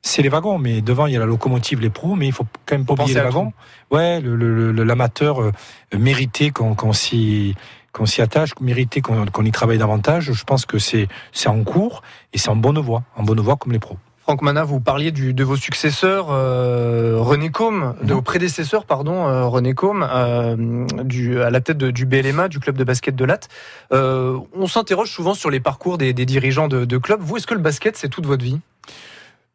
c'est 0.00 0.22
les 0.22 0.28
wagons, 0.30 0.58
mais 0.58 0.80
devant 0.80 1.06
il 1.06 1.12
y 1.12 1.16
a 1.16 1.20
la 1.20 1.26
locomotive, 1.26 1.80
les 1.80 1.90
pros, 1.90 2.14
mais 2.16 2.26
il 2.26 2.32
faut 2.32 2.46
quand 2.66 2.76
même 2.76 2.86
pas 2.86 2.94
oublier 2.94 3.08
penser 3.14 3.14
les 3.14 3.20
wagons. 3.24 3.52
Ouais, 3.90 4.20
le- 4.20 4.36
le- 4.36 4.72
le- 4.72 4.84
l'amateur 4.84 5.42
euh, 5.42 5.52
mérité 5.96 6.50
qu'on 6.50 6.74
qu'on 6.74 6.92
s'y 6.92 7.54
qu'on 7.92 8.06
s'y 8.06 8.22
attache, 8.22 8.50
mérité 8.60 9.00
qu'on 9.02 9.26
qu'on 9.26 9.44
y 9.44 9.52
travaille 9.52 9.78
davantage. 9.78 10.32
Je 10.32 10.44
pense 10.44 10.64
que 10.66 10.78
c'est 10.78 11.08
c'est 11.32 11.48
en 11.48 11.62
cours 11.62 12.02
et 12.32 12.38
c'est 12.38 12.48
en 12.48 12.56
bonne 12.56 12.78
voie, 12.80 13.02
en 13.16 13.22
bonne 13.22 13.38
voie 13.40 13.56
comme 13.56 13.70
les 13.72 13.78
pros. 13.78 13.98
Franck 14.22 14.42
Mana, 14.42 14.62
vous 14.62 14.78
parliez 14.78 15.10
du- 15.10 15.34
de 15.34 15.42
vos 15.44 15.56
successeurs, 15.56 16.28
euh, 16.30 17.16
René 17.18 17.50
Combe, 17.50 17.96
de 18.02 18.06
Mhm. 18.10 18.12
vos 18.12 18.22
prédécesseurs, 18.22 18.84
pardon, 18.84 19.26
euh, 19.26 19.46
René 19.46 19.74
Combe, 19.74 20.06
euh, 20.08 20.86
du, 21.02 21.40
à 21.42 21.50
la 21.50 21.60
tête 21.60 21.76
de- 21.76 21.90
du 21.90 22.06
BLMA, 22.06 22.46
du 22.48 22.60
club 22.60 22.76
de 22.78 22.84
basket 22.84 23.16
de 23.16 23.24
Latte. 23.24 23.48
Euh, 23.92 24.38
on 24.54 24.68
s'interroge 24.68 25.10
souvent 25.10 25.34
sur 25.34 25.50
les 25.50 25.58
parcours 25.58 25.98
des, 25.98 26.12
des 26.12 26.24
dirigeants 26.24 26.68
de, 26.68 26.84
de 26.84 26.98
clubs. 26.98 27.20
Vous, 27.20 27.36
est-ce 27.36 27.48
que 27.48 27.54
le 27.54 27.60
basket, 27.60 27.96
c'est 27.96 28.08
toute 28.08 28.26
votre 28.26 28.44
vie? 28.44 28.60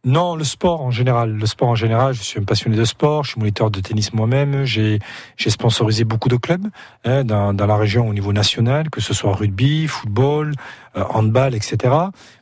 Non, 0.06 0.36
le 0.36 0.44
sport 0.46 0.82
en 0.84 0.92
général. 0.92 1.34
Le 1.34 1.46
sport 1.46 1.68
en 1.68 1.75
général, 1.75 2.13
je 2.13 2.22
suis 2.22 2.39
un 2.39 2.44
passionné 2.44 2.77
de 2.77 2.86
sport, 2.86 3.25
je 3.25 3.32
suis 3.32 3.39
moniteur 3.39 3.70
de 3.72 3.82
tennis 3.82 4.13
moi-même, 4.13 4.63
j'ai 4.63 5.00
sponsorisé 5.48 6.06
beaucoup 6.06 6.30
de 6.30 6.38
clubs 6.38 6.66
hein, 7.04 7.25
dans, 7.25 7.54
dans 7.54 7.66
la 7.66 7.75
région 7.75 8.08
au 8.08 8.13
niveau 8.13 8.32
national, 8.32 8.89
que 8.89 9.01
ce 9.01 9.13
soit 9.13 9.34
rugby, 9.36 9.86
football, 9.88 10.54
euh, 10.96 11.04
handball, 11.10 11.56
etc. 11.56 11.75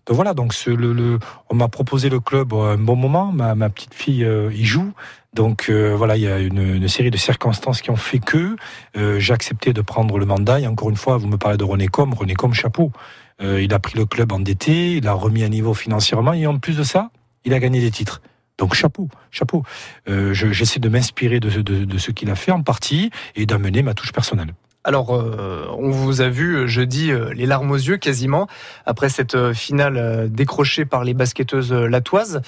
Donc 0.05 0.15
voilà, 0.15 0.35
donc 0.35 0.53
ce, 0.53 0.69
le, 0.69 0.93
le- 0.93 1.17
on 1.49 1.55
m'a 1.55 1.67
proposé 1.67 2.09
le 2.09 2.19
club 2.19 2.53
à 2.53 2.73
un 2.73 2.77
bon 2.77 2.95
moment, 2.95 3.31
ma, 3.31 3.55
ma 3.55 3.69
petite 3.69 3.95
fille 3.95 4.23
euh, 4.25 4.51
y 4.53 4.63
joue. 4.65 4.93
Donc 5.33 5.67
euh, 5.69 5.95
voilà, 5.97 6.17
il 6.17 6.23
y 6.23 6.27
a 6.27 6.37
une, 6.39 6.59
une 6.75 6.87
série 6.87 7.09
de 7.09 7.17
circonstances 7.17 7.81
qui 7.81 7.89
ont 7.89 7.95
fait 7.95 8.19
que 8.19 8.55
euh, 8.95 9.17
j'ai 9.19 9.33
accepté 9.33 9.73
de 9.73 9.81
prendre 9.81 10.19
le 10.19 10.25
mandat. 10.27 10.59
Et 10.59 10.67
encore 10.67 10.91
une 10.91 10.97
fois, 10.97 11.17
vous 11.17 11.27
me 11.27 11.37
parlez 11.37 11.57
de 11.57 11.63
René 11.63 11.87
Com, 11.87 12.13
René 12.13 12.35
Com, 12.35 12.53
chapeau. 12.53 12.91
Euh, 13.41 13.59
il 13.61 13.73
a 13.73 13.79
pris 13.79 13.97
le 13.97 14.05
club 14.05 14.31
endetté, 14.33 14.97
il 14.97 15.07
a 15.07 15.13
remis 15.13 15.43
à 15.43 15.49
niveau 15.49 15.73
financièrement, 15.73 16.33
et 16.33 16.45
en 16.47 16.57
plus 16.59 16.77
de 16.77 16.83
ça, 16.83 17.09
il 17.45 17.53
a 17.53 17.59
gagné 17.59 17.79
des 17.79 17.91
titres. 17.91 18.21
Donc 18.57 18.73
chapeau, 18.73 19.09
chapeau. 19.31 19.63
Euh, 20.07 20.33
je- 20.33 20.51
J'essaie 20.51 20.79
de 20.79 20.89
m'inspirer 20.89 21.39
de, 21.39 21.49
ce 21.97 22.11
qu'il 22.11 22.29
a 22.29 22.35
fait 22.35 22.51
en 22.51 22.63
partie 22.63 23.11
et 23.35 23.45
d'amener 23.45 23.81
ma 23.83 23.93
touche 23.93 24.13
personnelle. 24.13 24.53
Alors, 24.83 25.15
euh, 25.15 25.65
on 25.77 25.89
vous 25.89 26.21
a 26.21 26.29
vu 26.29 26.55
euh, 26.55 26.67
jeudi 26.67 27.11
les 27.33 27.45
larmes 27.47 27.71
aux 27.71 27.75
yeux 27.75 27.97
quasiment 27.97 28.47
après 28.85 29.09
cette 29.09 29.53
finale 29.53 30.29
décrochée 30.31 30.85
par 30.85 31.03
les 31.03 31.13
basketteuses 31.13 31.73
latoises. 31.73 32.41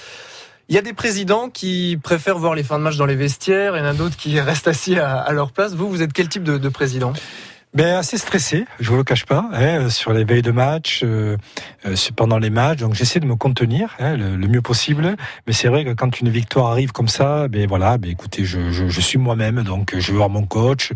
Il 0.69 0.75
y 0.75 0.77
a 0.77 0.81
des 0.81 0.93
présidents 0.93 1.49
qui 1.49 1.97
préfèrent 2.01 2.38
voir 2.38 2.53
les 2.53 2.63
fins 2.63 2.77
de 2.77 2.83
match 2.83 2.97
dans 2.97 3.05
les 3.05 3.15
vestiaires, 3.15 3.75
il 3.75 3.83
y 3.83 3.88
en 3.88 3.93
d'autres 3.93 4.17
qui 4.17 4.39
restent 4.39 4.67
assis 4.67 4.97
à, 4.99 5.31
leur 5.31 5.51
place. 5.51 5.73
Vous, 5.75 5.89
vous 5.89 6.01
êtes 6.01 6.13
quel 6.13 6.29
type 6.29 6.43
de 6.43 6.69
président? 6.69 7.13
Ben, 7.73 7.95
assez 7.95 8.17
stressé, 8.17 8.65
je 8.80 8.89
vous 8.89 8.95
le 8.95 9.03
cache 9.03 9.25
pas, 9.25 9.49
hein, 9.53 9.89
sur 9.89 10.13
les 10.13 10.23
veilles 10.23 10.41
de 10.41 10.51
match, 10.51 11.01
euh, 11.03 11.38
euh, 11.86 11.95
pendant 12.15 12.39
les 12.39 12.49
matchs. 12.49 12.80
Donc 12.80 12.95
j'essaie 12.95 13.19
de 13.19 13.25
me 13.25 13.36
contenir 13.36 13.95
hein, 13.99 14.15
le, 14.15 14.47
mieux 14.47 14.62
possible. 14.62 15.15
Mais 15.45 15.53
c'est 15.53 15.67
vrai 15.67 15.84
que 15.84 15.91
quand 15.91 16.19
une 16.21 16.30
victoire 16.30 16.71
arrive 16.71 16.91
comme 16.93 17.10
ça, 17.10 17.47
ben 17.49 17.67
voilà, 17.67 17.97
ben 17.97 18.10
écoutez, 18.10 18.45
je, 18.45 18.71
je, 18.71 18.88
je 18.88 19.01
suis 19.01 19.19
moi-même, 19.19 19.63
donc 19.63 19.93
je 19.95 20.12
vais 20.12 20.17
voir 20.17 20.30
mon 20.30 20.45
coach, 20.45 20.93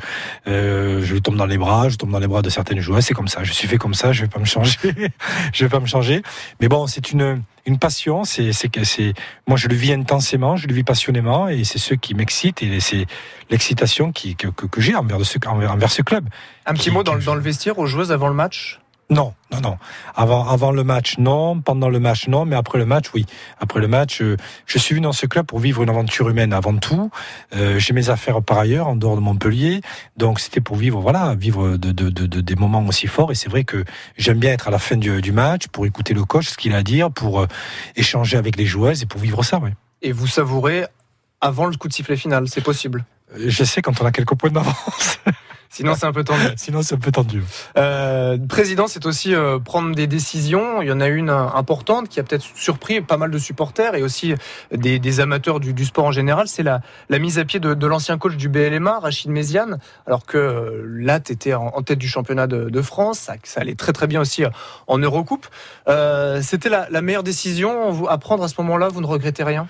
euh, 0.48 1.02
je 1.04 1.18
tombe 1.18 1.36
dans 1.36 1.46
les 1.46 1.58
bras, 1.58 1.90
je 1.90 1.98
tombe 1.98 2.12
dans 2.12 2.20
les 2.20 2.28
bras 2.28 2.42
de 2.42 2.50
certaines 2.50 2.80
joueuses. 2.80 3.06
C'est 3.06 3.14
comme 3.14 3.28
ça, 3.28 3.44
je 3.44 3.52
suis 3.52 3.68
fait 3.68 3.78
comme 3.78 3.94
ça, 3.94 4.14
je 4.14 4.22
vais 4.22 4.30
pas 4.30 4.40
me 4.40 4.46
changer, 4.46 4.80
je 5.54 5.66
vais 5.66 5.70
pas 5.70 5.82
me 5.82 5.88
changer. 5.88 6.24
Mais 6.62 6.70
bon, 6.70 6.88
c'est 6.88 7.12
une 7.12 7.44
une 7.66 7.78
passion, 7.80 8.24
c'est 8.26 8.52
c'est 8.54 8.68
que 8.70 8.84
c'est 8.84 9.14
moi 9.48 9.56
je 9.58 9.68
le 9.68 9.76
vis 9.76 9.94
intensément, 9.94 10.58
je 10.58 10.68
le 10.68 10.74
vis 10.74 10.84
passionnément 10.84 11.48
et 11.48 11.64
c'est 11.64 11.78
ce 11.80 11.94
qui 11.94 12.14
m'excite 12.16 12.62
et 12.64 12.80
c'est 12.80 13.06
l'excitation 13.50 14.12
qui 14.12 14.36
que, 14.36 14.48
que, 14.48 14.66
que 14.66 14.82
j'ai 14.82 14.96
envers 14.96 15.18
de 15.18 15.24
ce 15.24 15.38
envers, 15.48 15.72
envers 15.72 15.92
ce 15.92 16.02
club. 16.02 16.28
Un 16.66 16.74
petit 16.74 16.90
Qui- 16.90 16.92
mot 16.92 17.04
dans, 17.04 17.16
dans 17.18 17.36
le 17.36 17.42
vestiaire 17.42 17.80
aux 17.80 17.86
joueuses 17.86 18.12
avant 18.12 18.28
le 18.28 18.34
match? 18.36 18.81
Non, 19.12 19.34
non, 19.52 19.60
non. 19.62 19.78
Avant, 20.16 20.48
avant 20.48 20.72
le 20.72 20.84
match, 20.86 21.18
non. 21.18 21.60
Pendant 21.60 21.90
le 21.90 22.00
match, 22.00 22.28
non. 22.30 22.46
Mais 22.46 22.56
après 22.56 22.78
le 22.78 22.86
match, 22.86 23.08
oui. 23.14 23.26
Après 23.60 23.80
le 23.82 23.88
match, 23.90 24.22
euh, 24.22 24.38
je 24.66 24.80
suis 24.80 24.96
venu 24.96 25.04
dans 25.04 25.12
ce 25.12 25.26
club 25.26 25.46
pour 25.46 25.60
vivre 25.60 25.84
une 25.84 25.90
aventure 25.90 26.30
humaine 26.30 26.54
avant 26.54 26.76
tout. 26.78 27.12
Euh, 27.54 27.78
J'ai 27.78 27.94
mes 27.94 28.10
affaires 28.10 28.42
par 28.42 28.58
ailleurs, 28.58 28.88
en 28.88 28.96
dehors 28.96 29.16
de 29.18 29.22
Montpellier. 29.22 29.82
Donc 30.16 30.40
c'était 30.40 30.62
pour 30.62 30.78
vivre, 30.78 31.02
voilà, 31.02 31.36
vivre 31.36 31.76
de, 31.76 31.92
de, 31.92 32.10
de, 32.10 32.26
de- 32.26 32.40
des 32.42 32.56
moments 32.56 32.86
aussi 32.88 33.08
forts. 33.08 33.32
Et 33.34 33.36
c'est 33.36 33.50
vrai 33.50 33.66
que 33.66 33.84
j'aime 34.18 34.40
bien 34.40 34.54
être 34.54 34.70
à 34.70 34.72
la 34.72 34.80
fin 34.80 34.96
du, 34.96 35.22
du 35.22 35.34
match 35.34 35.68
pour 35.68 35.86
écouter 35.86 36.14
le 36.14 36.24
coach, 36.24 36.48
ce 36.48 36.58
qu'il 36.58 36.74
a 36.74 36.78
à 36.78 36.84
dire, 36.84 37.12
pour 37.12 37.42
euh, 37.42 37.48
échanger 37.98 38.38
avec 38.38 38.56
les 38.56 38.66
joueuses 38.66 39.04
et 39.04 39.06
pour 39.06 39.20
vivre 39.20 39.44
ça, 39.44 39.60
oui. 39.62 39.72
et 40.02 40.14
vous 40.14 40.28
savourez 40.28 40.86
avant 41.42 41.66
le 41.66 41.76
coup 41.76 41.90
de 41.90 41.94
sifflet 41.94 42.16
final, 42.16 42.48
c'est 42.48 42.62
possible? 42.62 43.04
Je 43.36 43.64
sais 43.66 43.82
quand 43.82 44.00
on 44.02 44.06
a 44.06 44.12
quelques 44.12 44.36
points 44.36 44.52
d'avance. 44.52 45.20
Sinon, 45.74 45.96
c'est 45.96 46.06
un 46.06 46.12
peu 46.12 46.26
tendu. 46.26 46.44
Sinon, 46.58 46.82
c'est 46.82 46.96
un 46.96 47.00
peu 47.00 47.12
tendu. 47.12 47.42
Euh, 47.78 48.38
président, 48.50 48.88
c'est 48.88 49.06
aussi 49.06 49.34
euh, 49.34 49.58
prendre 49.58 49.96
des 49.96 50.06
décisions. 50.06 50.82
Il 50.82 50.90
y 50.90 50.92
en 50.92 51.00
a 51.00 51.08
une 51.08 51.30
euh, 51.30 51.48
importante 51.56 52.10
qui 52.10 52.20
a 52.20 52.24
peut-être 52.24 52.44
surpris 52.56 53.00
pas 53.00 53.16
mal 53.16 53.32
de 53.32 53.38
supporters 53.38 53.96
et 53.96 54.04
aussi 54.04 54.36
des, 54.74 55.00
des 55.00 55.20
amateurs 55.22 55.62
du, 55.62 55.74
du 55.74 55.86
sport 55.86 56.04
en 56.04 56.12
général. 56.12 56.50
C'est 56.50 56.62
la, 56.62 56.82
la 57.08 57.20
mise 57.20 57.40
à 57.40 57.46
pied 57.46 57.62
de, 57.62 57.74
de 57.74 57.88
l'ancien 57.88 58.18
coach 58.18 58.36
du 58.36 58.50
BLMA, 58.50 59.00
Rachid 59.00 59.32
Méziane, 59.32 59.80
alors 60.06 60.26
que 60.26 60.38
euh, 60.38 60.84
Latte 60.86 61.32
était 61.32 61.54
en, 61.54 61.68
en 61.68 61.82
tête 61.84 62.00
du 62.00 62.10
championnat 62.10 62.48
de, 62.48 62.70
de 62.70 62.82
France. 62.82 63.20
Ça, 63.20 63.36
ça 63.44 63.62
allait 63.62 63.76
très 63.76 63.94
très 63.94 64.08
bien 64.08 64.20
aussi 64.20 64.44
euh, 64.44 64.50
en 64.88 64.98
Eurocoupe. 64.98 65.48
Euh, 65.88 66.42
C'était 66.42 66.70
la, 66.70 66.90
la 66.90 67.02
meilleure 67.02 67.24
décision 67.24 68.06
à 68.10 68.18
prendre 68.18 68.44
à 68.44 68.50
ce 68.50 68.56
moment-là. 68.60 68.90
Vous 68.90 69.00
ne 69.00 69.08
regrettez 69.08 69.44
rien? 69.44 69.70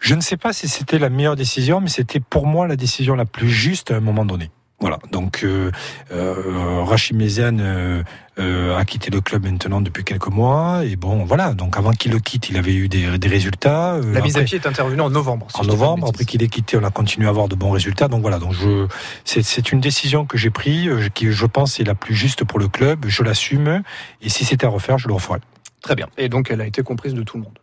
Je 0.00 0.14
ne 0.14 0.20
sais 0.20 0.36
pas 0.36 0.52
si 0.52 0.68
c'était 0.68 0.98
la 0.98 1.08
meilleure 1.08 1.36
décision, 1.36 1.80
mais 1.80 1.88
c'était 1.88 2.20
pour 2.20 2.46
moi 2.46 2.68
la 2.68 2.76
décision 2.76 3.14
la 3.14 3.24
plus 3.24 3.48
juste 3.48 3.90
à 3.90 3.96
un 3.96 4.00
moment 4.00 4.26
donné. 4.26 4.50
Voilà, 4.80 4.98
donc 5.12 5.44
euh, 5.44 5.70
euh, 6.10 6.82
Rachid 6.84 7.14
euh, 7.20 8.02
euh, 8.38 8.76
a 8.78 8.84
quitté 8.86 9.10
le 9.10 9.20
club 9.20 9.44
maintenant 9.44 9.82
depuis 9.82 10.04
quelques 10.04 10.28
mois. 10.28 10.86
Et 10.86 10.96
bon, 10.96 11.24
voilà, 11.24 11.52
donc 11.52 11.76
avant 11.76 11.90
qu'il 11.90 12.12
le 12.12 12.18
quitte, 12.18 12.48
il 12.48 12.56
avait 12.56 12.72
eu 12.72 12.88
des, 12.88 13.18
des 13.18 13.28
résultats. 13.28 14.00
La 14.02 14.22
mise 14.22 14.38
à 14.38 14.42
pied 14.42 14.58
est 14.58 14.66
intervenue 14.66 15.02
en 15.02 15.10
novembre. 15.10 15.48
si 15.50 15.60
en 15.60 15.64
novembre. 15.64 16.08
Après 16.08 16.24
qu'il 16.24 16.42
ait 16.42 16.48
quitté, 16.48 16.78
on 16.78 16.84
a 16.84 16.90
continué 16.90 17.26
à 17.26 17.30
avoir 17.30 17.48
de 17.48 17.56
bons 17.56 17.70
résultats. 17.70 18.08
Donc 18.08 18.22
voilà, 18.22 18.38
donc 18.38 18.54
je, 18.54 18.86
c'est, 19.26 19.70
une 19.70 19.80
décision 19.80 20.24
que 20.24 20.38
j'ai 20.38 20.50
prise, 20.50 20.90
qui 21.12 21.30
je 21.30 21.46
pense 21.46 21.78
est 21.78 21.84
la 21.84 21.94
plus 21.94 22.14
juste 22.14 22.44
pour 22.44 22.58
le 22.58 22.68
club. 22.68 23.04
Je 23.06 23.22
l'assume. 23.22 23.82
Et 24.22 24.30
si 24.30 24.46
c'était 24.46 24.64
à 24.64 24.70
refaire, 24.70 24.96
je 24.96 25.08
le 25.08 25.14
referais. 25.14 25.40
Très 25.82 25.94
bien. 25.94 26.08
Et 26.16 26.30
donc, 26.30 26.50
elle 26.50 26.62
a 26.62 26.66
été 26.66 26.82
comprise 26.82 27.12
de 27.12 27.22
tout 27.22 27.36
le 27.36 27.42
monde. 27.42 27.58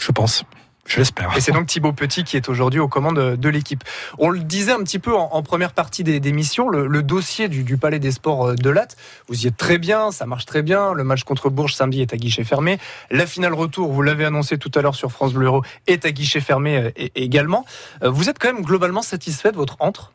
Je 0.00 0.10
pense. 0.10 0.44
Je 0.86 0.98
l'espère. 0.98 1.34
Et 1.36 1.40
c'est 1.40 1.52
donc 1.52 1.66
Thibaut 1.66 1.92
Petit 1.92 2.24
qui 2.24 2.36
est 2.36 2.48
aujourd'hui 2.48 2.78
aux 2.78 2.88
commandes 2.88 3.36
de 3.36 3.48
l'équipe. 3.48 3.82
On 4.18 4.28
le 4.28 4.40
disait 4.40 4.72
un 4.72 4.82
petit 4.82 4.98
peu 4.98 5.16
en, 5.16 5.30
en 5.32 5.42
première 5.42 5.72
partie 5.72 6.04
des, 6.04 6.20
des 6.20 6.32
missions, 6.32 6.68
le, 6.68 6.86
le 6.86 7.02
dossier 7.02 7.48
du, 7.48 7.64
du 7.64 7.78
Palais 7.78 7.98
des 7.98 8.12
Sports 8.12 8.48
euh, 8.48 8.54
de 8.54 8.68
Latte, 8.68 8.96
vous 9.28 9.44
y 9.44 9.46
êtes 9.46 9.56
très 9.56 9.78
bien, 9.78 10.12
ça 10.12 10.26
marche 10.26 10.44
très 10.44 10.62
bien. 10.62 10.92
Le 10.92 11.02
match 11.02 11.24
contre 11.24 11.48
Bourges 11.48 11.74
samedi 11.74 12.02
est 12.02 12.12
à 12.12 12.16
guichet 12.18 12.44
fermé. 12.44 12.78
La 13.10 13.26
finale 13.26 13.54
retour, 13.54 13.90
vous 13.90 14.02
l'avez 14.02 14.26
annoncé 14.26 14.58
tout 14.58 14.70
à 14.74 14.82
l'heure 14.82 14.94
sur 14.94 15.10
France 15.10 15.32
Bleu 15.32 15.46
Héros, 15.46 15.62
est 15.86 16.04
à 16.04 16.12
guichet 16.12 16.40
fermé 16.40 16.76
euh, 16.76 16.90
également. 17.14 17.64
Euh, 18.02 18.10
Vous 18.10 18.28
êtes 18.28 18.38
quand 18.38 18.52
même 18.52 18.62
globalement 18.62 19.02
satisfait 19.02 19.52
de 19.52 19.56
votre 19.56 19.76
entre? 19.80 20.12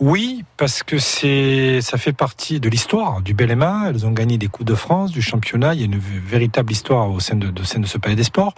Oui, 0.00 0.44
parce 0.56 0.82
que 0.82 0.98
c'est, 0.98 1.80
ça 1.80 1.96
fait 1.96 2.12
partie 2.12 2.60
de 2.60 2.68
l'histoire 2.68 3.20
du 3.22 3.34
BLMA. 3.34 3.84
Elles 3.88 4.04
ont 4.04 4.10
gagné 4.10 4.36
des 4.36 4.48
Coupes 4.48 4.66
de 4.66 4.74
France, 4.74 5.12
du 5.12 5.22
championnat. 5.22 5.74
Il 5.74 5.80
y 5.80 5.82
a 5.82 5.86
une 5.86 5.98
véritable 5.98 6.72
histoire 6.72 7.08
au 7.10 7.20
sein 7.20 7.36
de, 7.36 7.48
de, 7.48 7.62
sein 7.62 7.78
de 7.78 7.86
ce 7.86 7.98
palais 7.98 8.16
des 8.16 8.24
sports. 8.24 8.54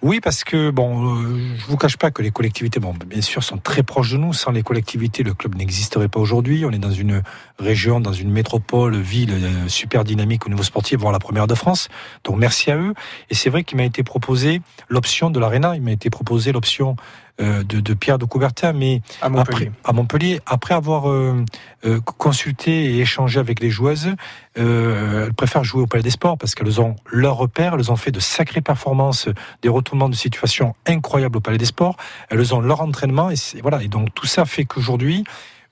Oui, 0.00 0.20
parce 0.20 0.44
que 0.44 0.70
bon, 0.70 1.16
euh, 1.16 1.56
je 1.56 1.66
vous 1.66 1.76
cache 1.76 1.96
pas 1.96 2.10
que 2.10 2.22
les 2.22 2.30
collectivités, 2.30 2.78
bon, 2.78 2.94
bien 3.06 3.20
sûr, 3.20 3.42
sont 3.42 3.58
très 3.58 3.82
proches 3.82 4.12
de 4.12 4.16
nous. 4.16 4.32
Sans 4.32 4.52
les 4.52 4.62
collectivités, 4.62 5.24
le 5.24 5.34
club 5.34 5.56
n'existerait 5.56 6.08
pas 6.08 6.20
aujourd'hui. 6.20 6.64
On 6.64 6.70
est 6.70 6.78
dans 6.78 6.92
une 6.92 7.22
région, 7.58 7.98
dans 7.98 8.12
une 8.12 8.30
métropole, 8.30 8.96
ville 8.96 9.32
euh, 9.32 9.68
super 9.68 10.04
dynamique 10.04 10.46
au 10.46 10.50
niveau 10.50 10.62
sportif, 10.62 11.00
voire 11.00 11.12
la 11.12 11.18
première 11.18 11.48
de 11.48 11.54
France. 11.54 11.88
Donc 12.22 12.38
merci 12.38 12.70
à 12.70 12.76
eux. 12.76 12.94
Et 13.30 13.34
c'est 13.34 13.50
vrai 13.50 13.64
qu'il 13.64 13.76
m'a 13.76 13.84
été 13.84 14.04
proposé 14.04 14.62
l'option 14.88 15.30
de 15.30 15.40
l'aréna. 15.40 15.74
Il 15.74 15.82
m'a 15.82 15.92
été 15.92 16.10
proposé 16.10 16.52
l'option 16.52 16.94
de, 17.38 17.80
de 17.80 17.94
Pierre 17.94 18.18
de 18.18 18.24
Coubertin, 18.24 18.72
mais 18.72 19.00
à 19.22 19.28
Montpellier. 19.28 19.66
après, 19.68 19.72
à 19.84 19.92
Montpellier, 19.92 20.40
après 20.46 20.74
avoir 20.74 21.08
euh, 21.08 21.44
euh, 21.84 22.00
consulté 22.00 22.94
et 22.96 22.98
échangé 23.00 23.38
avec 23.38 23.60
les 23.60 23.70
joueuses, 23.70 24.10
euh, 24.58 25.26
elles 25.26 25.34
préfèrent 25.34 25.64
jouer 25.64 25.82
au 25.82 25.86
Palais 25.86 26.02
des 26.02 26.10
Sports 26.10 26.36
parce 26.38 26.54
qu'elles 26.54 26.80
ont 26.80 26.96
leur 27.10 27.36
repère, 27.36 27.74
elles 27.74 27.92
ont 27.92 27.96
fait 27.96 28.10
de 28.10 28.20
sacrées 28.20 28.60
performances, 28.60 29.28
des 29.62 29.68
retournements 29.68 30.08
de 30.08 30.14
situation 30.16 30.74
incroyables 30.86 31.36
au 31.36 31.40
Palais 31.40 31.58
des 31.58 31.64
Sports, 31.64 31.96
elles 32.30 32.54
ont 32.54 32.60
leur 32.60 32.80
entraînement 32.80 33.30
et 33.30 33.36
c'est- 33.36 33.60
voilà. 33.60 33.82
Et 33.82 33.88
donc 33.88 34.12
tout 34.14 34.26
ça 34.26 34.44
fait 34.44 34.64
qu'aujourd'hui, 34.64 35.24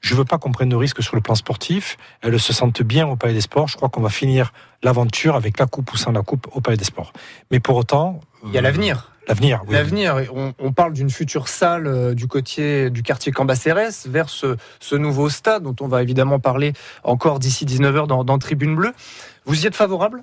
je 0.02 0.14
veux 0.14 0.24
pas 0.24 0.38
qu'on 0.38 0.52
prenne 0.52 0.68
de 0.68 0.76
risques 0.76 1.02
sur 1.02 1.16
le 1.16 1.22
plan 1.22 1.34
sportif. 1.34 1.96
Elles 2.22 2.38
se 2.38 2.52
sentent 2.52 2.82
bien 2.82 3.08
au 3.08 3.16
Palais 3.16 3.34
des 3.34 3.40
Sports. 3.40 3.66
Je 3.66 3.76
crois 3.76 3.88
qu'on 3.88 4.02
va 4.02 4.10
finir 4.10 4.52
l'aventure 4.84 5.34
avec 5.34 5.58
la 5.58 5.66
coupe 5.66 5.92
ou 5.92 5.96
sans 5.96 6.12
la 6.12 6.22
coupe 6.22 6.46
au 6.52 6.60
Palais 6.60 6.76
des 6.76 6.84
Sports. 6.84 7.12
Mais 7.50 7.58
pour 7.58 7.76
autant, 7.76 8.20
Il 8.44 8.52
y 8.52 8.56
a 8.56 8.60
euh, 8.60 8.62
l'avenir. 8.62 9.10
L'avenir, 9.28 9.62
oui. 9.66 9.74
L'avenir, 9.74 10.22
on, 10.34 10.54
on 10.58 10.72
parle 10.72 10.92
d'une 10.92 11.10
future 11.10 11.48
salle 11.48 11.86
euh, 11.86 12.14
du 12.14 12.28
côté 12.28 12.90
du 12.90 13.02
quartier 13.02 13.32
Cambacérès 13.32 14.06
vers 14.06 14.28
ce, 14.28 14.56
ce 14.80 14.94
nouveau 14.94 15.28
stade 15.28 15.64
dont 15.64 15.74
on 15.80 15.88
va 15.88 16.02
évidemment 16.02 16.38
parler 16.38 16.72
encore 17.02 17.38
d'ici 17.40 17.64
19h 17.66 18.06
dans, 18.06 18.22
dans 18.24 18.38
Tribune 18.38 18.76
Bleue. 18.76 18.92
Vous 19.44 19.64
y 19.64 19.66
êtes 19.66 19.74
favorable? 19.74 20.22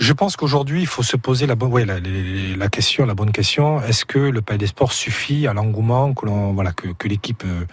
Je 0.00 0.12
pense 0.14 0.36
qu'aujourd'hui, 0.36 0.80
il 0.80 0.86
faut 0.86 1.02
se 1.02 1.16
poser 1.16 1.46
la, 1.46 1.54
bonne, 1.54 1.70
ouais, 1.70 1.84
la, 1.84 2.00
la- 2.00 2.56
la 2.56 2.68
question, 2.68 3.04
la 3.04 3.14
bonne 3.14 3.30
question. 3.30 3.80
Est-ce 3.82 4.04
que 4.06 4.18
le 4.18 4.40
Palais 4.40 4.58
des 4.58 4.66
Sports 4.66 4.92
suffit 4.92 5.46
à 5.46 5.52
l'engouement 5.52 6.14
que 6.14 6.24
l'on, 6.26 6.52
voilà, 6.54 6.72
que, 6.72 6.88
que 6.88 7.08
l'équipe. 7.08 7.44
euh, 7.44 7.64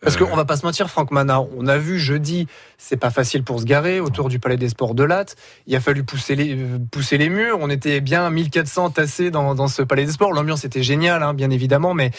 Parce 0.00 0.16
euh, 0.16 0.26
qu'on 0.26 0.36
va 0.36 0.44
pas 0.44 0.56
se 0.56 0.66
mentir, 0.66 0.90
Franck 0.90 1.10
Manard, 1.10 1.46
on 1.56 1.66
a 1.66 1.78
vu 1.78 1.98
jeudi, 1.98 2.46
c'est 2.76 2.96
pas 2.96 3.10
facile 3.10 3.42
pour 3.42 3.60
se 3.60 3.64
garer 3.64 3.98
autour 4.00 4.28
du 4.28 4.38
Palais 4.38 4.56
des 4.56 4.68
Sports 4.68 4.94
de 4.94 5.04
Latte. 5.04 5.36
Il 5.66 5.74
a 5.74 5.80
fallu 5.80 6.04
pousser 6.04 6.36
les, 6.36 6.54
euh, 6.54 6.78
pousser 6.90 7.16
les 7.18 7.28
murs. 7.28 7.58
On 7.60 7.70
était 7.70 8.00
bien 8.00 8.28
1400 8.28 8.90
tassés 8.90 9.30
dans, 9.30 9.54
dans 9.54 9.68
ce 9.68 9.82
Palais 9.82 10.04
des 10.04 10.12
Sports. 10.12 10.32
L'ambiance 10.32 10.64
était 10.64 10.82
géniale, 10.82 11.22
hein, 11.22 11.34
bien 11.34 11.50
évidemment, 11.50 11.94
mais, 11.94 12.10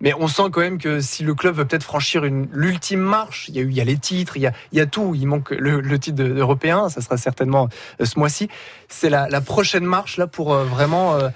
mais 0.00 0.14
on 0.18 0.28
sent 0.28 0.44
quand 0.50 0.60
même 0.60 0.78
que 0.78 1.00
si 1.00 1.24
le 1.24 1.34
club 1.34 1.56
veut 1.56 1.66
peut-être 1.66 1.84
franchir 1.84 2.24
une, 2.24 2.48
l'ultime 2.52 3.00
marche, 3.00 3.48
il 3.48 3.56
y 3.56 3.58
a 3.58 3.62
eu, 3.62 3.68
il 3.68 3.76
y 3.76 3.80
a 3.80 3.84
les 3.84 3.98
titres, 3.98 4.36
il 4.36 4.42
y 4.42 4.46
a, 4.46 4.52
il 4.72 4.78
y 4.78 4.80
a 4.80 4.86
tout. 4.86 5.14
Il 5.14 5.26
manque 5.26 5.50
le, 5.50 5.80
le 5.80 5.98
titre 5.98 6.22
européen, 6.22 6.88
ça 6.88 7.00
sera 7.00 7.16
certainement 7.16 7.68
euh, 8.00 8.04
ce 8.04 8.18
mois-ci. 8.18 8.48
C'est 8.88 9.10
la, 9.10 9.28
la 9.28 9.40
prochaine 9.40 9.84
marche 9.84 10.16
là 10.16 10.26
pour 10.26 10.54
euh, 10.54 10.64
vraiment 10.64 11.14
euh, 11.14 11.28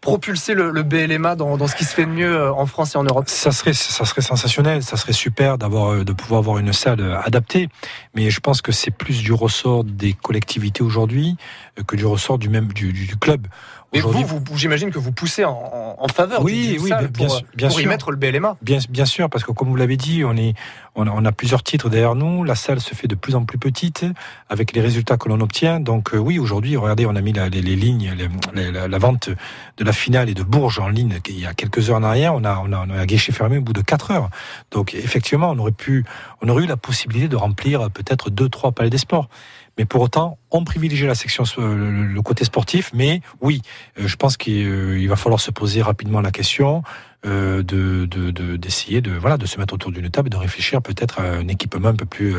propulser 0.00 0.54
le, 0.54 0.70
le 0.70 0.82
BLMA 0.82 1.34
dans, 1.34 1.56
dans 1.56 1.66
ce 1.66 1.74
qui 1.74 1.84
se 1.84 1.94
fait 1.94 2.04
de 2.06 2.10
mieux 2.10 2.32
euh, 2.34 2.52
en 2.52 2.66
France 2.66 2.94
et 2.94 2.98
en 2.98 3.04
Europe. 3.04 3.28
Ça 3.28 3.50
serait, 3.52 3.72
ça 3.72 4.04
serait 4.04 4.22
sensationnel, 4.22 4.82
ça 4.82 4.96
serait 4.96 5.12
super 5.12 5.58
d'avoir, 5.58 5.92
euh, 5.92 6.04
de 6.04 6.12
pouvoir 6.12 6.38
avoir 6.38 6.58
une 6.58 6.72
salle 6.72 7.00
euh, 7.00 7.20
adaptée. 7.20 7.68
Mais 8.14 8.30
je 8.30 8.40
pense 8.40 8.62
que 8.62 8.72
c'est 8.72 8.90
plus 8.92 9.22
du 9.22 9.32
ressort 9.32 9.84
des 9.84 10.12
collectivités 10.12 10.82
aujourd'hui 10.82 11.36
que 11.86 11.96
du 11.96 12.06
ressort 12.06 12.38
du 12.38 12.48
même 12.48 12.72
du- 12.72 12.92
du 12.92 13.16
club. 13.16 13.46
Mais 13.94 14.00
vous, 14.00 14.12
vous, 14.12 14.58
j'imagine 14.58 14.90
que 14.90 14.98
vous 14.98 15.12
poussez 15.12 15.44
en, 15.44 15.96
en- 15.98 16.08
faveur 16.08 16.42
Oui, 16.42 16.74
du, 16.76 16.78
oui, 16.80 16.90
bien 16.90 17.08
pour, 17.08 17.40
bien 17.56 17.68
pour 17.68 17.80
y 17.80 17.86
mettre 17.86 18.10
le 18.10 18.16
BLMA. 18.18 18.56
Bien, 18.60 18.78
bien 18.90 19.04
sûr, 19.06 19.30
parce 19.30 19.44
que 19.44 19.52
comme 19.52 19.68
vous 19.68 19.76
l'avez 19.76 19.96
dit, 19.96 20.24
on, 20.24 20.36
est, 20.36 20.54
on, 20.94 21.06
a, 21.06 21.10
on 21.10 21.24
a 21.24 21.32
plusieurs 21.32 21.62
titres 21.62 21.88
derrière 21.88 22.14
nous. 22.14 22.44
La 22.44 22.54
salle 22.54 22.80
se 22.80 22.94
fait 22.94 23.08
de 23.08 23.14
plus 23.14 23.34
en 23.34 23.44
plus 23.46 23.56
petite 23.58 24.04
avec 24.50 24.72
les 24.72 24.80
résultats 24.82 25.16
que 25.16 25.28
l'on 25.28 25.40
obtient. 25.40 25.80
Donc 25.80 26.12
euh, 26.14 26.18
oui, 26.18 26.38
aujourd'hui, 26.38 26.76
regardez, 26.76 27.06
on 27.06 27.16
a 27.16 27.20
mis 27.22 27.32
la- 27.32 27.48
les, 27.48 27.62
les 27.62 27.76
lignes, 27.76 28.12
les- 28.54 28.70
la, 28.72 28.88
la 28.88 28.98
vente 28.98 29.30
de 29.30 29.84
la 29.84 29.92
finale 29.92 30.28
et 30.28 30.34
de 30.34 30.42
Bourges 30.42 30.78
en 30.80 30.88
ligne 30.88 31.18
il 31.28 31.40
y 31.40 31.46
a 31.46 31.54
quelques 31.54 31.88
heures 31.88 31.96
en 31.96 32.02
arrière. 32.02 32.34
On 32.34 32.44
a, 32.44 32.60
on 32.64 32.72
a, 32.72 32.84
on 32.86 32.90
a 32.90 33.06
guichet 33.06 33.32
fermé 33.32 33.58
au 33.58 33.62
bout 33.62 33.72
de 33.72 33.82
quatre 33.82 34.10
heures. 34.10 34.28
Donc 34.70 34.92
effectivement, 34.94 35.50
on 35.50 35.58
aurait 35.58 35.72
pu, 35.72 36.04
on 36.42 36.48
aurait 36.48 36.64
eu 36.64 36.66
la 36.66 36.76
possibilité 36.76 37.28
de 37.28 37.36
remplir 37.36 37.90
peut-être 37.90 38.28
deux, 38.30 38.48
trois 38.50 38.72
palais 38.72 38.90
des 38.90 38.98
sports. 38.98 39.28
Mais 39.78 39.84
pour 39.84 40.02
autant, 40.02 40.38
on 40.50 40.64
privilégie 40.64 41.06
la 41.06 41.14
section, 41.14 41.44
le, 41.56 42.20
côté 42.22 42.44
sportif. 42.44 42.90
Mais 42.92 43.22
oui, 43.40 43.62
euh, 43.98 44.08
je 44.08 44.16
pense 44.16 44.36
qu'il 44.36 44.66
euh, 44.66 45.06
va 45.08 45.16
falloir 45.16 45.40
se 45.40 45.50
poser 45.52 45.80
rapidement 45.82 46.20
la 46.20 46.32
question 46.32 46.82
euh, 47.24 47.62
de 47.62 48.06
de- 48.06 48.30
de- 48.30 48.56
d'essayer 48.56 49.00
de, 49.00 49.12
voilà 49.12 49.36
de 49.38 49.46
se 49.46 49.58
mettre 49.58 49.74
autour 49.74 49.92
d'une 49.92 50.10
table 50.10 50.26
et 50.28 50.30
de 50.30 50.36
réfléchir 50.36 50.82
peut-être 50.82 51.20
à 51.20 51.24
un 51.24 51.48
équipement 51.48 51.88
un 51.88 51.94
peu 51.94 52.06
plus 52.06 52.34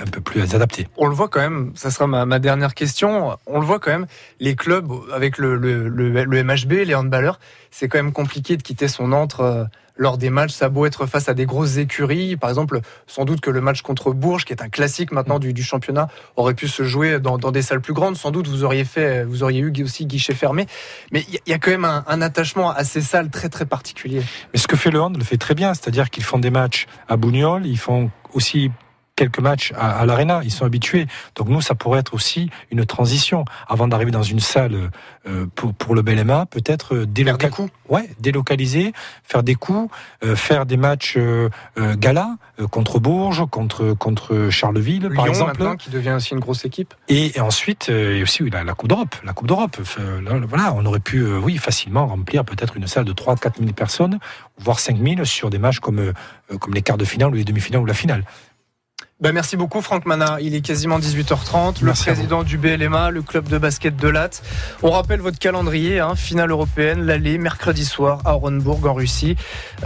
un 0.00 0.06
peu 0.06 0.20
plus 0.20 0.54
adapté. 0.54 0.88
On 0.96 1.06
le 1.06 1.14
voit 1.14 1.28
quand 1.28 1.40
même, 1.40 1.72
ça 1.76 1.90
sera 1.90 2.06
ma, 2.06 2.38
dernière 2.38 2.74
question. 2.74 3.36
On 3.46 3.60
le 3.60 3.66
voit 3.66 3.78
quand 3.78 3.92
même, 3.92 4.06
les 4.40 4.56
clubs 4.56 4.90
avec 5.12 5.38
le, 5.38 5.56
le, 5.56 5.88
le, 5.88 6.42
MHB, 6.42 6.72
les 6.84 6.94
handballeurs, 6.94 7.38
c'est 7.70 7.88
quand 7.88 7.98
même 7.98 8.12
compliqué 8.12 8.56
de 8.56 8.62
quitter 8.62 8.88
son 8.88 9.12
entre 9.12 9.68
lors 9.96 10.18
des 10.18 10.30
matchs. 10.30 10.52
Ça 10.52 10.66
a 10.66 10.68
beau 10.68 10.86
être 10.86 11.06
face 11.06 11.28
à 11.28 11.34
des 11.34 11.46
grosses 11.46 11.76
écuries. 11.76 12.36
Par 12.36 12.50
exemple, 12.50 12.80
sans 13.06 13.24
doute 13.24 13.40
que 13.40 13.50
le 13.50 13.60
match 13.60 13.82
contre 13.82 14.12
Bourges, 14.12 14.44
qui 14.44 14.52
est 14.52 14.62
un 14.62 14.68
classique 14.68 15.12
maintenant 15.12 15.38
du, 15.38 15.62
championnat, 15.62 16.08
aurait 16.36 16.54
pu 16.54 16.68
se 16.68 16.82
jouer 16.82 17.20
dans, 17.20 17.38
des 17.38 17.62
salles 17.62 17.80
plus 17.80 17.94
grandes. 17.94 18.16
Sans 18.16 18.30
doute, 18.30 18.48
vous 18.48 18.64
auriez 18.64 18.84
fait, 18.84 19.24
vous 19.24 19.42
auriez 19.42 19.60
eu 19.60 19.72
aussi 19.82 20.06
guichet 20.06 20.34
fermé. 20.34 20.66
Mais 21.12 21.24
il 21.28 21.40
y, 21.46 21.52
a- 21.52 21.58
quand 21.58 21.70
même 21.70 21.84
un, 21.84 22.04
un 22.06 22.20
attachement 22.20 22.70
à 22.70 22.84
ces 22.84 23.00
salles 23.00 23.30
très 23.30 23.48
très 23.48 23.66
particulier. 23.66 24.22
Mais 24.52 24.58
ce 24.58 24.68
que 24.68 24.76
fait 24.76 24.90
le 24.90 25.00
hand 25.00 25.16
le 25.16 25.24
fait 25.24 25.38
très 25.38 25.54
bien, 25.54 25.74
c'est-à-dire 25.74 26.10
qu'ils 26.10 26.24
font 26.24 26.38
des 26.38 26.50
matchs 26.50 26.86
à 27.08 27.16
Bougnol, 27.16 27.66
ils 27.66 27.78
font 27.78 28.10
aussi 28.32 28.70
quelques 29.16 29.38
matchs 29.38 29.72
à, 29.76 29.98
à 30.00 30.06
l'Arena, 30.06 30.40
ils 30.44 30.50
sont 30.50 30.64
habitués. 30.64 31.06
Donc 31.36 31.48
nous, 31.48 31.60
ça 31.60 31.74
pourrait 31.74 32.00
être 32.00 32.14
aussi 32.14 32.50
une 32.70 32.84
transition 32.84 33.44
avant 33.68 33.88
d'arriver 33.88 34.10
dans 34.10 34.22
une 34.22 34.40
salle 34.40 34.90
euh, 35.26 35.46
pour, 35.54 35.72
pour 35.74 35.94
le 35.94 36.02
BLMA, 36.02 36.46
peut-être 36.46 36.94
euh, 36.94 36.98
Faire 36.98 37.06
des 37.06 37.22
déloca- 37.46 37.50
coups. 37.50 37.70
ouais, 37.88 38.08
délocaliser, 38.20 38.92
faire 39.22 39.42
des 39.42 39.54
coups, 39.54 39.90
euh, 40.24 40.36
faire 40.36 40.66
des 40.66 40.76
matchs 40.76 41.14
euh, 41.16 41.48
euh, 41.78 41.94
gala 41.96 42.36
euh, 42.60 42.66
contre 42.66 42.98
Bourges, 42.98 43.44
contre 43.50 43.92
contre 43.94 44.48
Charleville, 44.50 45.02
par 45.02 45.24
Lyon 45.24 45.26
exemple. 45.26 45.50
maintenant, 45.58 45.76
qui 45.76 45.90
devient 45.90 46.12
aussi 46.12 46.32
une 46.34 46.40
grosse 46.40 46.64
équipe. 46.64 46.94
Et, 47.08 47.36
et 47.36 47.40
ensuite, 47.40 47.88
euh, 47.90 48.18
et 48.18 48.22
aussi 48.22 48.42
oui, 48.42 48.50
la, 48.50 48.64
la 48.64 48.74
Coupe 48.74 48.88
d'Europe. 48.88 49.14
La 49.24 49.32
Coupe 49.32 49.46
d'Europe. 49.46 49.76
Là, 49.98 50.32
voilà, 50.48 50.72
on 50.74 50.84
aurait 50.86 50.98
pu, 51.00 51.18
euh, 51.20 51.38
oui, 51.38 51.56
facilement 51.56 52.06
remplir 52.06 52.44
peut-être 52.44 52.76
une 52.76 52.86
salle 52.86 53.04
de 53.04 53.12
3 53.12 53.36
4 53.36 53.58
000 53.60 53.72
personnes, 53.72 54.18
voire 54.58 54.78
5 54.80 54.98
000 55.00 55.24
sur 55.24 55.50
des 55.50 55.58
matchs 55.58 55.78
comme, 55.80 55.98
euh, 56.00 56.12
comme 56.58 56.74
les 56.74 56.82
quarts 56.82 56.98
de 56.98 57.04
finale 57.04 57.30
ou 57.30 57.34
les 57.34 57.44
demi-finales 57.44 57.80
ou 57.82 57.86
la 57.86 57.94
finale. 57.94 58.24
Ben 59.24 59.32
merci 59.32 59.56
beaucoup 59.56 59.80
Franck 59.80 60.04
Mana. 60.04 60.36
Il 60.42 60.54
est 60.54 60.60
quasiment 60.60 60.98
18h30. 60.98 61.80
Le 61.80 61.86
Merci 61.86 62.04
président 62.04 62.42
du 62.42 62.58
BLMA, 62.58 63.08
le 63.08 63.22
club 63.22 63.48
de 63.48 63.56
basket 63.56 63.96
de 63.96 64.08
Latte. 64.08 64.42
On 64.82 64.90
rappelle 64.90 65.22
votre 65.22 65.38
calendrier, 65.38 65.98
hein, 65.98 66.14
finale 66.14 66.50
européenne, 66.50 67.06
l'aller 67.06 67.38
mercredi 67.38 67.86
soir 67.86 68.20
à 68.26 68.34
Orenbourg 68.36 68.82
en 68.84 68.92
Russie. 68.92 69.36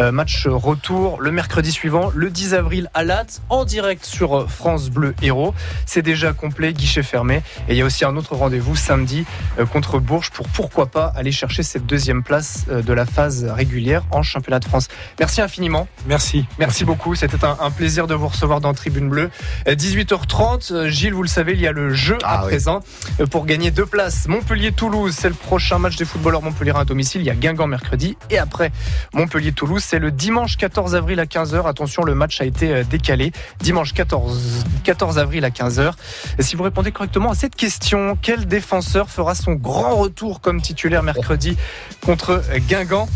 Euh, 0.00 0.10
match 0.10 0.48
retour 0.48 1.20
le 1.20 1.30
mercredi 1.30 1.70
suivant, 1.70 2.10
le 2.16 2.30
10 2.30 2.54
avril 2.54 2.90
à 2.94 3.04
Latte, 3.04 3.40
en 3.48 3.64
direct 3.64 4.04
sur 4.04 4.50
France 4.50 4.90
Bleu 4.90 5.14
Héros. 5.22 5.54
C'est 5.86 6.02
déjà 6.02 6.32
complet, 6.32 6.72
guichet 6.72 7.04
fermé. 7.04 7.36
Et 7.68 7.74
il 7.74 7.76
y 7.76 7.82
a 7.82 7.84
aussi 7.84 8.04
un 8.04 8.16
autre 8.16 8.34
rendez-vous 8.34 8.74
samedi 8.74 9.24
euh, 9.60 9.66
contre 9.66 10.00
Bourges 10.00 10.32
pour 10.32 10.48
pourquoi 10.48 10.86
pas 10.86 11.12
aller 11.14 11.30
chercher 11.30 11.62
cette 11.62 11.86
deuxième 11.86 12.24
place 12.24 12.64
euh, 12.72 12.82
de 12.82 12.92
la 12.92 13.06
phase 13.06 13.44
régulière 13.44 14.02
en 14.10 14.24
championnat 14.24 14.58
de 14.58 14.64
France. 14.64 14.88
Merci 15.20 15.42
infiniment. 15.42 15.86
Merci. 16.08 16.44
Merci 16.58 16.84
beaucoup. 16.84 17.14
C'était 17.14 17.44
un, 17.44 17.56
un 17.60 17.70
plaisir 17.70 18.08
de 18.08 18.14
vous 18.16 18.26
recevoir 18.26 18.60
dans 18.60 18.74
Tribune 18.74 19.08
Bleue. 19.08 19.27
Bleus. 19.28 19.74
18h30, 19.74 20.86
Gilles, 20.88 21.14
vous 21.14 21.22
le 21.22 21.28
savez, 21.28 21.52
il 21.52 21.60
y 21.60 21.66
a 21.66 21.72
le 21.72 21.92
jeu 21.92 22.18
Ah 22.22 22.38
à 22.40 22.42
oui. 22.42 22.48
présent 22.48 22.80
euh, 23.20 23.26
pour 23.26 23.46
gagner 23.46 23.70
deux 23.70 23.86
places. 23.86 24.26
Montpellier-Toulouse, 24.28 25.14
c'est 25.18 25.28
le 25.28 25.34
prochain 25.34 25.78
match 25.78 25.96
des 25.96 26.04
footballeurs 26.04 26.42
Montpellier 26.42 26.72
à 26.74 26.84
domicile. 26.84 27.20
Il 27.22 27.26
y 27.26 27.30
a 27.30 27.34
Guingamp 27.34 27.66
mercredi 27.66 28.16
et 28.30 28.38
après 28.38 28.72
Montpellier-Toulouse, 29.14 29.82
c'est 29.84 29.98
le 29.98 30.10
dimanche 30.10 30.56
14 30.56 30.94
avril 30.94 31.20
à 31.20 31.24
15h. 31.24 31.66
Attention, 31.68 32.02
le 32.02 32.14
match 32.14 32.40
a 32.40 32.44
été 32.44 32.72
euh, 32.72 32.84
décalé. 32.84 33.32
Dimanche 33.60 33.94
14, 33.94 34.64
14 34.84 35.18
avril 35.18 35.44
à 35.44 35.50
15h. 35.50 35.92
Et 36.38 36.42
si 36.42 36.56
vous 36.56 36.62
répondez 36.62 36.92
correctement 36.92 37.30
à 37.30 37.34
cette 37.34 37.56
question, 37.56 38.16
quel 38.20 38.46
défenseur 38.46 39.10
fera 39.10 39.34
son 39.34 39.52
grand 39.52 39.96
retour 39.96 40.40
comme 40.40 40.60
titulaire 40.60 41.02
mercredi 41.02 41.56
contre 42.04 42.42
Guingamp? 42.68 43.08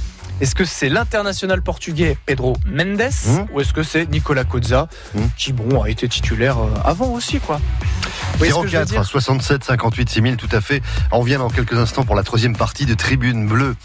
Est-ce 0.42 0.54
que 0.56 0.64
c'est 0.64 0.88
l'international 0.88 1.62
portugais 1.62 2.16
Pedro 2.26 2.56
Mendes 2.66 2.98
Mmh. 3.26 3.44
ou 3.54 3.60
est-ce 3.60 3.72
que 3.72 3.82
c'est 3.84 4.10
Nicolas 4.10 4.44
Cozza 4.44 4.88
Mmh. 5.14 5.20
qui 5.36 5.52
bon 5.52 5.80
a 5.82 5.88
été 5.88 6.08
titulaire 6.08 6.58
euh, 6.58 6.68
avant 6.84 7.10
aussi 7.12 7.38
quoi? 7.38 7.60
Vous 8.32 8.38
voyez 8.38 8.52
ce 8.52 8.60
que 8.60 8.68
je 8.68 8.76
veux 8.76 8.84
04 8.84 8.88
dire 8.88 9.04
67 9.04 9.64
58 9.64 10.08
6000 10.08 10.36
tout 10.36 10.48
à 10.52 10.60
fait. 10.60 10.82
On 11.12 11.20
revient 11.20 11.36
dans 11.36 11.50
quelques 11.50 11.74
instants 11.74 12.04
pour 12.04 12.14
la 12.14 12.22
troisième 12.22 12.56
partie 12.56 12.86
de 12.86 12.94
Tribune 12.94 13.46
Bleue. 13.46 13.76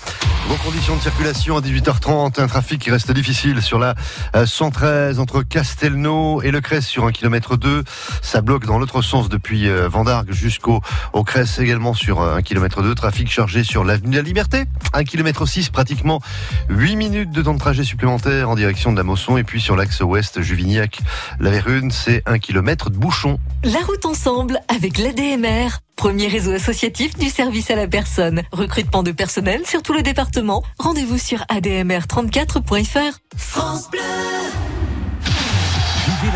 Vos 0.48 0.56
conditions 0.56 0.96
de 0.96 1.02
circulation 1.02 1.58
à 1.58 1.62
18h30, 1.62 2.42
un 2.42 2.48
trafic 2.48 2.82
qui 2.82 2.90
reste 2.90 3.12
difficile 3.12 3.62
sur 3.62 3.80
la 3.80 3.96
euh, 4.36 4.46
113 4.46 5.20
entre 5.20 5.44
Castelnau 5.44 6.42
et 6.42 6.52
Le 6.52 6.62
Cresse 6.62 6.88
sur 6.88 7.06
1 7.06 7.12
km 7.12 7.58
2. 7.58 7.84
Ça 8.22 8.42
bloque 8.42 8.66
dans 8.66 8.80
l'autre 8.80 9.02
sens 9.02 9.30
depuis 9.30 9.68
euh, 9.68 9.90
Vendargue 9.90 10.32
jusqu'au 10.32 10.82
au 11.14 11.24
Cresse 11.24 11.60
également 11.60 11.94
sur 11.94 12.22
1 12.22 12.42
km 12.42 12.82
2. 12.82 12.96
Trafic 12.96 13.30
chargé 13.30 13.64
sur 13.64 13.84
l'avenue 13.84 14.12
de 14.12 14.16
la 14.16 14.22
Liberté. 14.22 14.66
1 14.94 15.04
km 15.04 15.46
6 15.46 15.70
pratiquement 15.70 16.22
8 16.70 16.96
minutes 16.96 17.32
de 17.32 17.42
temps 17.42 17.54
de 17.54 17.60
trajet 17.60 17.84
supplémentaire 17.84 18.50
en 18.50 18.56
direction 18.56 18.92
de 18.92 18.98
la 18.98 19.04
Mosson 19.04 19.38
et 19.38 19.44
puis 19.44 19.60
sur 19.62 19.76
l'axe 19.76 20.00
ouest 20.00 20.42
Juvignac. 20.42 21.00
La 21.40 21.52
Vérune, 21.52 21.92
c'est 21.92 22.24
1 22.26 22.40
km 22.40 22.90
de 22.90 22.98
bouchon. 22.98 23.40
La 23.64 23.80
route 23.80 24.06
ensemble 24.06 24.37
avec 24.68 24.98
l'ADMR, 25.00 25.80
premier 25.96 26.28
réseau 26.28 26.52
associatif 26.52 27.18
du 27.18 27.30
service 27.30 27.72
à 27.72 27.76
la 27.76 27.88
personne. 27.88 28.44
Recrutement 28.52 29.02
de 29.02 29.12
personnel 29.12 29.66
sur 29.66 29.82
tout 29.82 29.94
le 29.94 30.04
département. 30.04 30.64
Rendez-vous 30.78 31.18
sur 31.18 31.40
admr34.fr. 31.50 33.20
France 33.36 33.90
Bleu. 33.90 34.37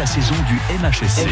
La 0.01 0.07
saison 0.07 0.33
du 0.47 0.55
MHSC, 0.79 1.27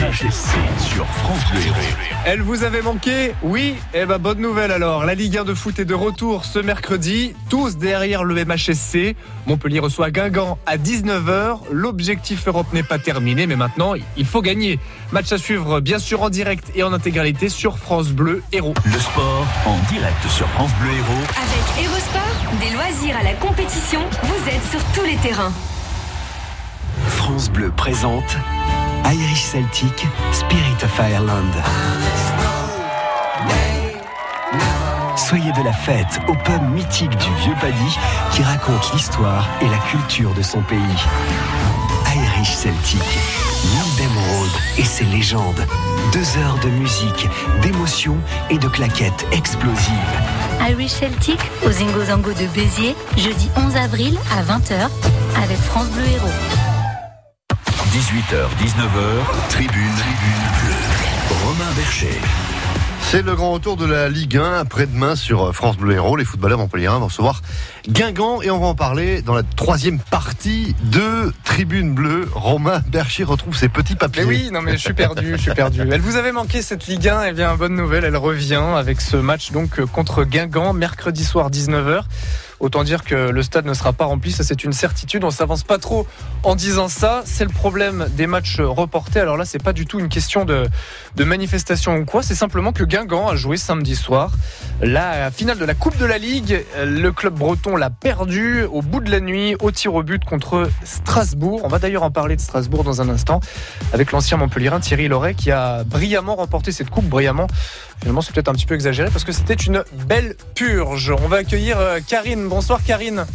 sur 0.78 1.08
France 1.08 1.40
Bleu 1.50 1.60
Héros. 1.60 1.76
Elle 2.24 2.44
vous 2.44 2.64
avait 2.64 2.84
manqué 2.84 3.34
Oui 3.42 3.74
Eh 3.96 4.06
ben 4.06 4.20
bonne 4.20 4.38
nouvelle 4.38 4.72
alors. 4.72 5.06
La 5.06 5.16
Ligue 5.16 5.40
1 5.40 5.44
de 5.44 5.56
foot 5.56 5.80
est 5.80 5.86
de 5.86 5.96
retour 5.96 6.46
ce 6.46 6.60
mercredi, 6.60 7.34
tous 7.50 7.78
derrière 7.78 8.24
le 8.24 8.46
MHSC. 8.46 9.16
Montpellier 9.48 9.80
reçoit 9.80 10.12
Guingamp 10.12 10.60
à 10.68 10.78
19h. 10.78 11.62
L'objectif 11.72 12.48
Europe 12.48 12.72
n'est 12.72 12.84
pas 12.84 13.00
terminé, 13.00 13.48
mais 13.48 13.56
maintenant 13.56 13.96
il 14.16 14.26
faut 14.28 14.44
gagner. 14.44 14.80
Match 15.12 15.32
à 15.32 15.40
suivre 15.40 15.80
bien 15.80 15.98
sûr 15.98 16.22
en 16.22 16.30
direct 16.30 16.72
et 16.76 16.84
en 16.84 16.94
intégralité 16.94 17.50
sur 17.50 17.80
France 17.80 18.10
Bleu 18.10 18.44
Héros. 18.52 18.76
Le 18.86 19.00
sport 19.00 19.48
en 19.66 19.80
direct 19.92 20.28
sur 20.30 20.48
France 20.50 20.72
Bleu 20.80 20.92
Héros. 20.92 21.24
Avec 21.42 21.86
Erosport, 21.88 22.60
des 22.60 22.76
loisirs 22.76 23.18
à 23.20 23.24
la 23.24 23.34
compétition, 23.34 24.02
vous 24.22 24.48
êtes 24.48 24.70
sur 24.70 24.84
tous 24.94 25.08
les 25.10 25.16
terrains. 25.28 25.54
France 27.08 27.50
Bleu 27.50 27.72
présente 27.72 28.38
Irish 29.06 29.44
Celtic 29.44 30.08
Spirit 30.32 30.84
of 30.84 31.00
Ireland. 31.00 31.52
Soyez 35.16 35.52
de 35.52 35.64
la 35.64 35.74
fête 35.74 36.20
au 36.28 36.34
pub 36.34 36.62
mythique 36.74 37.12
du 37.12 37.34
Vieux 37.44 37.54
Paddy 37.62 37.98
qui 38.32 38.42
raconte 38.42 38.92
l'histoire 38.94 39.48
et 39.62 39.68
la 39.68 39.78
culture 39.78 40.34
de 40.34 40.42
son 40.42 40.62
pays. 40.62 40.80
Irish 42.16 42.56
Celtic, 42.56 43.04
Nildem 43.76 44.18
Road 44.18 44.50
et 44.78 44.84
ses 44.84 45.06
légendes. 45.06 45.68
Deux 46.14 46.38
heures 46.40 46.60
de 46.64 46.70
musique, 46.70 47.28
d'émotions 47.62 48.18
et 48.50 48.58
de 48.58 48.68
claquettes 48.68 49.28
explosives. 49.32 49.94
Irish 50.68 50.94
Celtic 50.94 51.40
au 51.66 51.72
Zingo 51.72 52.04
Zango 52.06 52.32
de 52.32 52.48
Béziers, 52.48 52.96
jeudi 53.18 53.50
11 53.56 53.76
avril 53.76 54.18
à 54.36 54.42
20h 54.42 54.90
avec 55.44 55.58
France 55.58 55.90
Bleu 55.90 56.06
Héros. 56.06 56.69
18h, 57.90 58.46
19h, 58.62 59.50
Tribune, 59.50 59.72
Tribune 59.74 60.46
Bleue. 60.62 61.44
Romain 61.44 61.72
Bercher. 61.76 62.22
C'est 63.02 63.24
le 63.24 63.36
grand 63.36 63.54
retour 63.54 63.78
de 63.78 63.86
la 63.88 64.10
Ligue 64.10 64.38
1 64.38 64.60
après-demain 64.60 65.16
sur 65.16 65.56
France 65.56 65.76
Bleu 65.76 65.96
Héros. 65.96 66.16
Les 66.16 66.24
footballeurs 66.24 66.60
montpelliérains 66.60 67.00
vont 67.00 67.08
recevoir 67.08 67.42
Guingamp 67.90 68.44
et 68.44 68.52
on 68.52 68.60
va 68.60 68.68
en 68.68 68.76
parler 68.76 69.24
dans 69.24 69.34
la 69.34 69.42
troisième 69.42 69.98
partie 69.98 70.76
de 70.84 71.34
Tribune 71.44 71.96
Bleue. 71.96 72.30
Romain 72.32 72.84
Bercher 72.92 73.24
retrouve 73.24 73.58
ses 73.58 73.70
petits 73.70 73.96
papiers. 73.96 74.22
Mais 74.22 74.28
oui, 74.28 74.50
non 74.54 74.62
mais 74.62 74.74
je 74.74 74.78
suis 74.78 74.94
perdu, 74.94 75.32
je 75.32 75.42
suis 75.42 75.54
perdu. 75.56 75.82
Elle 75.92 76.02
vous 76.02 76.16
avait 76.16 76.32
manqué 76.32 76.62
cette 76.62 76.86
Ligue 76.86 77.08
1, 77.08 77.24
eh 77.24 77.32
bien 77.32 77.56
bonne 77.56 77.74
nouvelle, 77.74 78.04
elle 78.04 78.18
revient 78.18 78.64
avec 78.76 79.02
ce 79.02 79.18
match 79.18 79.52
donc 79.52 79.80
euh, 79.80 79.88
contre 79.88 80.26
Guingamp 80.26 80.74
mercredi 80.74 81.26
soir 81.26 81.50
19h. 81.50 82.04
Autant 82.60 82.84
dire 82.84 83.04
que 83.04 83.16
le 83.16 83.42
stade 83.42 83.66
ne 83.66 83.74
sera 83.74 83.94
pas 83.94 84.06
rempli, 84.06 84.32
ça 84.32 84.44
c'est 84.44 84.64
une 84.64 84.74
certitude. 84.74 85.24
On 85.24 85.32
s'avance 85.32 85.64
pas 85.64 85.78
trop 85.78 86.06
en 86.44 86.56
disant 86.56 86.88
ça. 86.90 87.22
C'est 87.26 87.46
le 87.46 87.50
problème 87.50 88.08
des 88.18 88.28
matchs 88.28 88.60
reportés. 88.60 89.20
Alors 89.20 89.38
là, 89.38 89.46
c'est 89.46 89.64
pas 89.64 89.74
du 89.74 89.86
tout 89.86 90.00
une 90.00 90.10
question 90.10 90.46
de, 90.46 90.68
manifestation 91.18 91.96
ou 91.96 92.06
quoi. 92.06 92.24
C'est 92.24 92.36
simplement 92.36 92.74
que 92.74 92.84
Guingamp 92.84 93.28
a 93.28 93.36
joué 93.36 93.58
samedi 93.58 93.96
soir 93.96 94.32
la 94.82 95.32
finale 95.32 95.58
de 95.58 95.66
la 95.66 95.74
Coupe 95.74 95.98
de 95.98 96.06
la 96.06 96.18
Ligue. 96.18 96.66
Le 96.84 97.12
club 97.12 97.36
breton 97.36 97.76
l'a 97.76 97.90
perdu 97.90 98.64
au 98.64 98.82
bout 98.82 99.00
de 99.00 99.12
la 99.12 99.20
nuit 99.20 99.56
au 99.62 99.72
tir 99.72 99.94
au 99.94 100.04
but 100.04 100.24
contre 100.26 100.70
Strasbourg. 100.84 101.62
On 101.64 101.68
va 101.68 101.80
d'ailleurs 101.80 102.04
en 102.04 102.12
parler 102.12 102.36
de 102.36 102.42
Strasbourg 102.42 102.84
dans 102.84 103.02
un 103.02 103.10
instant 103.10 103.40
avec 103.94 104.12
l'ancien 104.12 104.38
Montpellierin 104.38 104.80
Thierry 104.80 105.08
Loret 105.08 105.34
qui 105.34 105.52
a 105.52 105.84
brillamment 105.84 106.36
remporté 106.36 106.72
cette 106.72 106.90
coupe. 106.90 107.06
Brillamment, 107.06 107.48
finalement, 108.00 108.22
c'est 108.22 108.34
peut-être 108.34 108.50
un 108.50 108.54
petit 108.54 108.66
peu 108.66 108.76
exagéré 108.76 109.10
parce 109.12 109.24
que 109.24 109.32
c'était 109.32 109.54
une 109.54 109.84
belle 110.08 110.36
purge. 110.56 111.12
On 111.12 111.28
va 111.28 111.38
accueillir 111.38 111.80
euh, 111.80 112.00
Karine. 112.06 112.48
Bonsoir 112.48 112.84
Karine. 112.84 113.26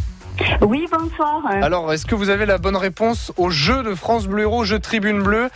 Oui, 0.61 0.85
bonsoir. 0.91 1.41
Alors, 1.61 1.93
est-ce 1.93 2.05
que 2.05 2.15
vous 2.15 2.29
avez 2.29 2.45
la 2.45 2.57
bonne 2.57 2.75
réponse 2.75 3.31
au 3.37 3.49
jeu 3.49 3.83
de 3.83 3.95
France 3.95 4.27
Bleu 4.27 4.43
Héros, 4.43 4.65
jeu 4.65 4.79
Tribune 4.79 5.23
Bleue, 5.23 5.49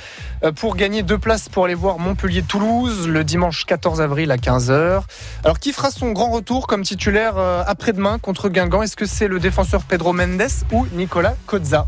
euh, 0.44 0.52
pour 0.52 0.76
gagner 0.76 1.04
deux 1.04 1.18
places 1.18 1.50
pour 1.50 1.66
aller 1.66 1.74
voir 1.74 2.00
Montpellier-Toulouse 2.00 3.08
le 3.08 3.24
dimanche 3.24 3.66
14 3.66 4.02
avril 4.02 4.32
à 4.32 4.38
15h 4.38 5.02
Alors, 5.44 5.60
qui 5.60 5.74
fera 5.74 5.92
son 5.92 6.12
grand 6.12 6.32
retour 6.32 6.68
comme 6.68 6.84
titulaire 6.84 7.34
euh, 7.38 7.64
après-demain 7.68 8.20
contre 8.20 8.50
Guingamp? 8.50 8.82
Est-ce 8.82 8.96
que 8.96 9.06
c'est 9.06 9.28
le 9.28 9.40
défenseur 9.40 9.84
Pedro 9.84 10.14
Mendes 10.14 10.48
ou 10.72 10.88
Nicolas 10.94 11.36
Cozza 11.46 11.88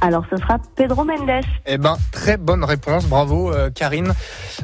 Alors, 0.00 0.24
ce 0.30 0.36
sera 0.36 0.58
Pedro 0.76 1.04
Mendes. 1.04 1.42
Eh 1.66 1.78
ben, 1.78 1.96
très 2.12 2.36
bonne 2.36 2.64
réponse. 2.64 3.06
Bravo, 3.06 3.52
euh, 3.52 3.70
Karine. 3.70 4.12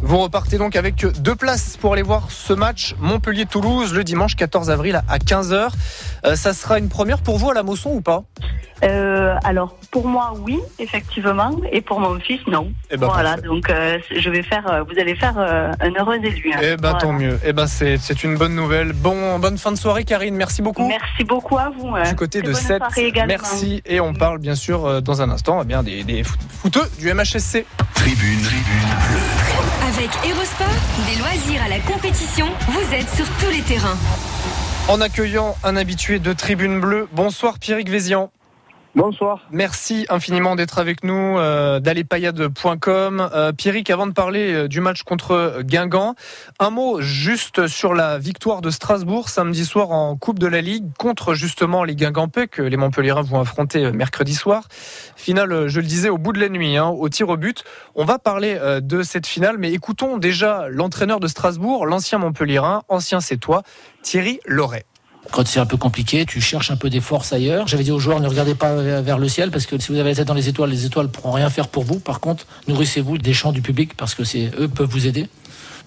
Vous 0.02 0.18
repartez 0.18 0.58
donc 0.58 0.76
avec 0.76 1.06
deux 1.20 1.34
places 1.34 1.76
pour 1.76 1.92
aller 1.94 2.02
voir 2.02 2.30
ce 2.30 2.52
match 2.52 2.94
Montpellier-Toulouse 3.00 3.94
le 3.94 4.04
dimanche 4.04 4.36
14 4.36 4.70
avril 4.70 5.02
à 5.08 5.18
15h. 5.18 5.68
Euh, 6.24 6.36
ça 6.36 6.52
sera 6.52 6.78
une 6.78 6.88
première 6.88 7.18
pour 7.22 7.38
vous 7.38 7.50
à 7.50 7.54
la 7.54 7.62
Mosson 7.62 7.90
ou 7.90 8.00
pas? 8.00 8.22
Euh, 8.84 9.34
alors, 9.44 9.76
pour 9.92 10.08
moi, 10.08 10.34
oui, 10.40 10.58
effectivement, 10.80 11.52
et 11.70 11.80
pour 11.80 12.00
mon 12.00 12.18
fils, 12.18 12.40
non. 12.48 12.72
Eh 12.90 12.96
ben, 12.96 13.06
voilà, 13.06 13.34
parfait. 13.34 13.46
donc 13.46 13.72
je 14.16 14.28
vais 14.30 14.42
faire, 14.42 14.84
vous 14.90 14.98
allez 15.00 15.14
faire 15.14 15.38
un 15.38 15.90
heureux 15.98 16.16
élu. 16.16 16.50
hein. 16.52 16.58
Eh 16.60 16.76
ben, 16.76 16.90
Voilà. 16.90 16.98
tant 16.98 17.12
mieux. 17.12 17.38
Eh 17.44 17.52
ben, 17.52 17.66
c'est 17.68 18.24
une 18.24 18.36
bonne 18.36 18.56
nouvelle. 18.56 18.92
Bon, 18.92 19.38
bonne 19.38 19.56
fin 19.58 19.70
de 19.70 19.76
soirée, 19.76 20.04
Karine. 20.04 20.34
Merci 20.34 20.62
beaucoup. 20.62 20.86
Merci 20.88 21.22
beaucoup 21.24 21.56
à 21.58 21.70
vous. 21.70 21.94
hein. 21.94 22.02
Du 22.08 22.16
côté 22.16 22.40
Très 22.40 22.48
de 22.48 22.52
bonne 22.52 22.60
7. 22.62 22.78
soirée 22.78 23.06
également. 23.06 23.28
Merci. 23.28 23.82
Et 23.86 24.00
on 24.00 24.14
parle 24.14 24.38
bien 24.38 24.56
sûr 24.56 24.84
euh, 24.84 25.00
dans 25.12 25.20
un 25.20 25.28
instant 25.30 25.60
eh 25.60 25.66
bien, 25.66 25.82
des, 25.82 26.04
des 26.04 26.24
foot- 26.24 26.40
footeux 26.62 26.90
du 26.98 27.12
MHSC. 27.12 27.66
Tribune, 27.94 28.40
Tribune 28.40 28.88
Bleue. 29.10 29.88
Avec 29.88 30.10
Erosport, 30.24 30.66
des 31.06 31.18
loisirs 31.20 31.62
à 31.62 31.68
la 31.68 31.80
compétition, 31.80 32.48
vous 32.68 32.94
êtes 32.94 33.10
sur 33.14 33.26
tous 33.38 33.50
les 33.50 33.60
terrains. 33.60 33.98
En 34.88 35.02
accueillant 35.02 35.54
un 35.64 35.76
habitué 35.76 36.18
de 36.18 36.32
Tribune 36.32 36.80
Bleue. 36.80 37.08
Bonsoir, 37.12 37.58
Pierrick 37.58 37.90
Vézian. 37.90 38.30
Bonsoir. 38.94 39.48
Merci 39.50 40.04
infiniment 40.10 40.54
d'être 40.54 40.78
avec 40.78 41.02
nous, 41.02 41.38
euh, 41.38 41.80
d'allepayade.com. 41.80 43.30
Euh, 43.34 43.52
Pierrick, 43.52 43.88
avant 43.88 44.06
de 44.06 44.12
parler 44.12 44.52
euh, 44.52 44.68
du 44.68 44.82
match 44.82 45.02
contre 45.02 45.62
Guingamp, 45.62 46.14
un 46.58 46.68
mot 46.68 47.00
juste 47.00 47.68
sur 47.68 47.94
la 47.94 48.18
victoire 48.18 48.60
de 48.60 48.68
Strasbourg 48.68 49.30
samedi 49.30 49.64
soir 49.64 49.92
en 49.92 50.14
Coupe 50.16 50.38
de 50.38 50.46
la 50.46 50.60
Ligue 50.60 50.84
contre 50.98 51.32
justement 51.32 51.84
les 51.84 51.96
Guingampais 51.96 52.48
que 52.48 52.60
les 52.60 52.76
Montpellierins 52.76 53.22
vont 53.22 53.40
affronter 53.40 53.86
euh, 53.86 53.92
mercredi 53.92 54.34
soir. 54.34 54.68
Finale, 55.16 55.52
euh, 55.52 55.68
je 55.68 55.80
le 55.80 55.86
disais, 55.86 56.10
au 56.10 56.18
bout 56.18 56.34
de 56.34 56.40
la 56.40 56.50
nuit, 56.50 56.76
hein, 56.76 56.88
au 56.88 57.08
tir 57.08 57.30
au 57.30 57.38
but. 57.38 57.64
On 57.94 58.04
va 58.04 58.18
parler 58.18 58.58
de 58.82 59.02
cette 59.02 59.26
finale, 59.26 59.56
mais 59.58 59.72
écoutons 59.72 60.18
déjà 60.18 60.68
l'entraîneur 60.68 61.18
de 61.18 61.28
Strasbourg, 61.28 61.86
l'ancien 61.86 62.18
Montpellierin, 62.18 62.82
ancien 62.88 63.20
c'est 63.20 63.38
toi, 63.38 63.62
Thierry 64.02 64.40
Loret. 64.44 64.84
Quand 65.30 65.46
c'est 65.46 65.60
un 65.60 65.66
peu 65.66 65.76
compliqué, 65.76 66.26
tu 66.26 66.40
cherches 66.40 66.70
un 66.70 66.76
peu 66.76 66.90
des 66.90 67.00
forces 67.00 67.32
ailleurs. 67.32 67.66
J'avais 67.68 67.84
dit 67.84 67.92
aux 67.92 67.98
joueurs, 67.98 68.20
ne 68.20 68.28
regardez 68.28 68.54
pas 68.54 68.74
vers 68.74 69.18
le 69.18 69.28
ciel, 69.28 69.50
parce 69.50 69.66
que 69.66 69.78
si 69.78 69.92
vous 69.92 69.98
avez 69.98 70.10
la 70.10 70.16
tête 70.16 70.28
dans 70.28 70.34
les 70.34 70.48
étoiles, 70.48 70.70
les 70.70 70.84
étoiles 70.84 71.06
ne 71.06 71.10
pourront 71.10 71.32
rien 71.32 71.48
faire 71.48 71.68
pour 71.68 71.84
vous. 71.84 72.00
Par 72.00 72.20
contre, 72.20 72.46
nourrissez-vous 72.68 73.18
des 73.18 73.32
chants 73.32 73.52
du 73.52 73.62
public, 73.62 73.96
parce 73.96 74.14
que 74.14 74.24
c'est 74.24 74.50
eux 74.58 74.68
peuvent 74.68 74.90
vous 74.90 75.06
aider. 75.06 75.28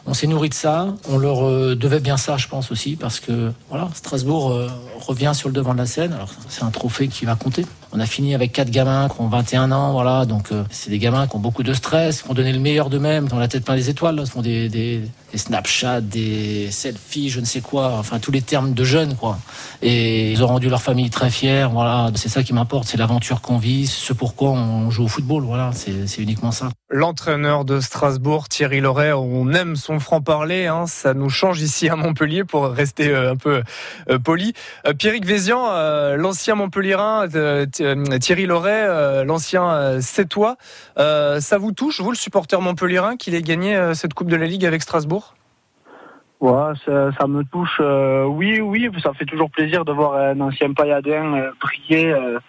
On 0.08 0.14
s'est 0.14 0.28
nourri 0.28 0.50
de 0.50 0.54
ça, 0.54 0.94
on 1.10 1.18
leur 1.18 1.48
euh, 1.48 1.76
devait 1.76 2.00
bien 2.00 2.16
ça, 2.16 2.38
je 2.38 2.48
pense 2.48 2.72
aussi, 2.72 2.96
parce 2.96 3.20
que 3.20 3.52
voilà, 3.70 3.90
Strasbourg 3.96 4.52
euh, 4.52 4.68
revient 5.00 5.32
sur 5.34 5.50
le 5.50 5.56
devant 5.56 5.74
de 5.74 5.80
la 5.80 5.88
scène. 5.88 6.14
Alors 6.14 6.30
c'est 6.48 6.62
un 6.62 6.70
trophée 6.70 7.08
qui 7.08 7.26
va 7.26 7.34
compter. 7.34 7.66
On 7.92 8.00
a 8.00 8.06
fini 8.06 8.36
avec 8.36 8.52
quatre 8.52 8.70
gamins 8.70 9.10
qui 9.10 9.20
ont 9.20 9.28
21 9.28 9.72
ans, 9.72 9.94
voilà. 9.94 10.26
Donc 10.26 10.52
euh, 10.52 10.64
c'est 10.70 10.92
des 10.92 11.00
gamins 11.00 11.26
qui 11.26 11.36
ont 11.36 11.40
beaucoup 11.40 11.64
de 11.64 11.74
stress, 11.74 12.22
qui 12.22 12.30
ont 12.30 12.36
donné 12.36 12.54
le 12.54 12.60
meilleur 12.60 12.92
d'eux-mêmes, 12.92 13.28
qui 13.28 13.34
ont 13.34 13.40
la 13.40 13.48
tête 13.48 13.66
plein 13.66 13.76
des 13.76 13.90
étoiles, 13.90 14.16
là. 14.16 14.26
Ce 14.28 14.40
des, 14.40 15.02
des 15.36 15.40
Snapchat, 15.40 16.00
des 16.00 16.72
selfies, 16.72 17.30
je 17.30 17.42
ne 17.42 17.46
sais 17.46 17.60
quoi, 17.60 17.98
enfin 18.00 18.20
tous 18.20 18.32
les 18.32 18.42
termes 18.42 18.74
de 18.74 18.84
jeunes, 18.86 19.16
quoi. 19.18 19.38
Et 19.82 20.32
ils 20.32 20.42
ont 20.46 20.48
rendu 20.48 20.70
leur 20.70 20.82
famille 20.82 21.10
très 21.10 21.30
fière, 21.30 21.72
voilà. 21.72 22.10
C'est 22.16 22.30
ça 22.30 22.42
qui 22.42 22.54
m'importe, 22.54 22.88
c'est 22.88 22.96
l'aventure 22.96 23.42
qu'on 23.42 23.58
vit, 23.58 23.86
ce 23.86 24.14
pourquoi 24.14 24.52
on 24.52 24.90
joue 24.90 25.04
au 25.04 25.08
football, 25.10 25.44
voilà. 25.44 25.72
C'est 25.74 26.22
uniquement 26.22 26.52
ça. 26.52 26.70
L'entraîneur 26.90 27.66
de 27.66 27.82
Strasbourg, 27.82 28.48
Thierry 28.48 28.80
Loret, 28.80 29.12
on 29.12 29.52
aime 29.52 29.76
son 29.76 30.00
franc-parler, 30.00 30.68
hein. 30.68 30.86
ça 30.88 31.14
nous 31.14 31.30
change 31.30 31.60
ici 31.62 31.90
à 31.90 31.98
Montpellier 31.98 32.46
pour 32.46 32.68
rester 32.70 33.10
euh, 33.10 33.34
un 33.34 33.36
peu 33.36 33.62
euh, 34.10 34.18
poli. 34.18 34.54
Euh, 34.88 34.94
Pierrick 34.94 35.26
Vézian, 35.26 35.68
euh, 35.72 36.16
l'ancien 36.16 36.56
Montpellierin, 36.56 37.28
Th- 37.28 38.20
Thierry 38.20 38.46
Loret, 38.46 39.26
l'ancien 39.26 40.00
Sétois, 40.00 40.56
ça 40.96 41.58
vous 41.60 41.74
touche, 41.74 42.00
vous 42.00 42.12
le 42.12 42.16
supporter 42.16 42.62
montpellierin, 42.62 43.18
qu'il 43.18 43.36
ait 43.36 43.42
gagné 43.42 43.92
cette 43.94 44.14
Coupe 44.14 44.30
de 44.30 44.38
la 44.38 44.46
Ligue 44.46 44.66
avec 44.66 44.82
Strasbourg? 44.82 45.25
Ouais, 46.42 46.74
ça, 46.86 47.12
ça 47.14 47.28
me 47.28 47.44
touche. 47.44 47.78
euh, 47.80 48.26
oui, 48.26 48.60
oui, 48.62 48.90
ça 49.02 49.14
fait 49.14 49.26
toujours 49.26 49.50
plaisir 49.50 49.86
de 49.86 49.94
voir 49.94 50.16
un 50.16 50.40
ancien 50.42 50.74
pailladin 50.74 51.34
euh, 51.34 51.52
briller, 51.62 52.12
euh, 52.12 52.40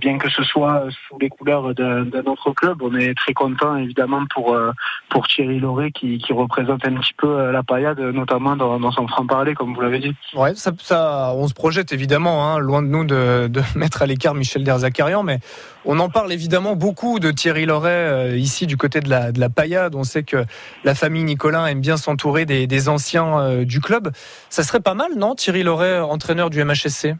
bien 0.00 0.18
que 0.18 0.30
ce 0.30 0.42
soit 0.42 0.84
sous 1.08 1.18
les 1.18 1.28
couleurs 1.28 1.74
d'un 1.74 2.24
autre 2.26 2.52
club. 2.52 2.82
On 2.82 2.94
est 2.94 3.14
très 3.14 3.34
content, 3.34 3.76
évidemment, 3.76 4.24
pour 4.34 4.54
euh, 4.54 4.72
pour 5.14 5.28
Thierry 5.28 5.60
Lauré 5.60 5.92
qui, 5.92 6.20
représente 6.30 6.84
un 6.84 6.94
petit 6.94 7.14
peu 7.16 7.28
euh, 7.28 7.52
la 7.52 7.62
paillade, 7.62 8.00
notamment 8.00 8.56
dans, 8.56 8.90
son 8.90 9.06
franc-parler, 9.06 9.54
comme 9.54 9.74
vous 9.74 9.80
l'avez 9.80 10.00
dit. 10.00 10.14
Ouais, 10.34 10.52
ça, 10.56 11.32
on 11.36 11.46
se 11.46 11.54
projette 11.54 11.92
évidemment, 11.92 12.48
hein, 12.48 12.58
loin 12.58 12.82
de 12.82 12.88
nous 12.88 13.04
de, 13.04 13.48
mettre 13.76 14.02
à 14.02 14.06
l'écart 14.06 14.34
Michel 14.34 14.64
Derzakarian, 14.64 15.22
mais 15.22 15.38
on 15.84 16.00
en 16.00 16.08
parle 16.08 16.32
évidemment 16.32 16.74
beaucoup 16.74 17.20
de 17.20 17.30
Thierry 17.30 17.64
Loret 17.66 17.90
euh, 17.90 18.36
ici 18.36 18.66
du 18.66 18.76
côté 18.76 19.00
de 19.00 19.08
la, 19.08 19.30
de 19.30 19.38
la 19.38 19.48
paillade. 19.48 19.94
On 19.94 20.02
sait 20.02 20.24
que 20.24 20.44
la 20.82 20.94
famille 20.96 21.24
Nicolin 21.24 21.66
aime 21.66 21.80
bien 21.80 21.96
s'entourer 21.96 22.44
des, 22.44 22.88
anciens 22.88 23.38
euh, 23.38 23.64
du 23.64 23.80
club. 23.80 24.10
Ça 24.50 24.64
serait 24.64 24.80
pas 24.80 24.94
mal, 24.94 25.12
non, 25.16 25.36
Thierry 25.36 25.62
Loret, 25.62 26.00
entraîneur 26.00 26.50
du 26.50 26.62
MHSC 26.64 27.14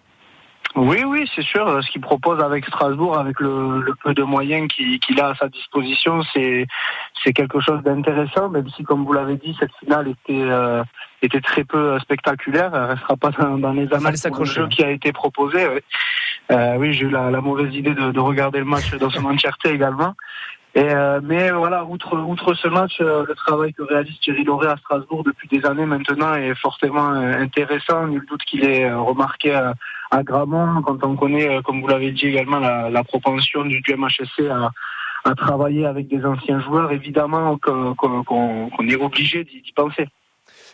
Oui, 0.76 1.04
oui, 1.04 1.30
c'est 1.34 1.44
sûr. 1.44 1.80
Ce 1.84 1.90
qu'il 1.90 2.00
propose 2.00 2.40
avec 2.42 2.66
Strasbourg, 2.66 3.16
avec 3.16 3.38
le, 3.38 3.80
le 3.80 3.94
peu 3.94 4.12
de 4.12 4.24
moyens 4.24 4.68
qu'il 4.68 5.20
a 5.20 5.28
à 5.28 5.34
sa 5.36 5.48
disposition, 5.48 6.22
c'est 6.32 6.66
c'est 7.22 7.32
quelque 7.32 7.60
chose 7.60 7.80
d'intéressant. 7.82 8.48
Même 8.48 8.68
si, 8.70 8.82
comme 8.82 9.04
vous 9.04 9.12
l'avez 9.12 9.36
dit, 9.36 9.56
cette 9.60 9.72
finale 9.76 10.08
était 10.08 10.42
euh, 10.42 10.82
était 11.22 11.40
très 11.40 11.62
peu 11.62 11.98
spectaculaire. 12.00 12.72
Elle 12.74 12.90
restera 12.90 13.16
pas 13.16 13.30
dans, 13.30 13.56
dans 13.58 13.72
les 13.72 13.92
annales 13.94 14.14
le 14.36 14.44
jeu 14.44 14.66
qui 14.66 14.82
a 14.82 14.90
été 14.90 15.12
proposé. 15.12 15.68
ouais. 15.68 15.84
Euh, 16.50 16.76
oui, 16.76 16.92
j'ai 16.92 17.06
eu 17.06 17.10
la, 17.10 17.30
la 17.30 17.40
mauvaise 17.40 17.74
idée 17.74 17.94
de, 17.94 18.10
de 18.10 18.20
regarder 18.20 18.58
le 18.58 18.66
match 18.66 18.92
dans 18.96 19.10
son 19.10 19.24
entièreté 19.24 19.70
également. 19.70 20.14
Et 20.76 20.82
euh, 20.82 21.20
mais 21.22 21.52
voilà, 21.52 21.84
outre, 21.84 22.18
outre 22.18 22.54
ce 22.54 22.66
match, 22.66 22.96
euh, 23.00 23.24
le 23.28 23.34
travail 23.36 23.72
que 23.72 23.82
réalise 23.82 24.18
Thierry 24.18 24.42
Lauré 24.42 24.66
à 24.66 24.76
Strasbourg 24.76 25.22
depuis 25.22 25.46
des 25.46 25.64
années 25.64 25.86
maintenant 25.86 26.34
est 26.34 26.54
fortement 26.56 27.12
euh, 27.12 27.38
intéressant. 27.38 28.08
Nul 28.08 28.24
doute 28.28 28.42
qu'il 28.42 28.64
est 28.64 28.84
euh, 28.84 28.98
remarqué 28.98 29.54
à, 29.54 29.74
à 30.10 30.24
Gramont 30.24 30.82
quand 30.82 31.04
on 31.04 31.14
connaît, 31.14 31.48
euh, 31.48 31.62
comme 31.62 31.80
vous 31.80 31.86
l'avez 31.86 32.10
dit 32.10 32.26
également, 32.26 32.58
la, 32.58 32.90
la 32.90 33.04
propension 33.04 33.64
du, 33.64 33.80
du 33.82 33.94
MHSC 33.94 34.48
à, 34.50 34.72
à 35.24 35.34
travailler 35.36 35.86
avec 35.86 36.08
des 36.08 36.24
anciens 36.24 36.58
joueurs. 36.60 36.90
Évidemment 36.90 37.56
qu'on 37.56 38.88
est 38.88 38.96
obligé 38.96 39.44
d'y 39.44 39.72
penser. 39.76 40.08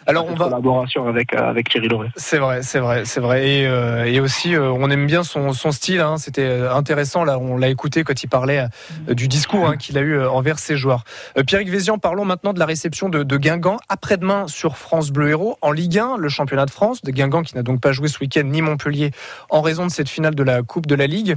Alors 0.07 0.27
on 0.27 0.35
va 0.35 0.47
collaboration 0.47 1.07
avec 1.07 1.35
euh, 1.35 1.51
avec 1.51 1.69
Thierry 1.69 1.89
Lauré. 1.89 2.09
C'est 2.17 2.39
vrai, 2.39 2.63
c'est 2.63 2.79
vrai, 2.79 3.05
c'est 3.05 3.21
vrai. 3.21 3.49
Et, 3.49 3.67
euh, 3.67 4.05
et 4.05 4.21
aussi, 4.21 4.55
euh, 4.55 4.71
on 4.71 4.91
aime 4.91 5.07
bien 5.07 5.23
son, 5.23 5.53
son 5.53 5.73
style. 5.73 6.01
hein. 6.01 6.17
C'était 6.19 6.63
intéressant. 6.71 7.25
Là, 7.25 7.39
on 7.39 7.57
l'a 7.57 7.69
écouté 7.69 8.03
quand 8.05 8.23
il 8.23 8.29
parlait 8.29 8.67
euh, 9.09 9.15
du 9.15 9.29
discours 9.29 9.67
hein, 9.67 9.77
qu'il 9.77 9.99
a 9.99 10.01
eu 10.01 10.25
envers 10.25 10.59
ses 10.59 10.77
joueurs. 10.77 11.05
Pierrick 11.47 11.69
Vézian, 11.69 11.99
parlons 11.99 12.25
maintenant 12.25 12.53
de 12.53 12.59
la 12.59 12.67
réception 12.67 13.09
de, 13.09 13.23
de 13.23 13.37
Guingamp 13.37 13.79
après-demain 13.89 14.47
sur 14.49 14.77
France 14.77 15.11
Bleu 15.11 15.31
Héros 15.31 15.59
en 15.61 15.73
Ligue 15.73 15.99
1, 15.99 16.17
le 16.17 16.29
championnat 16.29 16.67
de 16.67 16.71
France 16.71 17.03
de 17.03 17.11
Guingamp 17.11 17.43
qui 17.43 17.55
n'a 17.55 17.63
donc 17.63 17.81
pas 17.81 17.93
joué 17.93 18.09
ce 18.09 18.19
week-end 18.21 18.45
ni 18.45 18.63
Montpellier 18.63 19.11
en 19.51 19.61
raison 19.61 19.87
de 19.87 19.91
cette 19.91 20.09
finale 20.09 20.35
de 20.35 20.43
la 20.43 20.63
Coupe 20.63 20.87
de 20.87 20.95
la 20.95 21.07
Ligue. 21.07 21.35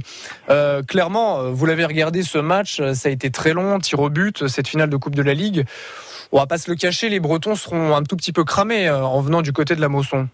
Clairement, 0.88 1.50
vous 1.50 1.66
l'avez 1.66 1.84
regardé 1.84 2.22
ce 2.22 2.38
match, 2.38 2.80
ça 2.92 3.08
a 3.08 3.12
été 3.12 3.30
très 3.30 3.52
long, 3.52 3.78
tir 3.78 4.00
au 4.00 4.10
but, 4.10 4.46
cette 4.48 4.68
finale 4.68 4.90
de 4.90 4.96
Coupe 4.96 5.14
de 5.14 5.22
la 5.22 5.34
Ligue. 5.34 5.64
On 6.34 6.38
va 6.38 6.46
pas 6.48 6.58
se 6.58 6.68
le 6.68 6.76
cacher, 6.76 7.10
les 7.10 7.20
Bretons 7.20 7.54
seront 7.54 7.94
un 7.94 8.02
tout 8.02 8.16
petit 8.16 8.32
peu 8.32 8.42
cramés 8.42 8.88
euh, 8.88 9.04
en 9.04 9.20
venant 9.20 9.40
du 9.40 9.52
côté 9.52 9.76
de 9.76 9.80
la 9.80 9.88
Mosson. 9.88 10.28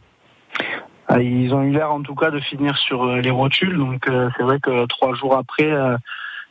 Ah, 1.09 1.21
Ils 1.21 1.53
ont 1.53 1.61
eu 1.61 1.73
l'air 1.73 1.93
en 1.93 2.01
tout 2.01 2.15
cas 2.15 2.31
de 2.31 2.41
finir 2.41 2.75
sur 2.79 3.05
euh, 3.05 3.21
les 3.21 3.29
rotules, 3.29 3.77
donc 3.77 4.09
euh, 4.09 4.31
c'est 4.35 4.43
vrai 4.43 4.59
que 4.61 4.87
trois 4.87 5.15
jours 5.15 5.37
après, 5.37 5.71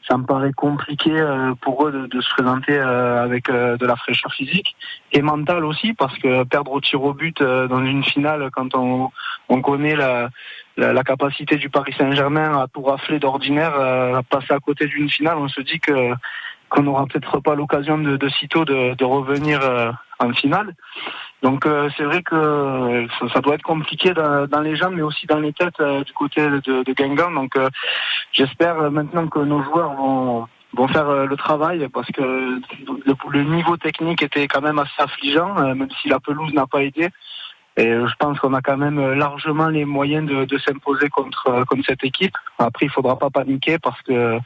ça 0.08 0.18
me 0.18 0.26
paraît 0.28 0.54
compliqué 0.54 1.12
pour 1.62 1.88
eux 1.88 2.08
de, 2.12 2.22
se 2.22 2.30
présenter 2.30 2.78
avec 2.78 3.50
de 3.50 3.86
la 3.86 3.96
fraîcheur 3.96 4.32
physique 4.34 4.76
et 5.14 5.24
mentale 5.24 5.66
aussi, 5.66 5.94
parce 5.94 6.16
que 6.20 6.44
perdre 6.44 6.72
au 6.72 6.82
tir 6.82 7.04
au 7.04 7.14
but 7.14 7.42
dans 7.42 7.84
une 7.84 8.04
finale, 8.04 8.50
quand 8.52 8.76
on 8.76 9.62
connaît 9.62 9.96
la, 9.96 10.30
la, 10.80 11.04
capacité 11.04 11.58
du 11.58 11.70
Paris 11.70 11.94
Saint-Germain 11.98 12.60
à 12.60 12.68
tout 12.68 12.82
rafler 12.82 13.20
d'ordinaire, 13.20 13.74
euh, 13.76 14.15
à 14.15 14.24
passer 14.24 14.54
à 14.54 14.60
côté 14.60 14.88
d'une 14.88 15.10
finale, 15.10 15.38
on 15.38 15.48
se 15.48 15.62
dit 15.62 15.80
que 15.80 16.12
qu'on 16.70 16.84
n'aura 16.84 17.08
peut-être 17.08 17.39
pas 17.39 17.56
l'occasion 17.56 17.98
de, 17.98 18.30
sitôt 18.30 18.63
de, 18.63 19.04
revenir 19.04 19.60
euh, 19.63 19.92
en 20.20 20.32
finale. 20.34 20.76
Donc 21.42 21.65
euh, 21.65 21.89
c'est 21.98 22.04
vrai 22.04 22.22
que 22.22 23.08
ça, 23.34 23.42
doit 23.42 23.56
être 23.56 23.63
compliqué 23.63 24.13
dans, 24.13 24.62
les 24.62 24.76
jambes, 24.76 24.94
mais 24.96 25.02
aussi 25.02 25.26
dans 25.26 25.39
les 25.39 25.52
têtes 25.52 25.82
du 25.82 26.13
côté 26.13 26.48
de, 26.48 26.94
Guingamp. 26.94 27.32
Donc 27.32 27.58
j'espère 28.34 28.92
maintenant 28.92 29.28
que 29.28 29.39
nos 29.39 29.63
joueurs 29.63 29.94
vont 29.94 30.48
vont 30.74 30.88
faire 30.88 31.26
le 31.26 31.36
travail 31.36 31.88
parce 31.92 32.12
que 32.12 32.22
le, 32.22 33.15
le 33.32 33.44
niveau 33.44 33.76
technique 33.78 34.22
était 34.22 34.48
quand 34.48 34.62
même 34.62 34.78
assez 34.78 35.00
affligeant, 35.00 35.56
même 35.74 35.89
si 36.00 36.08
la 36.08 36.20
pelouse 36.20 36.54
n'a 36.54 36.68
pas 36.68 36.84
aidé. 36.84 37.10
Et 37.80 37.88
euh, 37.88 38.08
je 38.08 38.13
pense 38.20 38.38
qu'on 38.39 38.54
a 38.54 38.62
quand 38.62 38.76
même 38.76 39.00
euh, 39.00 39.15
largement 39.15 39.70
les 39.70 39.86
moyens 39.86 40.30
de, 40.30 40.58
s'imposer 40.58 41.08
contre, 41.08 41.48
euh, 41.48 41.63
contre 41.63 41.84
cette 41.88 42.04
équipe. 42.04 42.36
Après, 42.58 42.88
il 42.88 42.92
faudra 42.92 43.18
pas 43.18 43.30
paniquer 43.30 43.80
parce 43.80 44.02
que 44.02 44.38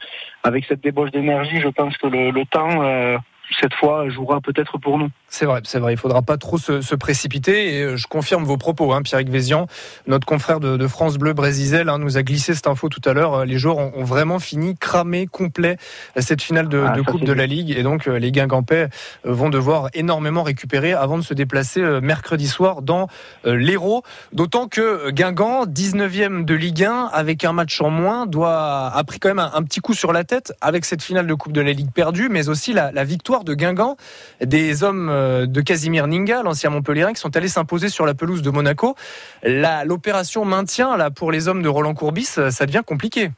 avec 0.44 0.64
cette 0.66 0.80
débauche 0.80 1.10
d'énergie, 1.10 1.60
je 1.60 1.68
pense 1.68 1.96
que 1.98 2.06
le, 2.06 2.44
temps, 2.46 3.18
cette 3.60 3.74
fois, 3.74 4.08
jouera 4.08 4.40
peut-être 4.40 4.78
pour 4.78 4.98
nous. 4.98 5.08
C'est 5.36 5.46
vrai, 5.46 5.62
c'est 5.64 5.80
vrai. 5.80 5.94
Il 5.94 5.96
faudra 5.96 6.22
pas 6.22 6.36
trop 6.36 6.58
se, 6.58 6.80
se 6.80 6.94
précipiter. 6.94 7.74
Et 7.74 7.82
euh, 7.82 7.96
je 7.96 8.06
confirme 8.06 8.44
vos 8.44 8.56
propos, 8.56 8.92
hein, 8.92 9.02
Pierrick 9.02 9.28
Vézian, 9.28 9.66
notre 10.06 10.28
confrère 10.28 10.60
de, 10.60 10.76
de 10.76 10.86
France 10.86 11.18
Bleu 11.18 11.32
Brésil, 11.32 11.88
hein, 11.88 11.98
nous 11.98 12.16
a 12.16 12.22
glissé 12.22 12.54
cette 12.54 12.68
info 12.68 12.88
tout 12.88 13.00
à 13.04 13.14
l'heure. 13.14 13.34
Euh, 13.34 13.44
Les 13.44 13.58
joueurs 13.58 13.78
ont, 13.78 13.90
ont 13.96 14.04
vraiment 14.04 14.38
fini 14.38 14.76
cramé 14.76 15.26
complet 15.26 15.76
euh, 16.16 16.20
cette 16.20 16.40
finale 16.40 16.68
de, 16.68 16.84
Ah, 16.86 16.92
de 16.92 17.02
Coupe 17.02 17.24
de 17.24 17.32
la 17.32 17.46
Ligue. 17.46 17.72
Et 17.76 17.82
donc 17.82 18.06
les 18.06 18.30
Guingampais 18.30 18.88
vont 19.24 19.50
devoir 19.50 19.88
énormément 19.92 20.44
récupérer 20.44 20.92
avant 20.92 21.18
de 21.18 21.24
se 21.24 21.34
déplacer 21.34 21.82
mercredi 22.00 22.46
soir 22.46 22.82
dans 22.82 23.08
l'Hérault. 23.44 24.04
D'autant 24.32 24.68
que 24.68 25.10
Guingamp, 25.10 25.66
19e 25.66 26.44
de 26.44 26.54
Ligue 26.54 26.84
1, 26.84 27.10
avec 27.12 27.44
un 27.44 27.52
match 27.52 27.80
en 27.80 27.90
moins, 27.90 28.26
doit 28.26 28.86
a 28.94 29.02
pris 29.02 29.18
quand 29.18 29.30
même 29.30 29.40
un, 29.40 29.50
un 29.52 29.62
petit 29.64 29.80
coup 29.80 29.94
sur 29.94 30.12
la 30.12 30.22
tête 30.22 30.52
avec 30.60 30.84
cette 30.84 31.02
finale 31.02 31.26
de 31.26 31.34
Coupe 31.34 31.52
de 31.52 31.60
la 31.60 31.72
Ligue 31.72 31.90
perdue, 31.92 32.28
mais 32.28 32.48
aussi 32.48 32.72
la, 32.72 32.92
la 32.92 33.02
victoire 33.02 33.42
de 33.42 33.54
Guingamp 33.54 33.96
des 34.40 34.84
hommes 34.84 35.10
de 35.46 35.60
Casimir 35.60 36.06
Ninga, 36.06 36.42
l'ancien 36.42 36.70
Montpellierin, 36.70 37.12
qui 37.12 37.20
sont 37.20 37.36
allés 37.36 37.48
s'imposer 37.48 37.88
sur 37.88 38.06
la 38.06 38.14
pelouse 38.14 38.42
de 38.42 38.50
Monaco. 38.50 38.94
L'opération 39.42 40.44
maintien 40.44 40.96
là 40.96 41.10
pour 41.10 41.32
les 41.32 41.48
hommes 41.48 41.62
de 41.62 41.68
Roland 41.68 41.94
Courbis, 41.94 42.34
euh, 42.38 42.50
ça 42.50 42.66
devient 42.66 42.82
compliqué. 42.86 43.30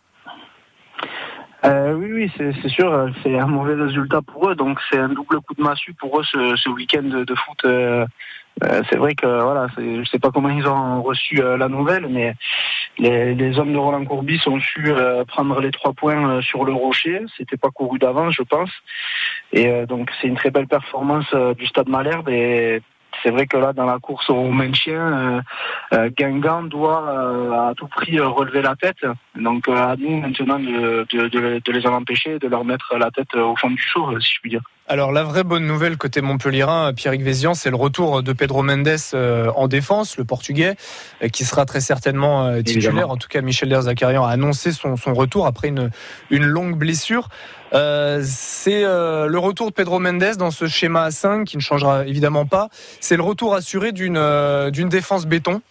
Euh, 1.64 1.94
oui, 1.94 2.12
oui, 2.12 2.32
c'est 2.36 2.68
sûr, 2.68 2.92
euh, 2.92 3.08
c'est 3.22 3.36
un 3.38 3.46
mauvais 3.46 3.74
résultat 3.74 4.22
pour 4.22 4.50
eux, 4.50 4.54
donc 4.54 4.78
c'est 4.88 4.98
un 4.98 5.08
double 5.08 5.40
coup 5.40 5.54
de 5.54 5.62
massue 5.62 5.94
pour 5.94 6.20
eux 6.20 6.22
ce, 6.24 6.68
week-end 6.68 7.02
de, 7.02 7.34
foot. 7.34 7.64
euh, 7.64 8.06
euh, 8.64 8.82
c'est 8.88 8.96
vrai 8.96 9.14
que 9.14 9.26
voilà, 9.26 9.66
je 9.76 10.08
sais 10.10 10.18
pas 10.18 10.30
comment 10.30 10.48
ils 10.48 10.66
ont 10.66 11.02
reçu 11.02 11.42
euh, 11.42 11.58
la 11.58 11.68
nouvelle, 11.68 12.06
mais 12.08 12.34
les, 12.98 13.34
les 13.34 13.58
hommes 13.58 13.72
de 13.72 13.78
Roland 13.78 14.04
Courbis 14.06 14.40
ont 14.46 14.60
su 14.60 14.86
euh, 14.86 15.24
prendre 15.26 15.60
les 15.60 15.70
trois 15.70 15.92
points 15.92 16.28
euh, 16.36 16.40
sur 16.40 16.64
le 16.64 16.72
rocher. 16.72 17.20
C'était 17.36 17.58
pas 17.58 17.68
couru 17.70 17.98
d'avance, 17.98 18.34
je 18.34 18.42
pense. 18.42 18.70
Et 19.52 19.68
euh, 19.68 19.86
donc 19.86 20.10
c'est 20.20 20.28
une 20.28 20.36
très 20.36 20.50
belle 20.50 20.66
performance 20.66 21.26
euh, 21.34 21.54
du 21.54 21.66
Stade 21.66 21.88
Malherbe 21.88 22.28
et 22.28 22.82
c'est 23.22 23.30
vrai 23.30 23.46
que 23.46 23.56
là, 23.56 23.72
dans 23.72 23.86
la 23.86 23.98
course 23.98 24.28
au 24.30 24.50
maintien, 24.50 25.00
euh, 25.00 25.40
euh, 25.94 26.10
Guingamp 26.10 26.64
doit 26.64 27.68
à 27.68 27.74
tout 27.74 27.86
prix 27.86 28.20
relever 28.20 28.62
la 28.62 28.76
tête. 28.76 29.04
Donc 29.34 29.68
à 29.68 29.96
nous 29.96 30.20
maintenant 30.20 30.58
de, 30.58 31.72
les 31.72 31.86
en 31.86 31.94
empêcher, 31.94 32.38
de 32.38 32.48
leur 32.48 32.64
mettre 32.64 32.96
la 32.98 33.10
tête 33.10 33.34
au 33.34 33.56
fond 33.56 33.70
du 33.70 33.82
euh, 33.96 34.20
si 34.20 34.34
je 34.34 34.40
puis 34.40 34.50
dire. 34.50 34.62
Alors 34.88 35.10
la 35.10 35.24
vraie 35.24 35.42
bonne 35.42 35.66
nouvelle 35.66 35.96
côté 35.96 36.20
Montpellierin, 36.20 36.92
Pierrick 36.94 37.22
Vézian, 37.22 37.54
c'est 37.54 37.70
le 37.70 37.76
retour 37.76 38.22
de 38.22 38.32
Pedro 38.32 38.62
Mendes 38.62 38.88
euh, 39.14 39.50
en 39.56 39.66
défense, 39.66 40.16
le 40.16 40.24
Portugais, 40.24 40.76
euh, 41.22 41.28
qui 41.28 41.44
sera 41.44 41.64
très 41.64 41.80
certainement 41.80 42.46
euh, 42.46 42.62
titulaire. 42.62 42.90
Évidemment. 42.90 43.12
En 43.12 43.16
tout 43.16 43.26
cas, 43.26 43.40
Michel 43.40 43.68
Derzakarian 43.68 44.24
a 44.24 44.30
annoncé 44.30 44.70
son, 44.70 44.94
son 44.96 45.12
retour 45.12 45.46
après 45.46 45.68
une, 45.68 45.90
une 46.30 46.44
longue 46.44 46.76
blessure. 46.76 47.28
Euh, 47.72 48.22
c'est 48.24 48.84
euh, 48.84 49.26
le 49.26 49.38
retour 49.38 49.68
de 49.68 49.72
Pedro 49.72 49.98
Mendes 49.98 50.36
dans 50.38 50.50
ce 50.50 50.66
schéma 50.66 51.04
à 51.04 51.10
5 51.10 51.44
qui 51.44 51.56
ne 51.56 51.62
changera 51.62 52.06
évidemment 52.06 52.46
pas. 52.46 52.68
C'est 53.00 53.16
le 53.16 53.22
retour 53.22 53.54
assuré 53.54 53.92
d'une 53.92 54.16
euh, 54.16 54.70
d'une 54.70 54.88
défense 54.88 55.26
béton. 55.26 55.62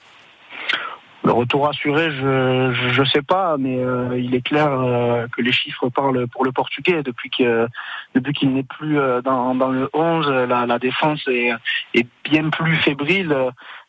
Le 1.26 1.32
retour 1.32 1.68
assuré, 1.68 2.12
je 2.12 2.72
je, 2.92 3.04
sais 3.04 3.24
pas, 3.24 3.56
mais 3.58 3.80
euh, 3.80 4.16
il 4.16 4.36
est 4.36 4.46
clair 4.46 4.70
euh, 4.70 5.26
que 5.36 5.42
les 5.42 5.52
chiffres 5.52 5.90
parlent 5.90 6.28
pour 6.28 6.46
le 6.46 6.52
Portugais 6.52 7.02
depuis 7.02 7.32
que 7.32 7.68
depuis 8.14 8.34
qu'il 8.34 8.54
n'est 8.54 8.62
plus 8.62 9.00
euh, 9.00 9.24
dans, 9.24 9.56
dans 9.56 9.72
le 9.72 9.90
11, 9.94 10.28
la, 10.48 10.68
la 10.68 10.78
défense 10.78 11.28
est, 11.28 11.50
est 11.96 12.06
bien 12.26 12.52
plus 12.52 12.76
fébrile, 12.76 13.36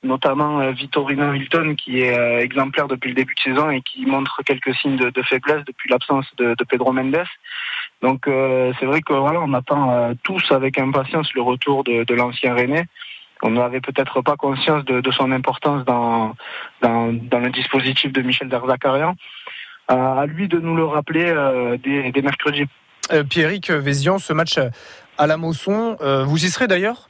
notamment 0.02 0.70
Vitorino 0.70 1.34
Hilton 1.34 1.74
qui 1.76 2.00
est 2.00 2.40
exemplaire 2.42 2.88
depuis 2.88 3.10
le 3.10 3.16
début 3.16 3.34
de 3.34 3.40
saison 3.40 3.68
et 3.68 3.82
qui 3.82 4.06
montre 4.06 4.42
quelques 4.42 4.74
signes 4.74 4.96
de, 4.96 5.10
de 5.10 5.22
faiblesse 5.22 5.64
depuis 5.66 5.90
l'absence 5.90 6.24
de, 6.38 6.54
de, 6.54 6.64
Pedro 6.64 6.94
Mendes. 6.94 7.26
Donc 8.00 8.30
c'est 8.78 8.86
vrai 8.86 9.02
que 9.02 9.12
voilà, 9.12 9.40
on 9.42 9.52
attend 9.52 10.14
tous 10.22 10.42
avec 10.52 10.78
impatience 10.78 11.34
le 11.34 11.42
retour 11.42 11.84
de, 11.84 12.04
de 12.04 12.14
l'ancien 12.14 12.54
René 12.54 12.86
on 13.42 13.50
n'avait 13.50 13.80
peut-être 13.80 14.22
pas 14.22 14.36
conscience 14.36 14.84
de, 14.84 15.10
son 15.10 15.30
importance 15.32 15.84
dans, 15.84 16.34
dans, 16.82 17.10
le 17.10 17.50
dispositif 17.50 18.12
de 18.12 18.22
Michel 18.22 18.48
Derzakarian. 18.48 19.14
Euh, 19.90 19.94
à 19.94 20.26
lui 20.26 20.48
de 20.48 20.58
nous 20.58 20.74
le 20.74 20.84
rappeler 20.84 21.26
euh, 21.26 21.76
dès, 21.82 22.22
mercredi. 22.22 22.64
Euh, 23.12 23.22
Pierrick 23.22 23.70
Vézian, 23.70 24.18
ce 24.18 24.32
match 24.32 24.58
à 25.18 25.26
la 25.26 25.36
Mosson, 25.36 25.96
vous 26.26 26.44
y 26.44 26.48
serez 26.48 26.66
d'ailleurs? 26.66 27.08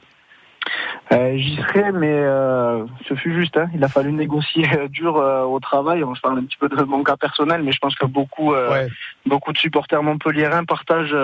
Euh, 1.13 1.37
J'y 1.37 1.55
serai, 1.55 1.91
mais 1.91 2.11
euh, 2.11 2.85
ce 3.07 3.13
fut 3.15 3.33
juste. 3.33 3.55
Hein. 3.57 3.69
Il 3.73 3.83
a 3.83 3.87
fallu 3.87 4.11
négocier 4.11 4.67
euh, 4.77 4.87
dur 4.87 5.17
euh, 5.17 5.43
au 5.43 5.59
travail. 5.59 6.03
On 6.03 6.13
se 6.15 6.21
parle 6.21 6.39
un 6.39 6.43
petit 6.43 6.57
peu 6.57 6.67
de 6.67 6.81
mon 6.83 7.03
cas 7.03 7.15
personnel, 7.15 7.63
mais 7.63 7.71
je 7.71 7.79
pense 7.79 7.95
que 7.95 8.05
beaucoup, 8.05 8.53
euh, 8.53 8.87
beaucoup 9.25 9.53
de 9.53 9.57
supporters 9.57 10.03
montpelliérains 10.03 10.65
partagent 10.65 11.15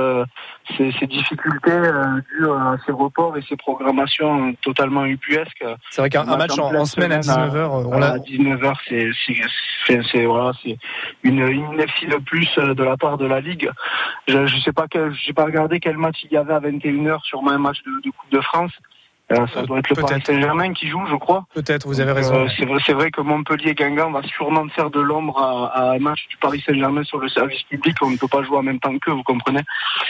ces, 0.78 0.92
ces, 1.00 1.08
difficultés 1.08 1.80
dues 2.32 2.50
à 2.50 2.78
ces 2.86 2.92
reports 2.92 3.38
et 3.38 3.42
ces 3.48 3.58
programmations 3.58 4.54
totalement 4.62 5.06
ubuesques. 5.06 5.66
C'est 5.90 6.02
vrai 6.02 6.10
qu'un 6.10 6.24
match 6.24 6.58
en, 6.58 6.86
semaine 6.86 7.12
à 7.12 7.20
19h, 7.20 7.88
on 7.88 8.02
à 8.02 8.18
19h, 8.18 8.74
c'est 10.12 10.26
voilà, 10.26 10.52
c'est 10.64 10.78
une, 11.24 11.40
une 11.40 11.76
de 11.76 12.18
plus 12.18 12.50
de 12.58 12.84
la 12.84 12.98
part 12.98 13.18
de 13.18 13.26
la 13.26 13.42
ligue. 13.42 13.70
Je 14.28 14.38
ne 14.38 14.62
sais 14.62 14.72
pas, 14.72 14.86
j'ai 15.26 15.34
pas 15.34 15.46
regardé 15.46 15.80
quel 15.80 15.98
match 15.98 16.18
il 16.24 16.32
y 16.32 16.38
avait 16.38 16.54
à 16.54 16.60
21h 16.60 17.22
sur 17.24 17.46
un 17.48 17.58
match 17.58 17.84
de, 17.84 17.92
de 18.06 18.12
Coupe 18.12 18.32
de 18.32 18.42
France. 18.42 18.72
Euh, 19.34 19.48
ça 19.48 19.64
doit 19.64 19.80
être 19.80 19.90
le 19.90 19.96
Paris 19.96 20.22
Saint-Germain 20.26 20.74
qui 20.74 20.88
joue, 20.88 21.04
je 21.10 21.16
crois. 21.16 21.46
Peut-être, 21.54 21.88
vous 21.88 22.00
avez 22.00 22.12
raison. 22.12 22.36
Euh, 22.36 22.48
c'est, 22.58 22.66
vrai, 22.66 22.94
vrai 22.94 23.12
que 23.12 23.22
Montpellier-Guingamp 23.22 24.12
va 24.12 24.22
sûrement 24.24 24.68
faire 24.70 24.90
de 24.90 25.00
l'ombre 25.00 25.40
à, 25.40 25.92
un 25.92 26.00
match 26.00 26.28
du 26.30 26.38
Paris 26.38 26.64
Saint-Germain 26.66 27.04
sur 27.04 27.20
le 27.20 27.30
service 27.30 27.64
public. 27.64 27.96
On 28.02 28.12
ne 28.12 28.18
peut 28.18 28.28
pas 28.28 28.44
jouer 28.44 28.58
en 28.58 28.64
même 28.64 28.80
temps 28.80 28.98
qu'eux, 29.00 29.12
vous 29.12 29.24
comprenez. 29.24 29.62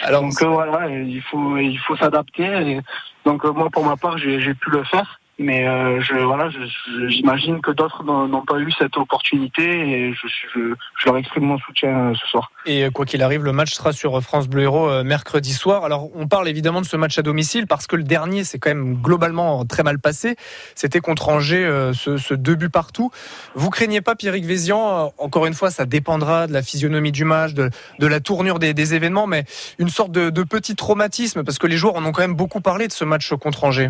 Alors, 0.02 0.22
donc 0.22 0.42
euh, 0.42 0.48
voilà, 0.48 0.90
il 0.90 1.22
faut, 1.22 1.58
il 1.58 1.78
faut 1.80 1.96
s'adapter. 1.96 2.80
donc 3.26 3.44
moi, 3.46 3.70
pour 3.70 3.86
ma 3.86 3.98
part, 3.98 4.18
j'ai 4.18 4.54
pu 4.54 4.70
le 4.70 4.84
faire. 4.84 5.20
Mais 5.40 5.68
euh, 5.68 6.00
je, 6.00 6.14
voilà, 6.14 6.50
j'imagine 7.08 7.60
que 7.60 7.72
d'autres 7.72 8.04
n'ont 8.04 8.46
pas 8.46 8.60
eu 8.60 8.72
cette 8.72 8.98
opportunité 8.98 9.64
et 9.64 10.14
je, 10.14 10.28
je, 10.54 11.06
leur 11.08 11.18
exprime 11.18 11.46
mon 11.46 11.58
soutien 11.58 12.12
euh, 12.12 12.14
ce 12.14 12.28
soir. 12.28 12.52
Et 12.68 12.86
euh, 12.86 12.92
quoi 12.92 13.06
qu'il 13.06 13.24
arrive, 13.24 13.44
le 13.44 13.52
match 13.52 13.74
sera 13.74 13.94
sur 13.94 14.22
France 14.22 14.48
Bleu 14.48 14.64
Héros 14.64 15.04
mercredi 15.04 15.54
soir. 15.54 15.86
Alors, 15.86 16.10
on 16.16 16.28
parle 16.28 16.48
évidemment 16.48 16.82
de 16.82 16.86
ce 16.86 16.96
match 16.98 17.18
à 17.18 17.24
domicile 17.24 17.66
parce 17.66 17.88
que 17.88 17.96
le 17.96 18.04
dernier 18.04 18.44
s'est 18.44 18.60
quand 18.60 18.70
même 18.70 19.02
globalement 19.02 19.66
très 19.66 19.82
mal 19.82 19.98
passé. 19.98 20.36
C'était 20.76 21.00
contre 21.00 21.30
Angers, 21.30 21.92
ce, 21.94 22.18
ce, 22.18 22.36
deux 22.36 22.56
buts 22.56 22.70
partout. 22.70 23.10
Vous 23.56 23.72
craignez 23.72 24.02
pas, 24.02 24.16
Pierrick 24.16 24.46
Vézian 24.46 25.14
Encore 25.18 25.48
une 25.48 25.56
fois, 25.56 25.72
ça 25.72 25.86
dépendra 25.86 26.46
de 26.46 26.54
la 26.54 26.62
physionomie 26.62 27.12
du 27.12 27.26
match, 27.26 27.54
de, 27.54 27.72
de 27.98 28.08
la 28.08 28.20
tournure 28.20 28.60
des, 28.60 28.76
des, 28.76 28.94
événements, 28.94 29.26
mais 29.26 29.46
une 29.80 29.90
sorte 29.90 30.12
de, 30.12 30.30
de 30.30 30.44
petit 30.44 30.76
traumatisme 30.76 31.44
parce 31.44 31.58
que 31.58 31.66
les 31.66 31.78
joueurs 31.78 31.96
en 31.96 32.06
ont 32.06 32.12
quand 32.12 32.22
même 32.22 32.36
beaucoup 32.36 32.62
parlé 32.62 32.88
de 32.88 32.94
ce 32.94 33.04
match 33.04 33.34
contre 33.34 33.64
Angers. 33.64 33.90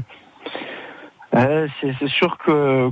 Euh, 1.35 1.67
c'est 1.81 2.07
sûr 2.09 2.37
que, 2.37 2.91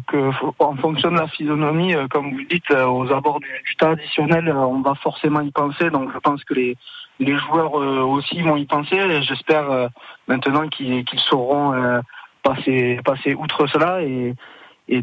en 0.58 0.76
fonction 0.78 1.12
de 1.12 1.18
la 1.18 1.28
physionomie, 1.28 1.94
euh, 1.94 2.08
comme 2.08 2.32
vous 2.32 2.44
dites, 2.50 2.72
euh, 2.72 2.88
aux 2.88 3.12
abords 3.12 3.39
du, 3.39 3.48
du 3.48 4.52
on 4.52 4.82
va 4.82 4.96
forcément 4.96 5.42
y 5.42 5.52
penser. 5.52 5.92
Donc 5.92 6.12
je 6.12 6.18
pense 6.18 6.44
que 6.44 6.56
les, 6.56 6.76
les 7.20 7.38
joueurs 7.38 7.74
aussi 7.74 8.42
vont 8.42 8.58
y 8.58 8.66
penser. 8.66 9.22
J'espère 9.22 9.89
maintenant 10.28 10.68
qu'ils 10.70 11.06
sauront 11.18 12.02
passer, 12.44 13.36
outre 13.38 13.68
cela 13.68 14.02
et, 14.02 14.36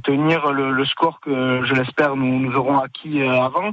tenir 0.03 0.53
le, 0.53 0.85
score 0.85 1.21
que 1.21 1.65
je 1.65 1.75
l'espère 1.75 2.17
nous 2.17 2.53
aurons 2.57 2.79
acquis 2.79 3.23
avant. 3.23 3.71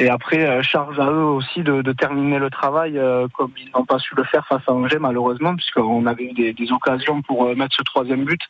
Et 0.00 0.08
après, 0.08 0.46
euh, 0.46 0.62
charge 0.62 1.00
à 1.00 1.10
eux 1.10 1.24
aussi 1.24 1.64
de, 1.64 1.82
de 1.82 1.92
terminer 1.92 2.38
le 2.38 2.50
travail 2.50 2.96
euh, 2.96 3.26
comme 3.36 3.50
ils 3.60 3.68
n'ont 3.74 3.84
pas 3.84 3.98
su 3.98 4.14
le 4.14 4.22
faire 4.22 4.46
face 4.46 4.62
à 4.68 4.72
Angers, 4.72 5.00
malheureusement, 5.00 5.56
puisqu'on 5.56 6.06
avait 6.06 6.22
eu 6.22 6.32
des, 6.34 6.52
des, 6.52 6.70
occasions 6.70 7.20
pour 7.20 7.46
euh, 7.46 7.56
mettre 7.56 7.74
ce 7.74 7.82
troisième 7.82 8.24
but. 8.24 8.40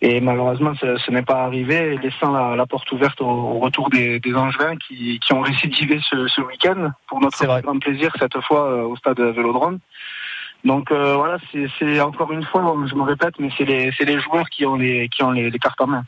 Et 0.00 0.22
malheureusement, 0.22 0.72
ce, 0.80 0.96
ce 0.96 1.10
n'est 1.10 1.22
pas 1.22 1.44
arrivé, 1.44 1.98
laissant 1.98 2.32
la, 2.32 2.56
la 2.56 2.64
porte 2.64 2.90
ouverte 2.92 3.20
au, 3.20 3.58
retour 3.58 3.90
des, 3.90 4.20
des 4.20 4.34
Angevins 4.34 4.76
qui, 4.76 5.20
qui 5.20 5.34
ont 5.34 5.42
récidivé 5.42 6.00
ce, 6.08 6.26
ce 6.28 6.40
week-end, 6.40 6.92
pour 7.08 7.20
notre 7.20 7.60
grand 7.60 7.78
plaisir, 7.78 8.10
cette 8.18 8.40
fois 8.40 8.86
au 8.86 8.96
stade 8.96 9.20
Vélodrome. 9.20 9.80
Donc 10.64 10.90
voilà, 10.90 11.36
c'est 11.50 12.00
encore 12.00 12.32
une 12.32 12.44
fois, 12.44 12.74
je 12.86 12.94
me 12.94 13.02
répète, 13.02 13.34
mais 13.38 13.50
c'est 13.58 13.64
les, 13.66 13.90
les 14.00 14.20
joueurs 14.20 14.48
qui 14.48 14.64
ont 14.64 14.76
les, 14.76 15.10
qui 15.10 15.22
ont 15.22 15.32
les, 15.32 15.50
les 15.50 15.58
cartes 15.58 15.80
en 15.82 15.88
main. 15.88 16.04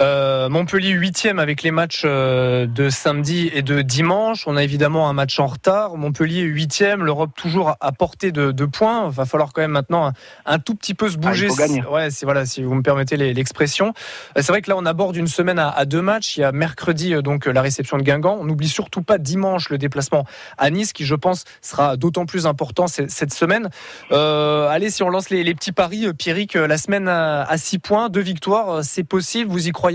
Euh, 0.00 0.48
Montpellier 0.48 0.94
8e 0.94 1.38
avec 1.38 1.64
les 1.64 1.72
matchs 1.72 2.02
euh, 2.04 2.66
de 2.66 2.88
samedi 2.88 3.50
et 3.52 3.62
de 3.62 3.82
dimanche. 3.82 4.46
On 4.46 4.56
a 4.56 4.62
évidemment 4.62 5.08
un 5.08 5.12
match 5.12 5.40
en 5.40 5.46
retard. 5.46 5.96
Montpellier 5.96 6.44
8e, 6.44 7.02
l'Europe 7.02 7.30
toujours 7.36 7.74
à 7.80 7.92
portée 7.92 8.30
de, 8.30 8.52
de 8.52 8.64
points. 8.64 9.08
Il 9.08 9.14
va 9.14 9.24
falloir 9.24 9.52
quand 9.52 9.60
même 9.60 9.72
maintenant 9.72 10.12
un, 10.46 10.58
tout 10.60 10.76
petit 10.76 10.94
peu 10.94 11.08
se 11.08 11.16
ah, 11.16 11.28
bouger. 11.28 11.48
ouais, 11.90 12.10
c'est 12.10 12.26
voilà, 12.26 12.46
si 12.46 12.62
vous 12.62 12.74
me 12.74 12.82
permettez 12.82 13.16
l'expression. 13.16 13.92
Euh, 14.36 14.42
c'est 14.42 14.52
vrai 14.52 14.62
que 14.62 14.70
là 14.70 14.76
on 14.76 14.86
aborde 14.86 15.16
une 15.16 15.26
semaine 15.26 15.58
à, 15.58 15.84
deux 15.84 16.02
matchs. 16.02 16.36
Il 16.36 16.40
y 16.40 16.44
a 16.44 16.52
mercredi 16.52 17.20
donc 17.22 17.46
la 17.46 17.62
réception 17.62 17.98
de 17.98 18.02
Guingamp. 18.02 18.38
On 18.40 18.44
n'oublie 18.44 18.68
surtout 18.68 19.02
pas 19.02 19.18
dimanche 19.18 19.68
le 19.68 19.78
déplacement 19.78 20.24
à 20.58 20.70
Nice, 20.70 20.92
qui 20.92 21.04
je 21.04 21.16
pense 21.16 21.44
sera 21.60 21.96
d'autant 21.96 22.24
plus 22.24 22.46
important 22.46 22.86
cette 22.86 23.34
semaine. 23.34 23.68
allez, 24.10 24.90
si 24.90 25.02
on 25.02 25.08
lance 25.08 25.30
les, 25.30 25.54
petits 25.54 25.72
paris, 25.72 26.06
Pierrick, 26.16 26.54
la 26.54 26.78
semaine 26.78 27.08
à, 27.08 27.56
6 27.56 27.80
points, 27.80 28.08
deux 28.10 28.20
victoires, 28.20 28.84
c'est 28.84 29.02
possible. 29.02 29.50
Vous 29.50 29.66
y 29.66 29.72
croyez 29.72 29.87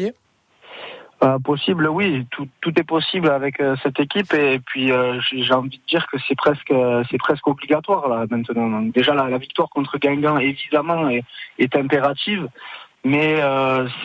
euh, 1.24 1.40
possible, 1.40 1.88
oui, 1.88 2.28
tout, 2.32 2.48
est 2.78 2.84
possible 2.84 3.30
avec 3.30 3.62
euh, 3.62 3.76
cette 3.82 4.00
équipe. 4.00 4.34
Et 4.34 4.60
puis 4.60 4.92
euh, 4.92 5.22
j'ai 5.32 5.54
envie 5.54 5.78
de 5.78 5.84
dire 5.88 6.06
que 6.08 6.18
c'est 6.28 6.36
presque 6.36 6.74
c'est 7.10 7.18
presque 7.18 7.48
obligatoire 7.48 8.10
là 8.10 8.26
maintenant. 8.30 8.82
déjà 8.82 9.14
la, 9.14 9.38
victoire 9.38 9.70
contre 9.70 9.98
Guingamp 9.98 10.38
évidemment 10.38 11.08
est, 11.10 11.76
impérative, 11.76 12.50
mais 13.06 13.42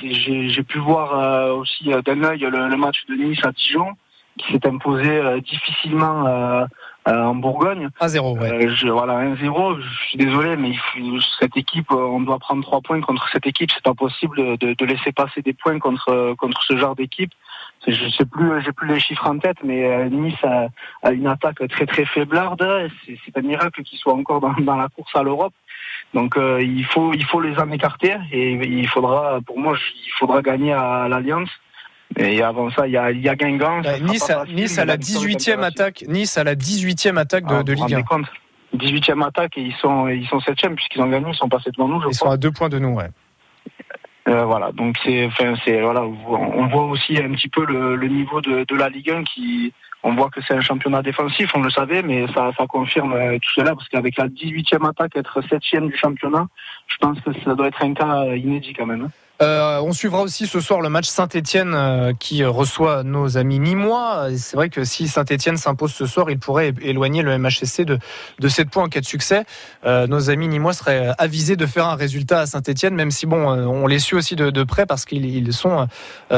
j'ai 0.02 0.62
pu 0.62 0.78
voir 0.78 1.56
aussi 1.56 1.90
d'un 2.04 2.22
œil 2.22 2.40
le, 2.40 2.76
match 2.76 3.04
de 3.08 3.14
Nice 3.14 3.44
à 3.44 3.50
Dijon 3.52 3.88
qui 4.36 4.52
s'est 4.52 4.66
imposé 4.66 5.40
difficilement 5.40 6.66
en 7.08 7.34
Bourgogne. 7.34 7.88
1-0, 8.00 8.38
ouais. 8.38 8.66
Euh, 8.66 8.92
voilà, 8.92 9.34
1-0. 9.34 9.80
Je 9.80 10.08
suis 10.08 10.18
désolé, 10.18 10.56
mais 10.56 10.72
cette 11.38 11.56
équipe, 11.56 11.90
euh, 11.90 11.96
on 11.96 12.20
doit 12.20 12.38
prendre 12.38 12.62
trois 12.62 12.80
points 12.80 13.00
contre 13.00 13.28
cette 13.32 13.46
équipe. 13.46 13.70
C'est 13.72 13.82
pas 13.82 13.94
possible 13.94 14.58
de, 14.58 14.74
de, 14.74 14.84
laisser 14.84 15.12
passer 15.12 15.42
des 15.42 15.52
points 15.52 15.78
contre 15.78 16.34
contre 16.38 16.62
ce 16.62 16.76
genre 16.76 16.94
d'équipe. 16.94 17.32
Je 17.86 18.08
sais 18.10 18.24
plus, 18.24 18.62
j'ai 18.62 18.72
plus 18.72 18.88
les 18.88 19.00
chiffres 19.00 19.26
en 19.26 19.38
tête, 19.38 19.58
mais 19.62 20.10
Nice 20.10 20.42
a, 20.42 21.12
une 21.12 21.26
attaque 21.26 21.66
très 21.68 21.86
très 21.86 22.04
faiblarde. 22.04 22.62
C'est 23.06 23.38
un 23.38 23.42
miracle 23.42 23.82
qu'ils 23.82 23.98
soient 23.98 24.14
encore 24.14 24.40
dans, 24.40 24.52
dans, 24.52 24.76
la 24.76 24.88
course 24.88 25.14
à 25.14 25.22
l'Europe. 25.22 25.54
Donc 26.12 26.34
il 26.36 26.84
faut 26.84 27.14
il 27.14 27.24
faut 27.24 27.40
les 27.40 27.58
en 27.58 27.70
écarter 27.70 28.16
et 28.32 28.52
il 28.52 28.88
faudra, 28.88 29.38
pour 29.46 29.58
moi, 29.58 29.76
il 30.04 30.12
faudra 30.18 30.42
gagner 30.42 30.72
à 30.72 31.08
l'Alliance. 31.08 31.50
Et 32.16 32.42
avant 32.42 32.70
ça, 32.70 32.86
il 32.86 32.92
y 32.92 32.96
a, 32.96 33.10
il 33.10 33.20
y 33.20 33.28
a 33.28 33.36
Guingamp. 33.36 33.82
nice, 34.00 34.78
à 34.78 34.84
la 34.84 34.96
18e 34.96 35.62
attaque. 35.62 36.04
Nice 36.08 36.38
à 36.38 36.44
la 36.44 36.54
18e 36.54 37.16
attaque 37.16 37.46
de, 37.46 37.54
ah, 37.54 37.62
de 37.62 37.72
Ligue 37.72 37.94
1. 37.94 38.22
18e 38.76 39.24
attaque 39.26 39.56
et 39.56 39.62
ils 39.62 39.74
sont 39.74 40.08
ils 40.08 40.26
sont 40.26 40.38
7e 40.38 40.74
puisqu'ils 40.74 41.00
ont 41.00 41.08
gagné, 41.08 41.30
ils 41.30 41.36
sont 41.36 41.48
passés 41.48 41.70
devant 41.70 41.88
nous. 41.88 42.02
Je 42.02 42.08
ils 42.08 42.14
sont 42.14 42.28
à 42.28 42.36
deux 42.36 42.50
points 42.50 42.68
de 42.68 42.78
nous, 42.78 42.94
ouais. 42.94 43.08
Euh, 44.28 44.44
voilà, 44.44 44.72
donc 44.72 44.96
c'est, 45.02 45.24
enfin, 45.24 45.54
c'est 45.64 45.80
voilà, 45.80 46.02
on 46.02 46.66
voit 46.66 46.84
aussi 46.84 47.16
un 47.16 47.30
petit 47.32 47.48
peu 47.48 47.64
le, 47.64 47.96
le 47.96 48.08
niveau 48.08 48.42
de, 48.42 48.64
de, 48.64 48.76
la 48.76 48.90
Ligue 48.90 49.10
1 49.10 49.24
qui, 49.24 49.72
on 50.02 50.14
voit 50.14 50.28
que 50.28 50.42
c'est 50.46 50.52
un 50.52 50.60
championnat 50.60 51.00
défensif, 51.00 51.50
on 51.54 51.62
le 51.62 51.70
savait, 51.70 52.02
mais 52.02 52.26
ça, 52.34 52.50
ça 52.58 52.66
confirme 52.66 53.14
euh, 53.14 53.38
tout 53.38 53.50
cela 53.54 53.74
parce 53.74 53.88
qu'avec 53.88 54.18
la 54.18 54.28
18e 54.28 54.86
attaque, 54.86 55.16
être 55.16 55.40
7e 55.40 55.88
du 55.88 55.96
championnat, 55.96 56.46
je 56.88 56.96
pense 56.98 57.18
que 57.20 57.30
ça 57.42 57.54
doit 57.54 57.68
être 57.68 57.82
un 57.82 57.94
cas 57.94 58.26
inédit 58.34 58.74
quand 58.74 58.84
même. 58.84 59.04
Hein. 59.04 59.10
Euh, 59.40 59.80
on 59.82 59.92
suivra 59.92 60.22
aussi 60.22 60.48
ce 60.48 60.58
soir 60.58 60.80
le 60.80 60.88
match 60.88 61.06
Saint-Etienne 61.06 61.72
euh, 61.72 62.12
qui 62.18 62.44
reçoit 62.44 63.04
nos 63.04 63.38
amis 63.38 63.60
nîmois. 63.60 64.30
C'est 64.36 64.56
vrai 64.56 64.68
que 64.68 64.82
si 64.82 65.06
Saint-Etienne 65.06 65.56
s'impose 65.56 65.92
ce 65.92 66.06
soir, 66.06 66.28
il 66.28 66.40
pourrait 66.40 66.74
éloigner 66.82 67.22
le 67.22 67.38
MHSC 67.38 67.82
de, 67.82 67.98
de 68.40 68.48
7 68.48 68.68
points 68.68 68.84
en 68.84 68.88
cas 68.88 69.00
de 69.00 69.06
succès. 69.06 69.44
Euh, 69.86 70.08
nos 70.08 70.30
amis 70.30 70.48
nîmois 70.48 70.72
seraient 70.72 71.12
avisés 71.18 71.54
de 71.54 71.66
faire 71.66 71.86
un 71.86 71.94
résultat 71.94 72.40
à 72.40 72.46
Saint-Etienne, 72.46 72.96
même 72.96 73.12
si 73.12 73.26
bon, 73.26 73.38
on 73.38 73.86
les 73.86 74.00
suit 74.00 74.16
aussi 74.16 74.34
de, 74.34 74.64
près 74.64 74.86
parce 74.86 75.04
qu'ils 75.04 75.52
sont 75.52 75.86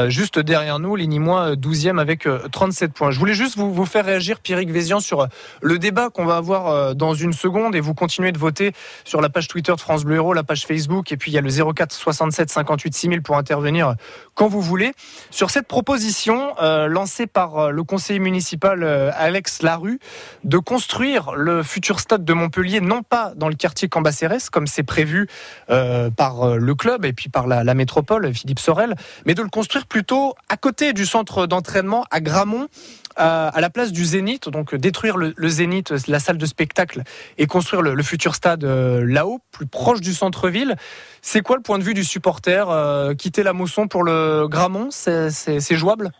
juste 0.07 0.37
derrière 0.37 0.79
nous, 0.79 0.95
les 0.95 1.07
nîmois 1.07 1.55
12e 1.55 1.99
avec 1.99 2.27
37 2.51 2.93
points. 2.93 3.11
Je 3.11 3.17
voulais 3.17 3.33
juste 3.33 3.57
vous, 3.57 3.73
vous 3.73 3.85
faire 3.85 4.05
réagir, 4.05 4.39
Pierrick 4.39 4.69
Vézian, 4.69 4.99
sur 4.99 5.27
le 5.61 5.79
débat 5.79 6.09
qu'on 6.09 6.25
va 6.25 6.37
avoir 6.37 6.95
dans 6.95 7.13
une 7.13 7.33
seconde 7.33 7.75
et 7.75 7.79
vous 7.79 7.93
continuez 7.93 8.31
de 8.31 8.37
voter 8.37 8.73
sur 9.05 9.21
la 9.21 9.29
page 9.29 9.47
Twitter 9.47 9.73
de 9.73 9.79
France 9.79 10.03
Bleu 10.03 10.15
Héros, 10.15 10.33
la 10.33 10.43
page 10.43 10.65
Facebook, 10.65 11.11
et 11.11 11.17
puis 11.17 11.31
il 11.31 11.33
y 11.33 11.37
a 11.37 11.41
le 11.41 11.73
04 11.73 11.91
67 11.91 12.49
58 12.49 12.90
38 12.91 12.93
6000 12.93 13.21
pour 13.21 13.37
intervenir 13.37 13.95
quand 14.35 14.47
vous 14.47 14.61
voulez. 14.61 14.93
Sur 15.29 15.49
cette 15.49 15.67
proposition 15.67 16.53
euh, 16.61 16.87
lancée 16.87 17.27
par 17.27 17.57
euh, 17.57 17.71
le 17.71 17.83
conseiller 17.83 18.19
municipal 18.19 18.83
euh, 18.83 19.11
Alex 19.15 19.61
Larue 19.61 19.99
de 20.43 20.57
construire 20.57 21.33
le 21.33 21.63
futur 21.63 21.99
stade 21.99 22.23
de 22.23 22.33
Montpellier, 22.33 22.81
non 22.81 23.03
pas 23.03 23.33
dans 23.35 23.49
le 23.49 23.55
quartier 23.55 23.87
Cambacérès, 23.89 24.49
comme 24.49 24.67
c'est 24.67 24.83
prévu 24.83 25.27
par 25.67 26.57
le 26.57 26.75
club 26.75 27.05
et 27.05 27.13
puis 27.13 27.29
par 27.29 27.47
la, 27.47 27.63
la 27.63 27.73
métropole, 27.73 28.33
Philippe 28.33 28.59
Sorel, 28.59 28.95
mais 29.25 29.33
de 29.33 29.41
le 29.41 29.49
construire 29.49 29.85
plutôt 29.85 30.35
à 30.49 30.57
côté 30.57 30.93
du 30.93 31.05
centre 31.05 31.47
d'entraînement 31.47 32.05
à 32.11 32.19
Gramont 32.19 32.67
à, 33.15 33.47
à 33.49 33.61
la 33.61 33.69
place 33.69 33.91
du 33.91 34.05
Zénith, 34.05 34.49
donc 34.49 34.73
euh, 34.73 34.77
détruire 34.77 35.17
le, 35.17 35.33
Zénith, 35.47 35.93
la 36.07 36.19
salle 36.19 36.37
de 36.37 36.45
spectacle, 36.45 37.03
et 37.37 37.47
construire 37.47 37.81
le, 37.81 38.03
futur 38.03 38.35
stade 38.35 38.63
euh, 38.63 39.03
là-haut, 39.05 39.39
plus 39.51 39.67
proche 39.67 40.01
du 40.01 40.13
centre-ville. 40.13 40.75
C'est 41.21 41.41
quoi 41.41 41.55
le 41.55 41.61
point 41.61 41.77
de 41.77 41.83
vue 41.83 41.93
du 41.93 42.03
supporter 42.03 42.69
euh, 42.69 43.13
Quitter 43.13 43.43
la 43.43 43.53
Mosson 43.53 43.87
pour 43.87 44.03
le 44.03 44.47
Gramont, 44.47 44.89
c'est 44.91 45.75
jouable? 45.75 46.11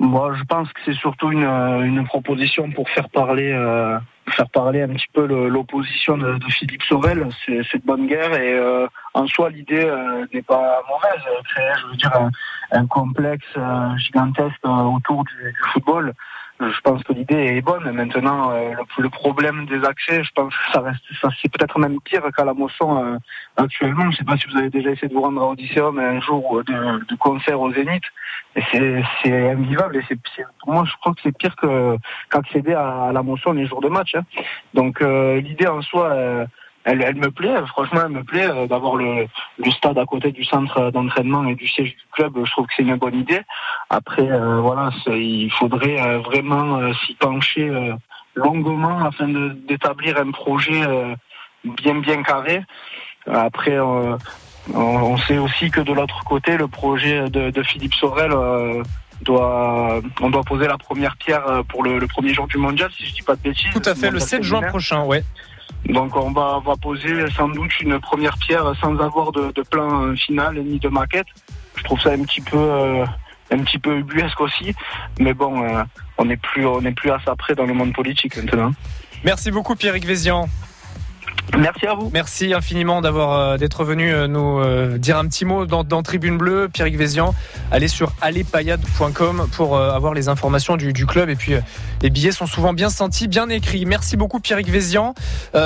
Moi, 0.00 0.34
je 0.36 0.44
pense 0.44 0.68
que 0.72 0.80
c'est 0.84 0.94
surtout 0.94 1.30
une, 1.30 1.44
euh, 1.44 2.02
proposition 2.04 2.70
pour 2.70 2.88
faire 2.90 3.08
parler, 3.08 3.52
euh, 3.52 3.98
faire 4.30 4.48
parler 4.50 4.82
un 4.82 4.88
petit 4.88 5.08
peu 5.12 5.26
l'opposition 5.26 6.16
de, 6.16 6.38
de 6.38 6.44
Philippe 6.50 6.82
Sorel. 6.84 7.28
C'est 7.44 7.60
c'est 7.70 7.78
de 7.78 7.86
bonne 7.86 8.06
guerre 8.06 8.34
et 8.34 8.54
euh, 8.54 8.86
en 9.14 9.26
soi, 9.26 9.50
l'idée 9.50 9.84
euh, 9.84 10.26
n'est 10.32 10.42
pas 10.42 10.82
mauvaise. 10.88 11.22
Créer, 11.44 11.72
je 11.82 11.86
veux 11.86 11.96
dire, 11.96 12.12
un, 12.16 12.30
un 12.72 12.86
complexe 12.86 13.46
euh, 13.56 13.96
gigantesque 13.96 14.58
euh, 14.64 14.68
autour 14.68 15.24
du, 15.24 15.52
du 15.52 15.70
football. 15.72 16.12
Je 16.60 16.80
pense 16.82 17.02
que 17.02 17.12
l'idée 17.12 17.56
est 17.56 17.62
bonne. 17.62 17.90
Maintenant, 17.90 18.52
euh, 18.52 18.70
le, 18.96 19.02
le 19.02 19.08
problème 19.10 19.66
des 19.66 19.84
accès, 19.84 20.22
je 20.22 20.30
pense 20.34 20.54
que 20.54 20.72
ça 20.72 20.80
reste, 20.80 21.02
ça 21.20 21.28
c'est 21.42 21.50
peut-être 21.50 21.78
même 21.80 22.00
pire 22.00 22.22
qu'à 22.34 22.44
la 22.44 22.54
Mosson 22.54 23.04
euh, 23.04 23.18
actuellement. 23.56 24.08
Je 24.12 24.18
sais 24.18 24.24
pas 24.24 24.36
si 24.36 24.46
vous 24.48 24.56
avez 24.56 24.70
déjà 24.70 24.90
essayé 24.90 25.08
de 25.08 25.14
vous 25.14 25.22
rendre 25.22 25.42
à 25.42 25.48
Odysseum 25.48 25.98
un 25.98 26.20
jour 26.20 26.62
de, 26.64 27.04
de 27.06 27.16
concert 27.16 27.60
au 27.60 27.72
Zénith. 27.72 28.04
C'est, 28.70 29.02
c'est 29.22 29.50
invivable. 29.50 29.96
Et 29.96 30.02
c'est, 30.08 30.18
pour 30.60 30.72
moi, 30.72 30.84
je 30.86 30.92
crois 31.00 31.12
que 31.14 31.20
c'est 31.24 31.36
pire 31.36 31.56
que 31.56 31.96
qu'accéder 32.30 32.74
à, 32.74 33.10
la 33.12 33.22
Mosson 33.24 33.52
les 33.52 33.66
jours 33.66 33.80
de 33.80 33.88
match. 33.88 34.14
hein. 34.14 34.22
Donc 34.74 35.02
euh, 35.02 35.40
l'idée 35.40 35.66
en 35.66 35.82
soi, 35.82 36.10
euh, 36.12 36.46
elle, 36.84 37.02
elle 37.02 37.16
me 37.16 37.30
plaît. 37.30 37.54
Franchement, 37.66 38.02
elle 38.04 38.12
me 38.12 38.22
plaît 38.22 38.46
euh, 38.48 38.66
d'avoir 38.66 38.96
le, 38.96 39.26
le 39.58 39.70
stade 39.70 39.98
à 39.98 40.04
côté 40.04 40.32
du 40.32 40.44
centre 40.44 40.90
d'entraînement 40.90 41.44
et 41.46 41.54
du 41.54 41.66
siège 41.66 41.90
du 41.90 42.04
club. 42.12 42.32
Je 42.44 42.50
trouve 42.50 42.66
que 42.66 42.72
c'est 42.76 42.82
une 42.82 42.96
bonne 42.96 43.14
idée. 43.18 43.40
Après, 43.90 44.30
euh, 44.30 44.60
voilà, 44.60 44.90
il 45.06 45.50
faudrait 45.50 46.00
euh, 46.00 46.18
vraiment 46.18 46.78
euh, 46.78 46.92
s'y 47.06 47.14
pencher 47.14 47.68
euh, 47.68 47.94
longuement 48.34 49.04
afin 49.04 49.28
d'établir 49.68 50.18
un 50.18 50.30
projet 50.30 50.82
euh, 50.86 51.14
bien 51.64 51.94
bien 51.96 52.22
carré. 52.22 52.62
Après, 53.26 53.78
euh, 53.78 54.16
on, 54.74 54.78
on 54.78 55.16
sait 55.16 55.38
aussi 55.38 55.70
que 55.70 55.80
de 55.80 55.92
l'autre 55.92 56.22
côté, 56.24 56.58
le 56.58 56.68
projet 56.68 57.30
de, 57.30 57.50
de 57.50 57.62
Philippe 57.62 57.94
Sorel 57.94 58.32
euh, 58.32 58.82
doit, 59.22 60.00
on 60.20 60.28
doit 60.28 60.42
poser 60.42 60.66
la 60.66 60.76
première 60.76 61.16
pierre 61.16 61.62
pour 61.68 61.82
le, 61.82 61.98
le 61.98 62.06
premier 62.06 62.34
jour 62.34 62.46
du 62.46 62.58
mondial, 62.58 62.90
si 62.94 63.06
je 63.06 63.14
dis 63.14 63.22
pas 63.22 63.36
de 63.36 63.40
bêtises. 63.40 63.70
Tout 63.72 63.88
à 63.88 63.94
fait, 63.94 64.10
le 64.10 64.18
Mondial 64.18 64.28
7 64.28 64.42
juin 64.42 64.62
prochain, 64.62 65.04
ouais. 65.04 65.24
Donc 65.88 66.16
on 66.16 66.32
va, 66.32 66.60
va 66.64 66.76
poser 66.76 67.28
sans 67.30 67.48
doute 67.48 67.80
une 67.80 68.00
première 68.00 68.36
pierre 68.38 68.72
sans 68.80 68.98
avoir 68.98 69.32
de, 69.32 69.52
de 69.52 69.62
plan 69.62 70.14
final 70.16 70.58
ni 70.62 70.78
de 70.78 70.88
maquette. 70.88 71.26
Je 71.76 71.82
trouve 71.84 72.00
ça 72.00 72.12
un 72.12 72.22
petit 72.22 72.40
peu 72.40 72.56
euh, 72.56 73.04
un 73.50 73.58
petit 73.58 73.78
peu 73.78 73.98
ubuesque 73.98 74.40
aussi, 74.40 74.74
mais 75.18 75.34
bon, 75.34 75.62
euh, 75.62 75.82
on 76.18 76.24
n'est 76.24 76.36
plus 76.36 76.66
on 76.66 76.80
n'est 76.80 76.92
plus 76.92 77.10
à 77.10 77.18
ça 77.24 77.36
près 77.36 77.54
dans 77.54 77.66
le 77.66 77.74
monde 77.74 77.92
politique 77.92 78.36
maintenant. 78.36 78.72
Merci 79.24 79.50
beaucoup 79.50 79.74
Pierrick 79.74 80.04
Vézian. 80.04 80.48
Merci 81.58 81.86
à 81.86 81.94
vous. 81.94 82.10
Merci 82.12 82.52
infiniment 82.52 83.00
d'avoir 83.00 83.38
euh, 83.38 83.56
d'être 83.56 83.84
venu 83.84 84.12
euh, 84.12 84.26
nous 84.26 84.58
euh, 84.58 84.98
dire 84.98 85.18
un 85.18 85.26
petit 85.26 85.44
mot 85.44 85.66
dans, 85.66 85.84
Tribune 86.02 86.36
Bleue. 86.36 86.68
Pierrick 86.68 86.96
Vézian, 86.96 87.34
allez 87.70 87.88
sur 87.88 88.12
allezpayade.com 88.20 89.48
pour 89.52 89.78
avoir 89.78 90.14
les 90.14 90.28
informations 90.28 90.76
du, 90.76 91.06
club 91.06 91.28
et 91.28 91.36
puis 91.36 91.54
les 92.02 92.10
billets 92.10 92.32
sont 92.32 92.46
souvent 92.46 92.72
bien 92.72 92.90
sentis, 92.90 93.28
bien 93.28 93.48
écrits. 93.48 93.86
Merci 93.86 94.16
beaucoup 94.16 94.40
Pierrick 94.40 94.68
Vézian. 94.68 95.14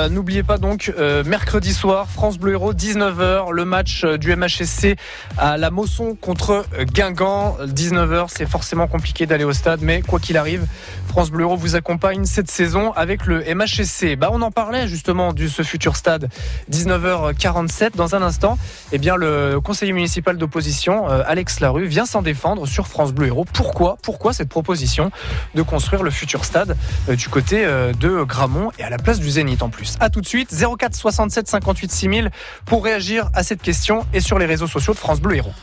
N'oubliez 0.09 0.43
pas 0.43 0.57
donc 0.57 0.93
mercredi 1.25 1.73
soir 1.73 2.07
France 2.09 2.37
Bleu 2.37 2.53
Héros 2.53 2.73
19h 2.73 3.51
le 3.51 3.65
match 3.65 4.05
du 4.05 4.35
MHSC 4.35 4.95
à 5.37 5.57
la 5.57 5.71
Mosson 5.71 6.15
contre 6.19 6.65
Guingamp 6.93 7.57
19h. 7.65 8.27
C'est 8.29 8.47
forcément 8.47 8.87
compliqué 8.87 9.25
d'aller 9.25 9.43
au 9.43 9.53
stade 9.53 9.81
mais 9.81 10.01
quoi 10.01 10.19
qu'il 10.19 10.37
arrive, 10.37 10.65
France 11.07 11.31
Bleu 11.31 11.45
Héros 11.45 11.57
vous 11.57 11.75
accompagne 11.75 12.25
cette 12.25 12.51
saison 12.51 12.91
avec 12.93 13.25
le 13.25 13.43
MHSC. 13.43 14.15
Bah 14.15 14.29
on 14.31 14.41
en 14.41 14.51
parlait 14.51 14.87
justement 14.87 15.33
du 15.33 15.49
ce 15.59 15.63
futur 15.63 15.97
stade 15.97 16.29
19h47 16.71 17.95
dans 17.95 18.15
un 18.15 18.21
instant. 18.21 18.57
Eh 18.93 18.97
bien 18.97 19.17
le 19.17 19.59
conseiller 19.61 19.91
municipal 19.91 20.37
d'opposition 20.37 21.09
euh, 21.09 21.21
Alex 21.25 21.59
Larue 21.59 21.85
vient 21.85 22.05
s'en 22.05 22.21
défendre 22.21 22.65
sur 22.65 22.87
France 22.87 23.11
Bleu 23.11 23.27
Héros. 23.27 23.45
Pourquoi 23.53 23.97
Pourquoi 24.01 24.31
cette 24.31 24.47
proposition 24.47 25.11
de 25.55 25.61
construire 25.61 26.01
le 26.03 26.11
futur 26.11 26.45
stade 26.45 26.77
euh, 27.09 27.15
du 27.15 27.27
côté 27.27 27.65
euh, 27.65 27.91
de 27.91 28.23
Gramont 28.23 28.71
et 28.79 28.83
à 28.83 28.89
la 28.89 28.97
place 28.97 29.19
du 29.19 29.29
Zénith 29.29 29.61
en 29.61 29.69
plus? 29.69 29.97
À 29.99 30.09
tout 30.09 30.21
de 30.21 30.27
suite 30.27 30.55
04 30.55 30.95
67 30.95 31.49
58 31.49 31.91
6000 31.91 32.31
pour 32.65 32.83
réagir 32.83 33.29
à 33.33 33.43
cette 33.43 33.61
question 33.61 34.05
et 34.13 34.21
sur 34.21 34.39
les 34.39 34.45
réseaux 34.45 34.67
sociaux 34.67 34.93
de 34.93 34.99
France 34.99 35.19
Bleu 35.19 35.35
Héros. 35.35 35.53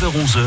9h-11h, 0.00 0.44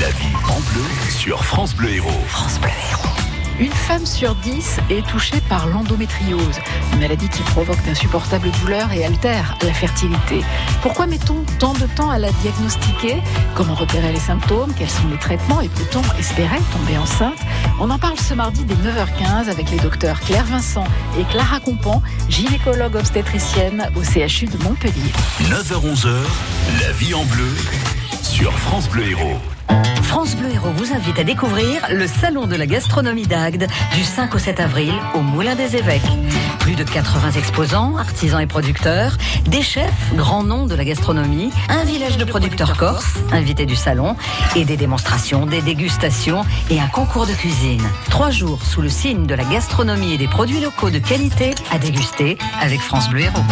la 0.00 0.08
vie 0.08 0.34
en 0.48 0.60
bleu 0.72 0.84
sur 1.10 1.44
France 1.44 1.74
Bleu 1.74 1.90
Héros. 1.90 3.11
Une 3.60 3.72
femme 3.72 4.06
sur 4.06 4.34
dix 4.36 4.78
est 4.90 5.06
touchée 5.06 5.40
par 5.48 5.66
l'endométriose, 5.66 6.58
une 6.92 7.00
maladie 7.00 7.28
qui 7.28 7.42
provoque 7.42 7.82
d'insupportables 7.84 8.50
douleurs 8.60 8.92
et 8.92 9.04
altère 9.04 9.56
la 9.62 9.72
fertilité. 9.72 10.40
Pourquoi 10.80 11.06
mettons 11.06 11.44
tant 11.58 11.74
de 11.74 11.86
temps 11.86 12.10
à 12.10 12.18
la 12.18 12.30
diagnostiquer? 12.32 13.22
Comment 13.54 13.74
repérer 13.74 14.12
les 14.12 14.20
symptômes? 14.20 14.72
Quels 14.76 14.90
sont 14.90 15.08
les 15.10 15.18
traitements? 15.18 15.60
Et 15.60 15.68
peut-on 15.68 16.02
espérer 16.18 16.58
tomber 16.72 16.98
enceinte? 16.98 17.38
On 17.78 17.90
en 17.90 17.98
parle 17.98 18.18
ce 18.18 18.34
mardi 18.34 18.64
dès 18.64 18.74
9h15 18.74 19.50
avec 19.50 19.70
les 19.70 19.78
docteurs 19.78 20.20
Claire 20.20 20.46
Vincent 20.46 20.84
et 21.18 21.24
Clara 21.24 21.60
Compan, 21.60 22.02
gynécologue 22.28 22.96
obstétricienne 22.96 23.88
au 23.94 24.02
CHU 24.02 24.46
de 24.46 24.62
Montpellier. 24.64 25.12
9h-11h, 25.42 26.08
la 26.80 26.92
vie 26.92 27.14
en 27.14 27.24
bleu 27.24 27.54
sur 28.22 28.52
France 28.58 28.88
Bleu 28.88 29.10
Héros. 29.10 29.40
France 30.12 30.36
Bleu 30.36 30.50
Héros 30.52 30.72
vous 30.76 30.92
invite 30.92 31.18
à 31.18 31.24
découvrir 31.24 31.86
le 31.90 32.06
Salon 32.06 32.46
de 32.46 32.54
la 32.54 32.66
gastronomie 32.66 33.26
d'Agde 33.26 33.66
du 33.94 34.04
5 34.04 34.34
au 34.34 34.38
7 34.38 34.60
avril 34.60 34.92
au 35.14 35.20
Moulin 35.20 35.54
des 35.54 35.74
Évêques. 35.74 36.02
Plus 36.58 36.74
de 36.74 36.84
80 36.84 37.30
exposants, 37.30 37.96
artisans 37.96 38.42
et 38.42 38.46
producteurs, 38.46 39.16
des 39.46 39.62
chefs, 39.62 40.14
grands 40.14 40.44
noms 40.44 40.66
de 40.66 40.74
la 40.74 40.84
gastronomie, 40.84 41.50
un 41.70 41.84
village 41.84 42.18
de 42.18 42.26
producteurs 42.26 42.76
corses, 42.76 43.14
invités 43.32 43.64
du 43.64 43.74
salon, 43.74 44.14
et 44.54 44.66
des 44.66 44.76
démonstrations, 44.76 45.46
des 45.46 45.62
dégustations 45.62 46.44
et 46.68 46.78
un 46.78 46.88
concours 46.88 47.26
de 47.26 47.32
cuisine. 47.32 47.82
Trois 48.10 48.30
jours 48.30 48.62
sous 48.62 48.82
le 48.82 48.90
signe 48.90 49.24
de 49.24 49.34
la 49.34 49.44
gastronomie 49.44 50.12
et 50.12 50.18
des 50.18 50.28
produits 50.28 50.60
locaux 50.60 50.90
de 50.90 50.98
qualité 50.98 51.54
à 51.70 51.78
déguster 51.78 52.36
avec 52.60 52.80
France 52.80 53.08
Bleu 53.08 53.22
Héros. 53.22 53.44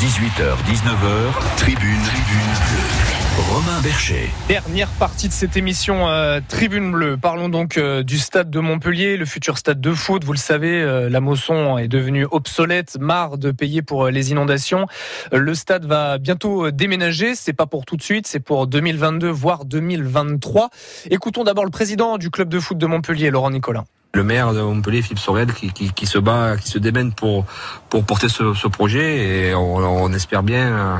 18h, 0.00 0.56
19h, 0.66 1.58
tribune, 1.58 2.00
tribune. 2.00 3.17
Romain 3.38 3.80
Bercher. 3.82 4.30
Dernière 4.48 4.88
partie 4.88 5.28
de 5.28 5.32
cette 5.32 5.56
émission 5.56 6.08
euh, 6.08 6.40
Tribune 6.48 6.90
Bleue. 6.90 7.16
Parlons 7.16 7.48
donc 7.48 7.78
euh, 7.78 8.02
du 8.02 8.18
stade 8.18 8.50
de 8.50 8.58
Montpellier, 8.58 9.16
le 9.16 9.24
futur 9.26 9.58
stade 9.58 9.80
de 9.80 9.92
foot. 9.94 10.24
Vous 10.24 10.32
le 10.32 10.38
savez, 10.38 10.82
euh, 10.82 11.08
la 11.08 11.20
Mosson 11.20 11.78
est 11.78 11.86
devenue 11.86 12.26
obsolète, 12.28 12.98
marre 12.98 13.38
de 13.38 13.52
payer 13.52 13.80
pour 13.80 14.06
euh, 14.06 14.10
les 14.10 14.32
inondations. 14.32 14.86
Le 15.32 15.54
stade 15.54 15.84
va 15.84 16.18
bientôt 16.18 16.66
euh, 16.66 16.72
déménager. 16.72 17.36
C'est 17.36 17.52
pas 17.52 17.66
pour 17.66 17.84
tout 17.86 17.96
de 17.96 18.02
suite, 18.02 18.26
c'est 18.26 18.40
pour 18.40 18.66
2022 18.66 19.28
voire 19.28 19.64
2023. 19.64 20.70
Écoutons 21.10 21.44
d'abord 21.44 21.64
le 21.64 21.70
président 21.70 22.18
du 22.18 22.30
club 22.30 22.48
de 22.48 22.58
foot 22.58 22.76
de 22.76 22.86
Montpellier, 22.86 23.30
Laurent 23.30 23.50
Nicolin. 23.50 23.84
le 24.14 24.24
maire 24.24 24.52
de 24.52 24.60
Montpellier, 24.60 25.00
Philippe 25.02 25.20
Sorel, 25.20 25.52
qui, 25.52 25.72
qui, 25.72 25.92
qui 25.92 26.06
se 26.06 26.18
bat, 26.18 26.56
qui 26.56 26.68
se 26.68 26.78
démène 26.78 27.12
pour, 27.12 27.44
pour 27.88 28.04
porter 28.04 28.28
ce, 28.28 28.52
ce 28.54 28.66
projet 28.66 29.48
et 29.48 29.54
on, 29.54 29.76
on 29.76 30.12
espère 30.12 30.42
bien 30.42 30.66
euh, 30.66 30.96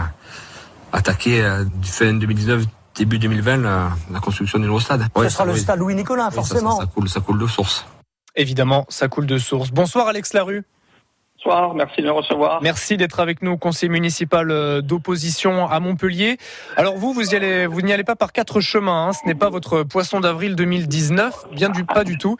attaquer 0.92 1.42
euh, 1.44 1.64
du 1.64 1.88
fin 1.90 2.12
2019, 2.12 2.64
début 2.96 3.18
2020 3.18 3.56
la, 3.58 3.90
la 4.10 4.20
construction 4.20 4.58
du 4.58 4.66
nouveau 4.66 4.80
stade. 4.80 5.06
Ce 5.14 5.20
Ouais, 5.20 5.30
sera 5.30 5.44
le 5.44 5.52
oui. 5.52 5.60
stade 5.60 5.78
Louis-Nicolas, 5.78 6.24
ça- 6.26 6.30
forcément. 6.32 6.76
Ça, 6.76 6.82
ça 6.84 6.90
coule, 6.92 7.08
ça 7.08 7.20
coule 7.20 7.38
de 7.38 7.46
source. 7.46 7.86
Évidemment, 8.36 8.86
ça 8.88 9.08
coule 9.08 9.26
de 9.26 9.38
source. 9.38 9.70
Bonsoir 9.70 10.06
Alex 10.08 10.32
Larue. 10.32 10.64
Bonsoir, 11.44 11.72
merci 11.72 12.02
de 12.02 12.06
me 12.06 12.10
recevoir. 12.10 12.60
Merci 12.62 12.96
d'être 12.96 13.20
avec 13.20 13.42
nous, 13.42 13.56
conseiller 13.56 13.88
municipal 13.90 14.50
euh, 14.50 14.80
d'opposition 14.80 15.68
à 15.68 15.78
Montpellier. 15.78 16.36
Alors 16.76 16.96
vous, 16.96 17.12
vous 17.12 17.30
y 17.30 17.36
allez, 17.36 17.68
vous 17.68 17.80
n'y 17.80 17.92
allez 17.92 18.02
pas 18.02 18.16
par 18.16 18.32
quatre 18.32 18.60
chemins. 18.60 19.06
hein. 19.06 19.12
Ce 19.12 19.24
n'est 19.24 19.36
pas 19.36 19.48
votre 19.48 19.84
poisson 19.84 20.18
d'avril 20.18 20.56
2019, 20.56 21.46
bien 21.52 21.68
du 21.68 21.84
pas 21.84 22.02
du 22.02 22.18
tout. 22.18 22.36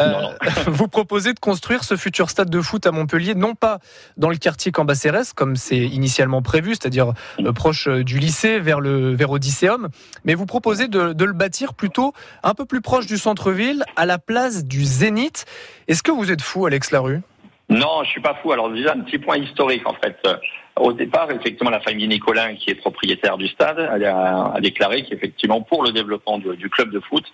Euh, 0.00 0.14
vous 0.66 0.88
proposez 0.88 1.34
de 1.34 1.38
construire 1.38 1.84
ce 1.84 1.94
futur 1.96 2.30
stade 2.30 2.48
de 2.48 2.62
foot 2.62 2.86
à 2.86 2.90
Montpellier, 2.90 3.34
non 3.34 3.54
pas 3.54 3.80
dans 4.16 4.30
le 4.30 4.36
quartier 4.36 4.72
Cambacérès 4.72 5.34
comme 5.34 5.54
c'est 5.54 5.76
initialement 5.76 6.40
prévu, 6.40 6.70
c'est-à-dire 6.70 7.12
euh, 7.40 7.52
proche 7.52 7.86
euh, 7.86 8.02
du 8.02 8.18
lycée, 8.18 8.60
vers 8.60 8.80
le 8.80 9.14
vers 9.14 9.30
Odysseum, 9.30 9.88
mais 10.24 10.34
vous 10.34 10.46
proposez 10.46 10.88
de, 10.88 11.12
de 11.12 11.24
le 11.26 11.34
bâtir 11.34 11.74
plutôt 11.74 12.14
un 12.42 12.54
peu 12.54 12.64
plus 12.64 12.80
proche 12.80 13.04
du 13.04 13.18
centre-ville, 13.18 13.84
à 13.96 14.06
la 14.06 14.16
place 14.18 14.64
du 14.64 14.86
Zénith. 14.86 15.44
Est-ce 15.86 16.02
que 16.02 16.10
vous 16.10 16.32
êtes 16.32 16.40
fou, 16.40 16.64
Alex 16.64 16.92
Larue? 16.92 17.20
Non, 17.68 18.02
je 18.04 18.10
suis 18.10 18.20
pas 18.22 18.34
fou. 18.42 18.52
Alors 18.52 18.70
déjà, 18.70 18.92
un 18.94 19.00
petit 19.00 19.18
point 19.18 19.36
historique 19.36 19.86
en 19.86 19.94
fait. 19.94 20.16
Euh, 20.26 20.36
Au 20.76 20.92
départ, 20.92 21.30
effectivement, 21.30 21.70
la 21.70 21.80
famille 21.80 22.08
Nicolin, 22.08 22.54
qui 22.54 22.70
est 22.70 22.76
propriétaire 22.76 23.36
du 23.36 23.48
stade, 23.48 23.78
elle 23.94 24.04
a, 24.04 24.52
a 24.54 24.60
déclaré 24.60 25.02
qu'effectivement, 25.02 25.60
pour 25.62 25.82
le 25.82 25.90
développement 25.92 26.38
du, 26.38 26.56
du 26.56 26.70
club 26.70 26.90
de 26.90 27.00
foot, 27.00 27.24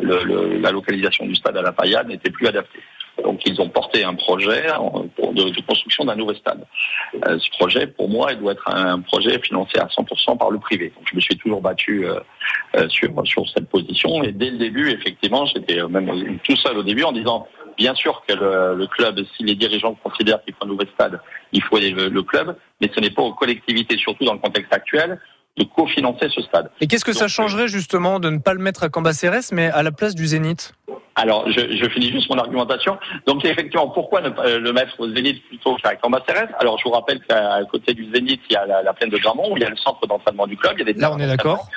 le- 0.00 0.22
le- 0.24 0.58
la 0.58 0.70
localisation 0.70 1.26
du 1.26 1.34
stade 1.34 1.56
à 1.56 1.62
la 1.62 1.72
Paillade 1.72 2.08
n'était 2.08 2.30
plus 2.30 2.46
adaptée. 2.46 2.80
Donc 3.22 3.42
ils 3.44 3.60
ont 3.60 3.68
porté 3.68 4.04
un 4.04 4.14
projet 4.14 4.62
de, 4.62 5.50
de 5.50 5.60
construction 5.66 6.04
d'un 6.06 6.16
nouveau 6.16 6.32
stade. 6.32 6.64
Euh, 7.26 7.38
ce 7.38 7.50
projet, 7.58 7.86
pour 7.86 8.08
moi, 8.08 8.32
il 8.32 8.38
doit 8.38 8.52
être 8.52 8.66
un 8.70 9.00
projet 9.00 9.38
financé 9.40 9.78
à 9.78 9.84
100% 9.86 10.38
par 10.38 10.50
le 10.50 10.58
privé. 10.58 10.92
Donc 10.96 11.04
je 11.10 11.14
me 11.16 11.20
suis 11.20 11.36
toujours 11.36 11.60
battu 11.60 12.06
euh, 12.06 12.18
euh, 12.76 12.88
sur, 12.88 13.10
sur 13.26 13.46
cette 13.50 13.68
position. 13.68 14.22
Et 14.24 14.32
dès 14.32 14.50
le 14.50 14.56
début, 14.56 14.90
effectivement, 14.90 15.44
j'étais 15.44 15.78
euh, 15.80 15.88
même 15.88 16.38
tout 16.42 16.56
seul 16.56 16.78
au 16.78 16.82
début 16.82 17.02
en 17.02 17.12
disant, 17.12 17.46
bien 17.76 17.94
sûr 17.94 18.22
que 18.26 18.34
le, 18.34 18.74
le 18.76 18.86
club, 18.86 19.20
si 19.36 19.44
les 19.44 19.54
dirigeants 19.54 19.94
considèrent 19.94 20.42
qu'il 20.44 20.54
faut 20.54 20.64
un 20.64 20.68
nouveau 20.68 20.84
stade, 20.94 21.20
il 21.52 21.62
faut 21.62 21.78
aider 21.78 21.90
le, 21.90 22.08
le 22.08 22.22
club, 22.22 22.56
mais 22.80 22.90
ce 22.94 23.00
n'est 23.00 23.10
pas 23.10 23.22
aux 23.22 23.34
collectivités, 23.34 23.96
surtout 23.96 24.24
dans 24.24 24.34
le 24.34 24.38
contexte 24.38 24.72
actuel, 24.72 25.20
de 25.58 25.64
cofinancer 25.64 26.28
ce 26.34 26.40
stade. 26.42 26.70
Et 26.80 26.86
qu'est-ce 26.86 27.04
que 27.04 27.12
ça 27.12 27.28
changerait 27.28 27.68
justement 27.68 28.20
de 28.20 28.30
ne 28.30 28.38
pas 28.38 28.54
le 28.54 28.60
mettre 28.60 28.84
à 28.84 28.88
Cambacérès, 28.88 29.52
mais 29.52 29.70
à 29.70 29.82
la 29.82 29.92
place 29.92 30.14
du 30.14 30.26
Zénith? 30.26 30.72
Alors, 31.14 31.46
je, 31.50 31.76
je 31.76 31.88
finis 31.90 32.10
juste 32.10 32.30
mon 32.30 32.38
argumentation. 32.38 32.96
Donc, 33.26 33.44
effectivement, 33.44 33.88
pourquoi 33.90 34.22
ne 34.22 34.30
pas 34.30 34.56
le 34.56 34.72
mettre 34.72 34.98
au 34.98 35.06
Zénith 35.14 35.46
plutôt 35.48 35.76
qu'à 35.76 35.94
Cambacérès 35.96 36.48
Alors, 36.58 36.78
je 36.78 36.84
vous 36.84 36.90
rappelle 36.90 37.20
qu'à 37.20 37.60
côté 37.70 37.92
du 37.92 38.10
Zénith, 38.14 38.40
il 38.48 38.54
y 38.54 38.56
a 38.56 38.64
la, 38.64 38.82
la 38.82 38.94
plaine 38.94 39.10
de 39.10 39.18
Gramont, 39.18 39.52
où 39.52 39.56
il 39.58 39.62
y 39.62 39.66
a 39.66 39.68
le 39.68 39.76
centre 39.76 40.06
d'entraînement 40.06 40.46
du 40.46 40.56
club. 40.56 40.72
Il 40.76 40.78
y 40.78 40.90
a 40.90 40.92
des 40.92 40.98
Là, 40.98 41.12
on 41.12 41.18
est 41.18 41.26
d'accord. 41.26 41.68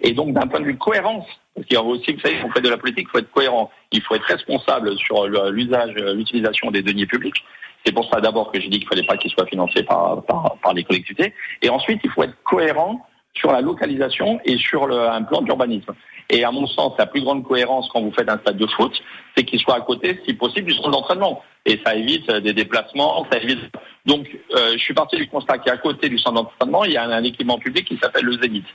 Et 0.00 0.12
donc, 0.12 0.32
d'un 0.32 0.46
point 0.46 0.60
de 0.60 0.66
vue 0.66 0.76
cohérence, 0.76 1.26
parce 1.54 1.66
qu'il 1.66 1.74
y 1.74 1.78
a 1.78 1.82
aussi, 1.82 2.12
vous 2.12 2.20
savez, 2.20 2.38
on 2.44 2.50
fait 2.50 2.60
de 2.60 2.68
la 2.68 2.78
politique, 2.78 3.06
il 3.08 3.10
faut 3.10 3.18
être 3.18 3.30
cohérent. 3.30 3.70
Il 3.92 4.02
faut 4.02 4.14
être 4.14 4.24
responsable 4.24 4.96
sur 4.98 5.26
l'usage, 5.26 5.94
l'utilisation 5.94 6.70
des 6.70 6.82
deniers 6.82 7.06
publics. 7.06 7.44
C'est 7.84 7.92
pour 7.92 8.08
ça 8.10 8.20
d'abord 8.20 8.52
que 8.52 8.60
j'ai 8.60 8.68
dit 8.68 8.80
qu'il 8.80 8.88
fallait 8.88 9.06
pas 9.06 9.16
qu'il 9.16 9.30
soit 9.30 9.46
financé 9.46 9.82
par, 9.82 10.22
par, 10.24 10.56
par 10.62 10.74
les 10.74 10.84
collectivités. 10.84 11.32
Et 11.62 11.70
ensuite, 11.70 12.00
il 12.04 12.10
faut 12.10 12.22
être 12.22 12.36
cohérent 12.44 13.04
sur 13.34 13.52
la 13.52 13.60
localisation 13.60 14.40
et 14.44 14.56
sur 14.58 14.86
le, 14.86 15.08
un 15.08 15.22
plan 15.22 15.42
d'urbanisme. 15.42 15.94
Et 16.30 16.44
à 16.44 16.50
mon 16.50 16.66
sens, 16.66 16.92
la 16.98 17.06
plus 17.06 17.22
grande 17.22 17.44
cohérence 17.44 17.88
quand 17.92 18.02
vous 18.02 18.12
faites 18.12 18.28
un 18.28 18.38
stade 18.38 18.58
de 18.58 18.66
foot, 18.66 18.92
c'est 19.36 19.44
qu'il 19.44 19.58
soit 19.60 19.76
à 19.76 19.80
côté, 19.80 20.20
si 20.26 20.34
possible, 20.34 20.66
du 20.66 20.74
centre 20.74 20.90
d'entraînement. 20.90 21.42
Et 21.64 21.80
ça 21.84 21.94
évite 21.94 22.30
des 22.30 22.52
déplacements, 22.52 23.26
ça 23.30 23.38
évite. 23.38 23.60
Donc, 24.04 24.28
euh, 24.54 24.72
je 24.72 24.78
suis 24.78 24.94
parti 24.94 25.16
du 25.16 25.28
constat 25.28 25.58
qu'à 25.58 25.76
côté 25.78 26.08
du 26.08 26.18
centre 26.18 26.42
d'entraînement, 26.42 26.84
il 26.84 26.92
y 26.92 26.96
a 26.96 27.04
un, 27.04 27.10
un 27.10 27.24
équipement 27.24 27.58
public 27.58 27.86
qui 27.86 27.96
s'appelle 27.98 28.24
le 28.24 28.32
Zénith. 28.40 28.66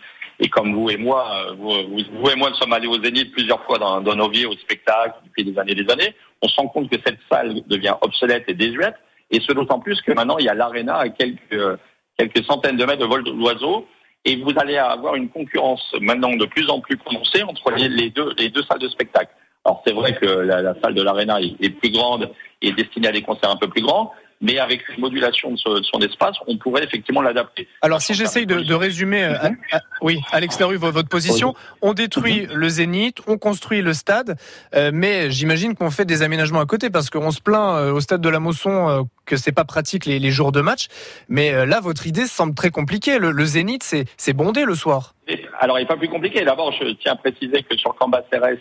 Et 0.43 0.49
comme 0.49 0.75
vous 0.75 0.89
et 0.89 0.97
moi, 0.97 1.25
euh, 1.47 1.53
vous, 1.53 2.29
et 2.29 2.35
moi, 2.35 2.49
nous 2.49 2.55
sommes 2.57 2.73
allés 2.73 2.87
au 2.87 3.01
Zénith 3.01 3.31
plusieurs 3.31 3.63
fois 3.63 3.77
dans, 3.79 4.01
nos 4.01 4.29
vies, 4.29 4.45
au 4.45 4.51
spectacle, 4.51 5.15
depuis 5.23 5.45
des 5.45 5.57
années 5.57 5.71
et 5.71 5.83
des 5.83 5.89
années, 5.89 6.13
on 6.41 6.49
se 6.49 6.55
rend 6.57 6.67
compte 6.67 6.89
que 6.89 6.97
cette 7.05 7.19
salle 7.31 7.61
devient 7.67 7.95
obsolète 8.01 8.43
et 8.49 8.53
désuète. 8.53 8.95
Et 9.31 9.39
ce 9.39 9.53
d'autant 9.53 9.79
plus 9.79 10.01
que 10.01 10.11
maintenant, 10.11 10.37
il 10.37 10.45
y 10.45 10.49
a 10.49 10.53
l'aréna 10.53 10.97
à 10.97 11.07
quelques, 11.07 11.79
quelques 12.17 12.43
centaines 12.43 12.75
de 12.75 12.83
mètres 12.83 12.99
de 12.99 13.05
vol 13.05 13.23
d'oiseaux. 13.23 13.87
Et 14.25 14.35
vous 14.35 14.51
allez 14.57 14.75
avoir 14.75 15.15
une 15.15 15.29
concurrence 15.29 15.95
maintenant 16.01 16.35
de 16.35 16.45
plus 16.45 16.69
en 16.69 16.81
plus 16.81 16.97
prononcée 16.97 17.43
entre 17.43 17.71
les, 17.71 18.09
deux, 18.09 18.33
les 18.37 18.49
deux 18.49 18.63
salles 18.63 18.79
de 18.79 18.89
spectacle. 18.89 19.31
Alors 19.63 19.81
c'est 19.87 19.93
vrai 19.93 20.13
que 20.13 20.25
la, 20.25 20.61
la 20.61 20.75
salle 20.81 20.93
de 20.93 21.01
l'aréna 21.01 21.41
est, 21.41 21.55
est 21.61 21.69
plus 21.69 21.89
grande 21.89 22.29
et 22.61 22.73
destinée 22.73 23.07
à 23.07 23.11
des 23.13 23.21
concerts 23.21 23.49
un 23.49 23.55
peu 23.55 23.69
plus 23.69 23.81
grands, 23.81 24.11
mais 24.43 24.59
avec 24.59 24.87
une 24.89 24.99
modulation 24.99 25.51
de, 25.51 25.57
ce- 25.57 25.79
de 25.79 25.83
son 25.83 25.99
espace, 26.01 26.35
on 26.47 26.57
pourrait 26.57 26.83
effectivement 26.83 27.21
l'adapter. 27.23 27.67
Alors, 27.81 28.01
si 28.01 28.13
j'essaye 28.13 28.45
de, 28.45 28.59
de 28.61 28.73
résumer, 28.75 29.23
euh, 29.23 29.33
à- 29.71 29.77
à- 29.77 29.81
oui, 30.01 30.19
Alex 30.31 30.59
Larue, 30.59 30.75
vo- 30.75 30.91
votre 30.91 31.09
position, 31.09 31.55
on 31.81 31.93
détruit 31.93 32.47
le 32.53 32.69
Zénith, 32.69 33.17
on 33.25 33.37
construit 33.39 33.81
le 33.81 33.93
stade, 33.93 34.35
euh, 34.75 34.91
mais 34.93 35.31
j'imagine 35.31 35.73
qu'on 35.73 35.89
fait 35.89 36.05
des 36.05 36.21
aménagements 36.21 36.59
à 36.59 36.65
côté 36.67 36.89
parce 36.91 37.09
qu'on 37.09 37.31
se 37.31 37.41
plaint 37.41 37.77
euh, 37.77 37.91
au 37.93 38.01
stade 38.01 38.21
de 38.21 38.29
la 38.29 38.39
Mosson 38.39 38.89
euh, 38.89 39.01
que 39.25 39.37
c'est 39.37 39.53
pas 39.53 39.63
pratique 39.65 40.05
les, 40.05 40.19
les 40.19 40.31
jours 40.31 40.51
de 40.51 40.61
match. 40.61 40.87
Mais 41.29 41.65
là, 41.65 41.79
votre 41.79 42.05
idée 42.05 42.27
semble 42.27 42.53
très 42.53 42.69
compliquée. 42.69 43.17
Le, 43.19 43.31
le 43.31 43.45
Zénith, 43.45 43.83
c'est 44.17 44.33
bondé 44.33 44.65
le 44.65 44.75
soir. 44.75 45.15
Alors, 45.59 45.79
il 45.79 45.83
n'est 45.83 45.87
pas 45.87 45.95
plus 45.95 46.09
compliqué. 46.09 46.43
D'abord, 46.43 46.73
je 46.73 46.91
tiens 46.95 47.13
à 47.13 47.15
préciser 47.15 47.63
que 47.63 47.77
sur 47.77 47.95
Cambacérès, 47.95 48.59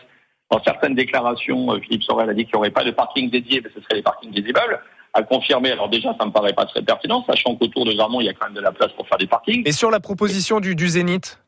dans 0.52 0.62
certaines 0.62 0.94
déclarations, 0.94 1.80
Philippe 1.80 2.04
Sorel 2.04 2.30
a 2.30 2.34
dit 2.34 2.44
qu'il 2.44 2.52
n'y 2.54 2.58
aurait 2.58 2.70
pas 2.70 2.84
de 2.84 2.92
parking 2.92 3.28
dédié, 3.30 3.60
mais 3.64 3.70
ce 3.74 3.80
serait 3.82 3.96
les 3.96 4.02
parkings 4.02 4.30
des 4.30 4.40
immeubles. 4.42 4.78
À 5.14 5.22
confirmer, 5.22 5.70
alors 5.72 5.88
déjà, 5.88 6.14
ça 6.18 6.24
me 6.24 6.30
paraît 6.30 6.54
pas 6.54 6.64
très 6.64 6.82
pertinent, 6.82 7.24
sachant 7.28 7.54
qu'autour 7.56 7.84
de 7.84 7.92
Gramont, 7.92 8.20
il 8.20 8.26
y 8.26 8.28
a 8.30 8.32
quand 8.32 8.46
même 8.46 8.54
de 8.54 8.60
la 8.60 8.72
place 8.72 8.92
pour 8.92 9.06
faire 9.06 9.18
des 9.18 9.26
parkings. 9.26 9.62
Et 9.66 9.72
sur 9.72 9.90
la 9.90 10.00
proposition 10.00 10.58
du, 10.58 10.74
du 10.74 10.88
Zénith 10.88 11.38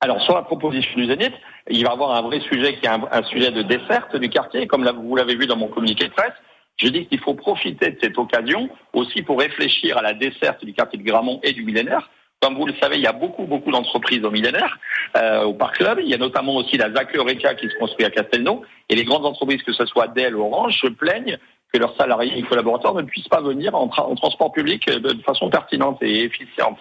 Alors, 0.00 0.22
sur 0.22 0.34
la 0.34 0.42
proposition 0.42 0.94
du 0.96 1.06
Zénith, 1.06 1.34
il 1.68 1.84
va 1.84 1.90
y 1.90 1.92
avoir 1.92 2.12
un 2.12 2.22
vrai 2.22 2.40
sujet 2.40 2.76
qui 2.76 2.86
est 2.86 2.88
un, 2.88 3.02
un 3.10 3.22
sujet 3.24 3.50
de 3.50 3.62
desserte 3.62 4.16
du 4.16 4.30
quartier, 4.30 4.66
comme 4.66 4.82
là, 4.82 4.92
vous 4.92 5.14
l'avez 5.14 5.36
vu 5.36 5.46
dans 5.46 5.56
mon 5.56 5.68
communiqué 5.68 6.04
de 6.08 6.12
presse. 6.12 6.32
Je 6.78 6.88
dis 6.88 7.06
qu'il 7.06 7.20
faut 7.20 7.34
profiter 7.34 7.90
de 7.90 7.98
cette 8.00 8.18
occasion 8.18 8.68
aussi 8.92 9.22
pour 9.22 9.38
réfléchir 9.40 9.96
à 9.98 10.02
la 10.02 10.12
desserte 10.12 10.64
du 10.64 10.72
quartier 10.72 10.98
de 10.98 11.04
Gramont 11.04 11.40
et 11.42 11.52
du 11.52 11.64
millénaire. 11.64 12.10
Comme 12.40 12.54
vous 12.54 12.66
le 12.66 12.74
savez, 12.80 12.96
il 12.96 13.02
y 13.02 13.06
a 13.06 13.12
beaucoup, 13.12 13.44
beaucoup 13.44 13.70
d'entreprises 13.70 14.22
au 14.22 14.30
millénaire, 14.30 14.78
euh, 15.16 15.44
au 15.44 15.54
Parc 15.54 15.76
Club. 15.76 16.00
Il 16.02 16.08
y 16.08 16.14
a 16.14 16.18
notamment 16.18 16.56
aussi 16.56 16.76
la 16.76 16.92
ZAC 16.92 17.16
Eureka 17.16 17.54
qui 17.54 17.68
se 17.68 17.74
construit 17.78 18.04
à 18.04 18.10
Castelnau. 18.10 18.62
Et 18.90 18.94
les 18.94 19.04
grandes 19.04 19.24
entreprises, 19.24 19.62
que 19.62 19.72
ce 19.72 19.86
soit 19.86 20.08
Dell 20.08 20.36
ou 20.36 20.42
Orange, 20.42 20.78
se 20.78 20.86
plaignent 20.86 21.38
que 21.72 21.78
leurs 21.78 21.96
salariés 21.96 22.38
et 22.38 22.42
collaborateurs 22.42 22.94
ne 22.94 23.02
puissent 23.02 23.28
pas 23.28 23.40
venir 23.40 23.74
en, 23.74 23.90
en 23.96 24.14
transport 24.14 24.52
public 24.52 24.88
euh, 24.88 24.98
de 24.98 25.22
façon 25.22 25.50
pertinente 25.50 25.98
et 26.02 26.24
efficiente. 26.24 26.78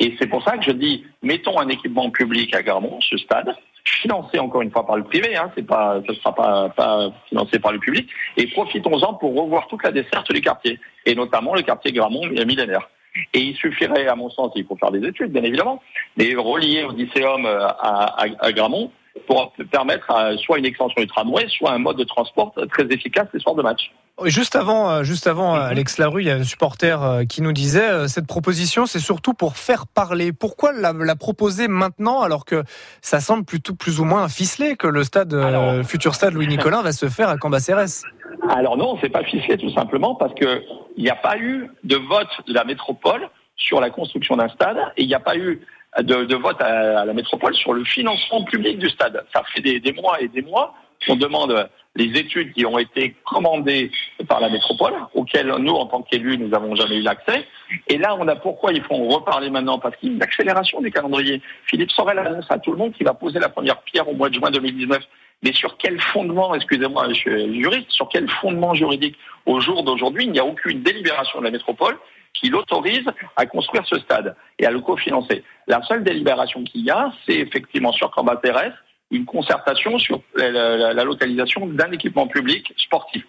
Et 0.00 0.16
c'est 0.18 0.26
pour 0.26 0.42
ça 0.42 0.56
que 0.56 0.64
je 0.64 0.70
dis, 0.72 1.04
mettons 1.22 1.58
un 1.58 1.68
équipement 1.68 2.10
public 2.10 2.54
à 2.54 2.62
Garmont, 2.62 3.00
ce 3.00 3.16
stade, 3.16 3.54
financé 3.84 4.38
encore 4.38 4.62
une 4.62 4.70
fois 4.70 4.86
par 4.86 4.96
le 4.96 5.04
privé, 5.04 5.36
hein, 5.36 5.50
c'est 5.54 5.66
pas, 5.66 6.00
ce 6.08 6.14
sera 6.14 6.34
pas, 6.34 6.68
pas 6.70 7.10
financé 7.28 7.58
par 7.58 7.72
le 7.72 7.78
public, 7.78 8.08
et 8.36 8.46
profitons-en 8.48 9.14
pour 9.14 9.34
revoir 9.34 9.66
toute 9.68 9.82
la 9.82 9.92
desserte 9.92 10.32
du 10.32 10.40
quartier, 10.40 10.78
et 11.04 11.14
notamment 11.14 11.54
le 11.54 11.62
quartier 11.62 11.92
Gramont 11.92 12.26
millénaire. 12.26 12.88
Et 13.32 13.40
il 13.40 13.56
suffirait, 13.56 14.08
à 14.08 14.16
mon 14.16 14.30
sens, 14.30 14.52
il 14.56 14.64
faut 14.64 14.76
faire 14.76 14.90
des 14.90 15.06
études, 15.06 15.32
bien 15.32 15.44
évidemment, 15.44 15.80
mais 16.16 16.34
relier 16.34 16.86
lycéum 16.96 17.46
euh, 17.46 17.66
à, 17.66 18.22
à, 18.22 18.26
à 18.40 18.52
Gramont 18.52 18.90
pour 19.26 19.52
permettre 19.70 20.10
à, 20.10 20.36
soit 20.36 20.58
une 20.58 20.66
extension 20.66 21.00
du 21.00 21.06
tramway, 21.06 21.46
soit 21.48 21.72
un 21.72 21.78
mode 21.78 21.96
de 21.96 22.04
transport 22.04 22.52
très 22.70 22.84
efficace 22.90 23.28
les 23.32 23.40
soirs 23.40 23.54
de 23.54 23.62
match. 23.62 23.90
Juste 24.26 24.54
avant, 24.54 24.90
euh, 24.90 25.02
juste 25.02 25.26
avant, 25.26 25.56
euh, 25.56 25.60
Alex 25.60 25.98
Larue, 25.98 26.22
il 26.22 26.28
y 26.28 26.30
a 26.30 26.36
un 26.36 26.44
supporter 26.44 27.02
euh, 27.02 27.24
qui 27.24 27.42
nous 27.42 27.52
disait 27.52 27.88
euh, 27.88 28.06
cette 28.06 28.28
proposition, 28.28 28.86
c'est 28.86 29.00
surtout 29.00 29.34
pour 29.34 29.56
faire 29.56 29.88
parler. 29.88 30.32
Pourquoi 30.32 30.72
la, 30.72 30.92
la 30.92 31.16
proposer 31.16 31.66
maintenant 31.66 32.22
alors 32.22 32.44
que 32.44 32.62
ça 33.02 33.18
semble 33.18 33.44
plutôt 33.44 33.74
plus 33.74 33.98
ou 33.98 34.04
moins 34.04 34.28
ficelé 34.28 34.76
que 34.76 34.86
le 34.86 35.02
stade, 35.02 35.34
euh, 35.34 35.82
futur 35.82 36.14
stade 36.14 36.32
Louis 36.32 36.46
Nicolin 36.46 36.82
va 36.82 36.92
se 36.92 37.08
faire 37.08 37.28
à 37.28 37.38
Cambacérès 37.38 38.04
Alors 38.48 38.76
non, 38.76 38.96
c'est 39.00 39.08
pas 39.08 39.24
ficelé 39.24 39.58
tout 39.58 39.70
simplement 39.70 40.14
parce 40.14 40.34
que 40.34 40.62
il 40.96 41.02
n'y 41.02 41.10
a 41.10 41.16
pas 41.16 41.36
eu 41.36 41.68
de 41.82 41.96
vote 41.96 42.28
de 42.46 42.54
la 42.54 42.62
métropole 42.62 43.28
sur 43.56 43.80
la 43.80 43.90
construction 43.90 44.36
d'un 44.36 44.48
stade 44.48 44.78
et 44.96 45.02
il 45.02 45.08
n'y 45.08 45.14
a 45.14 45.20
pas 45.20 45.36
eu 45.36 45.60
de, 46.02 46.34
vote 46.34 46.60
à, 46.60 47.04
la 47.04 47.12
métropole 47.12 47.54
sur 47.54 47.72
le 47.72 47.84
financement 47.84 48.44
public 48.44 48.78
du 48.78 48.88
stade. 48.88 49.24
Ça 49.32 49.42
fait 49.52 49.60
des, 49.60 49.80
des 49.80 49.92
mois 49.92 50.20
et 50.20 50.28
des 50.28 50.42
mois 50.42 50.74
qu'on 51.06 51.16
demande 51.16 51.68
les 51.96 52.18
études 52.18 52.52
qui 52.52 52.66
ont 52.66 52.78
été 52.78 53.14
commandées 53.24 53.90
par 54.26 54.40
la 54.40 54.48
métropole, 54.48 54.94
auxquelles 55.14 55.52
nous, 55.58 55.74
en 55.74 55.86
tant 55.86 56.02
qu'élus, 56.02 56.38
nous 56.38 56.48
n'avons 56.48 56.74
jamais 56.74 56.96
eu 56.96 57.02
l'accès. 57.02 57.46
Et 57.88 57.98
là, 57.98 58.16
on 58.18 58.26
a 58.26 58.34
pourquoi 58.34 58.72
il 58.72 58.82
faut 58.82 58.94
en 58.94 59.08
reparler 59.08 59.48
maintenant 59.50 59.78
Parce 59.78 59.96
qu'il 59.96 60.08
y 60.08 60.12
a 60.12 60.14
une 60.16 60.22
accélération 60.22 60.80
des 60.80 60.90
calendriers. 60.90 61.40
Philippe 61.66 61.92
Sorel 61.92 62.18
annonce 62.18 62.50
à 62.50 62.58
tout 62.58 62.72
le 62.72 62.78
monde 62.78 62.92
qu'il 62.94 63.06
va 63.06 63.14
poser 63.14 63.38
la 63.38 63.48
première 63.48 63.80
pierre 63.82 64.08
au 64.08 64.14
mois 64.14 64.28
de 64.28 64.34
juin 64.34 64.50
2019. 64.50 65.02
Mais 65.42 65.52
sur 65.52 65.76
quel 65.76 66.00
fondement, 66.00 66.54
excusez-moi, 66.54 67.08
je 67.10 67.14
suis 67.14 67.62
juriste, 67.62 67.90
sur 67.90 68.08
quel 68.08 68.28
fondement 68.28 68.74
juridique 68.74 69.16
au 69.46 69.60
jour 69.60 69.84
d'aujourd'hui, 69.84 70.24
il 70.24 70.32
n'y 70.32 70.38
a 70.38 70.44
aucune 70.44 70.82
délibération 70.82 71.38
de 71.40 71.44
la 71.44 71.50
métropole 71.50 71.96
qui 72.34 72.48
l'autorise 72.50 73.06
à 73.36 73.46
construire 73.46 73.84
ce 73.86 73.98
stade 74.00 74.34
et 74.58 74.66
à 74.66 74.70
le 74.70 74.80
cofinancer. 74.80 75.44
La 75.66 75.80
seule 75.82 76.02
délibération 76.04 76.62
qu'il 76.64 76.82
y 76.84 76.90
a, 76.90 77.12
c'est 77.26 77.34
effectivement 77.36 77.92
sur 77.92 78.10
Cambacérès, 78.10 78.72
une 79.10 79.24
concertation 79.24 79.98
sur 79.98 80.20
la, 80.36 80.50
la- 80.50 80.92
la 80.92 81.04
localisation 81.04 81.66
d'un 81.66 81.92
équipement 81.92 82.26
public 82.26 82.72
sportif. 82.76 83.24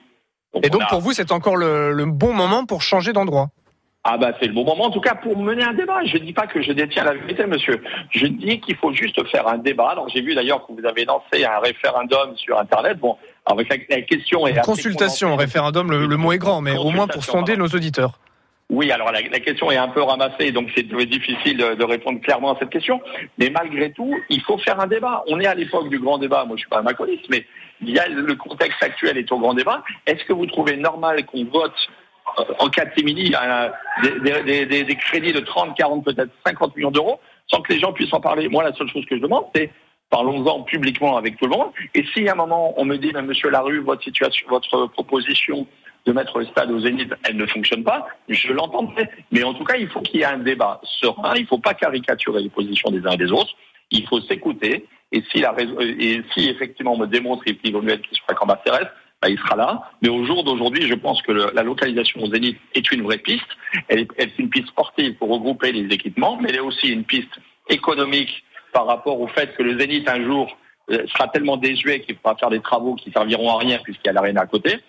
Et 0.64 0.70
donc 0.70 0.82
a- 0.84 0.88
pour 0.88 1.02
vous, 1.02 1.12
c'est 1.12 1.32
encore 1.32 1.56
le, 1.58 1.92
le 1.92 2.06
bon 2.06 2.34
moment 2.34 2.66
pour 2.66 2.82
changer 2.82 3.14
d'endroit? 3.14 3.50
Ah 4.08 4.18
bah 4.20 4.34
c'est 4.40 4.46
le 4.46 4.54
bon 4.54 4.64
moment 4.64 4.86
en 4.86 4.92
tout 4.92 5.02
cas 5.02 5.16
pour 5.16 5.36
mener 5.36 5.64
un 5.64 5.74
débat. 5.74 6.04
Je 6.06 6.18
ne 6.18 6.24
dis 6.24 6.34
pas 6.34 6.46
que 6.46 6.62
je 6.62 6.72
détiens 6.72 7.04
la 7.04 7.14
vérité, 7.16 7.46
monsieur. 7.48 7.82
Je 8.12 8.28
dis 8.28 8.60
qu'il 8.60 8.76
faut 8.76 8.94
juste 8.94 9.20
faire 9.30 9.48
un 9.48 9.58
débat. 9.58 9.90
Alors 9.90 10.08
j'ai 10.10 10.22
vu 10.22 10.36
d'ailleurs 10.36 10.66
que 10.66 10.74
vous 10.74 10.86
avez 10.86 11.06
lancé 11.06 11.44
un 11.44 11.58
référendum 11.60 12.36
sur 12.38 12.58
Internet. 12.60 13.00
Bon, 13.00 13.18
avec 13.48 13.68
la, 13.90 14.02
question 14.04 14.46
est 14.46 14.52
assez 14.60 14.62
Consultation, 14.62 15.36
référendum, 15.36 15.90
le, 15.90 16.06
le 16.06 16.18
mot 16.18 16.32
est 16.34 16.38
grand, 16.38 16.62
mais 16.62 16.78
au 16.78 16.92
moins 16.92 17.08
pour 17.08 17.24
sonder 17.24 17.58
nos 17.58 17.68
auditeurs. 17.68 18.20
Oui, 18.70 18.92
alors 18.92 19.12
la, 19.12 19.22
la 19.22 19.40
question 19.40 19.70
est 19.72 19.78
un 19.78 19.90
peu 19.90 20.02
ramassée, 20.02 20.52
donc 20.52 20.70
c'est 20.76 20.84
difficile 20.88 21.58
de, 21.58 21.76
de 21.76 21.84
répondre 21.84 22.20
clairement 22.20 22.54
à 22.56 22.60
cette 22.60 22.72
question. 22.72 23.00
Mais 23.38 23.52
malgré 23.52 23.92
tout, 23.92 24.12
il 24.30 24.42
faut 24.42 24.58
faire 24.58 24.80
un 24.80 24.88
débat. 24.88 25.24
On 25.28 25.40
est 25.40 25.46
à 25.46 25.54
l'époque 25.54 25.88
du 25.90 26.00
grand 26.00 26.18
débat. 26.18 26.46
Moi, 26.46 26.56
je 26.58 26.62
suis 26.62 26.70
pas 26.70 26.80
un 26.80 26.84
maconiste, 26.84 27.26
mais 27.30 27.46
il 27.82 27.92
y 27.92 28.00
a 28.00 28.08
le 28.08 28.34
contexte 28.36 28.82
actuel 28.82 29.18
est 29.18 29.32
au 29.32 29.38
grand 29.38 29.54
débat. 29.54 29.84
Est-ce 30.08 30.26
que 30.26 30.34
vous 30.34 30.48
trouvez 30.48 30.78
normal 30.78 31.24
qu'on 31.28 31.46
vote 31.46 31.76
euh, 32.40 32.44
en 32.58 32.70
catimini 32.70 33.34
euh, 33.40 33.70
des, 34.02 34.42
des, 34.44 34.66
des- 34.66 34.84
des- 34.84 34.96
crédits 34.96 35.32
de 35.34 35.42
30, 35.42 35.78
40, 35.78 36.04
peut-être 36.04 36.32
50 36.48 36.76
millions 36.76 36.90
d'euros 36.92 37.20
sans 37.48 37.62
que 37.62 37.72
les 37.72 37.80
gens 37.80 37.94
puissent 37.94 38.14
en 38.14 38.20
parler? 38.22 38.50
Moi, 38.50 38.64
la 38.64 38.74
seule 38.74 38.90
chose 38.90 39.06
que 39.06 39.16
je 39.16 39.22
demande, 39.22 39.46
c'est 39.54 39.70
parlons-en 40.10 40.64
publiquement 40.64 41.18
avec 41.18 41.38
tout 41.38 41.46
le 41.46 41.52
monde. 41.52 41.70
Et 41.94 42.04
si 42.16 42.28
à 42.28 42.32
un 42.32 42.36
moment 42.36 42.74
on 42.78 42.86
me 42.86 42.98
dit, 42.98 43.12
Monsieur 43.14 43.52
Larue, 43.52 43.82
votre 43.82 44.04
situation, 44.04 44.48
votre 44.50 44.88
proposition 44.88 45.68
de 46.06 46.12
mettre 46.12 46.40
le 46.40 46.46
stade 46.46 46.72
au 46.72 46.80
Zénith, 46.80 47.14
elle 47.24 47.38
ne 47.38 47.46
fonctionne 47.46 47.84
pas, 47.84 48.08
je 48.30 48.54
l'entendrai. 48.54 49.10
Mais 49.32 49.44
en 49.44 49.54
tout 49.54 49.64
cas, 49.64 49.76
il 49.78 49.88
faut 49.90 50.02
qu'il 50.02 50.20
y 50.20 50.24
ait 50.24 50.28
un 50.28 50.38
débat 50.38 50.80
serein, 51.02 51.34
il 51.36 51.44
ne 51.44 51.48
faut 51.48 51.58
pas 51.58 51.74
caricaturer 51.74 52.42
les 52.42 52.50
positions 52.50 52.92
des 52.92 53.06
uns 53.06 53.12
et 53.12 53.18
des 53.18 53.32
autres, 53.32 53.56
il 53.92 54.08
faut 54.08 54.22
s'écouter, 54.22 54.86
et 55.12 55.24
si, 55.32 55.40
la, 55.40 55.56
et 55.82 56.22
si 56.34 56.50
effectivement 56.50 56.94
on 56.94 56.98
me 56.98 57.08
démontre 57.08 57.44
qu'il 57.44 57.72
vaut 57.72 57.82
mieux 57.82 57.94
être 57.94 58.02
qui 58.02 58.16
soit 58.16 58.36
Cambacérès, 58.36 58.88
bah, 59.22 59.30
il 59.30 59.40
sera 59.40 59.56
là. 59.56 59.92
Mais 60.02 60.10
au 60.10 60.26
jour 60.26 60.44
d'aujourd'hui, 60.44 60.88
je 60.88 60.94
pense 60.94 61.22
que 61.22 61.32
la 61.32 61.64
localisation 61.64 62.22
au 62.22 62.28
Zénith 62.28 62.58
est 62.74 62.92
une 62.92 63.04
vraie 63.04 63.18
piste. 63.18 63.48
Elle 63.88 64.00
est, 64.00 64.08
elle 64.18 64.28
est 64.28 64.40
une 64.40 64.50
piste 64.50 64.68
sportive 64.68 65.16
pour 65.16 65.30
regrouper 65.30 65.72
les 65.72 65.94
équipements, 65.94 66.38
mais 66.40 66.50
elle 66.50 66.58
est 66.58 66.60
aussi 66.60 66.90
une 66.90 67.04
piste 67.04 67.40
économique 67.70 68.44
par 68.74 68.86
rapport 68.86 69.20
au 69.20 69.28
fait 69.28 69.56
que 69.56 69.64
le 69.64 69.80
Zénith 69.80 70.08
un 70.10 70.24
jour 70.24 70.58
sera 70.90 71.28
tellement 71.30 71.58
désuet 71.58 72.02
qu'il 72.02 72.16
faudra 72.16 72.36
faire 72.36 72.50
des 72.50 72.62
travaux 72.62 72.96
qui 72.96 73.12
serviront 73.12 73.50
à 73.50 73.58
rien 73.58 73.80
puisqu'il 73.84 74.08
y 74.08 74.10
a 74.10 74.14
l'aréna 74.14 74.42
à 74.42 74.46
côté. 74.46 74.80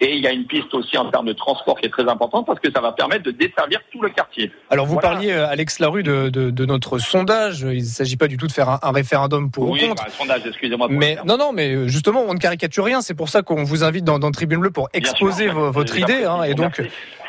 Et 0.00 0.14
il 0.14 0.22
y 0.22 0.26
a 0.26 0.32
une 0.32 0.44
piste 0.44 0.74
aussi 0.74 0.98
en 0.98 1.10
termes 1.10 1.26
de 1.26 1.32
transport 1.32 1.78
qui 1.78 1.86
est 1.86 1.90
très 1.90 2.06
importante 2.06 2.46
parce 2.46 2.60
que 2.60 2.70
ça 2.70 2.80
va 2.80 2.92
permettre 2.92 3.22
de 3.22 3.30
desservir 3.30 3.80
tout 3.90 4.02
le 4.02 4.10
quartier. 4.10 4.52
Alors 4.68 4.84
vous 4.84 4.98
parliez, 4.98 5.32
euh, 5.32 5.48
Alex 5.48 5.78
Larue, 5.78 6.02
de, 6.02 6.28
de, 6.28 6.50
de, 6.50 6.66
notre 6.66 6.98
sondage. 6.98 7.60
Il 7.62 7.78
ne 7.78 7.84
s'agit 7.84 8.18
pas 8.18 8.26
du 8.26 8.36
tout 8.36 8.46
de 8.46 8.52
faire 8.52 8.68
un, 8.68 8.78
un 8.82 8.92
référendum 8.92 9.50
pour 9.50 9.70
oui, 9.70 9.84
ou 9.84 9.88
contre. 9.88 10.04
Bah, 10.04 10.10
un 10.14 10.18
sondage, 10.18 10.42
excusez-moi. 10.46 10.88
Mais 10.90 11.16
non, 11.24 11.38
non, 11.38 11.52
mais 11.52 11.74
euh, 11.74 11.88
justement, 11.88 12.24
on 12.26 12.34
ne 12.34 12.38
caricature 12.38 12.84
rien. 12.84 13.00
C'est 13.00 13.14
pour 13.14 13.30
ça 13.30 13.40
qu'on 13.40 13.64
vous 13.64 13.84
invite 13.84 14.04
dans, 14.04 14.18
dans 14.18 14.30
Tribune 14.30 14.60
Bleue 14.60 14.70
pour 14.70 14.90
exposer 14.92 15.44
sûr, 15.44 15.72
votre 15.72 15.98
idée. 15.98 16.24
Hein, 16.24 16.42
et 16.42 16.54
donc. 16.54 16.82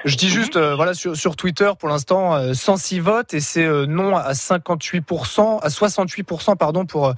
Je 0.06 0.16
dis 0.16 0.30
juste, 0.30 0.56
euh, 0.58 0.76
voilà, 0.76 0.94
sur, 0.94 1.16
sur 1.18 1.36
Twitter, 1.36 1.72
pour 1.80 1.90
l'instant, 1.90 2.36
euh, 2.36 2.54
106 2.54 3.00
votes 3.00 3.34
et 3.34 3.40
c'est 3.40 3.66
euh, 3.66 3.86
non 3.86 4.16
à 4.16 4.34
58%, 4.34 5.60
à 5.62 5.68
68%, 5.70 6.56
pardon, 6.56 6.86
pour 6.86 7.08
euh, 7.08 7.14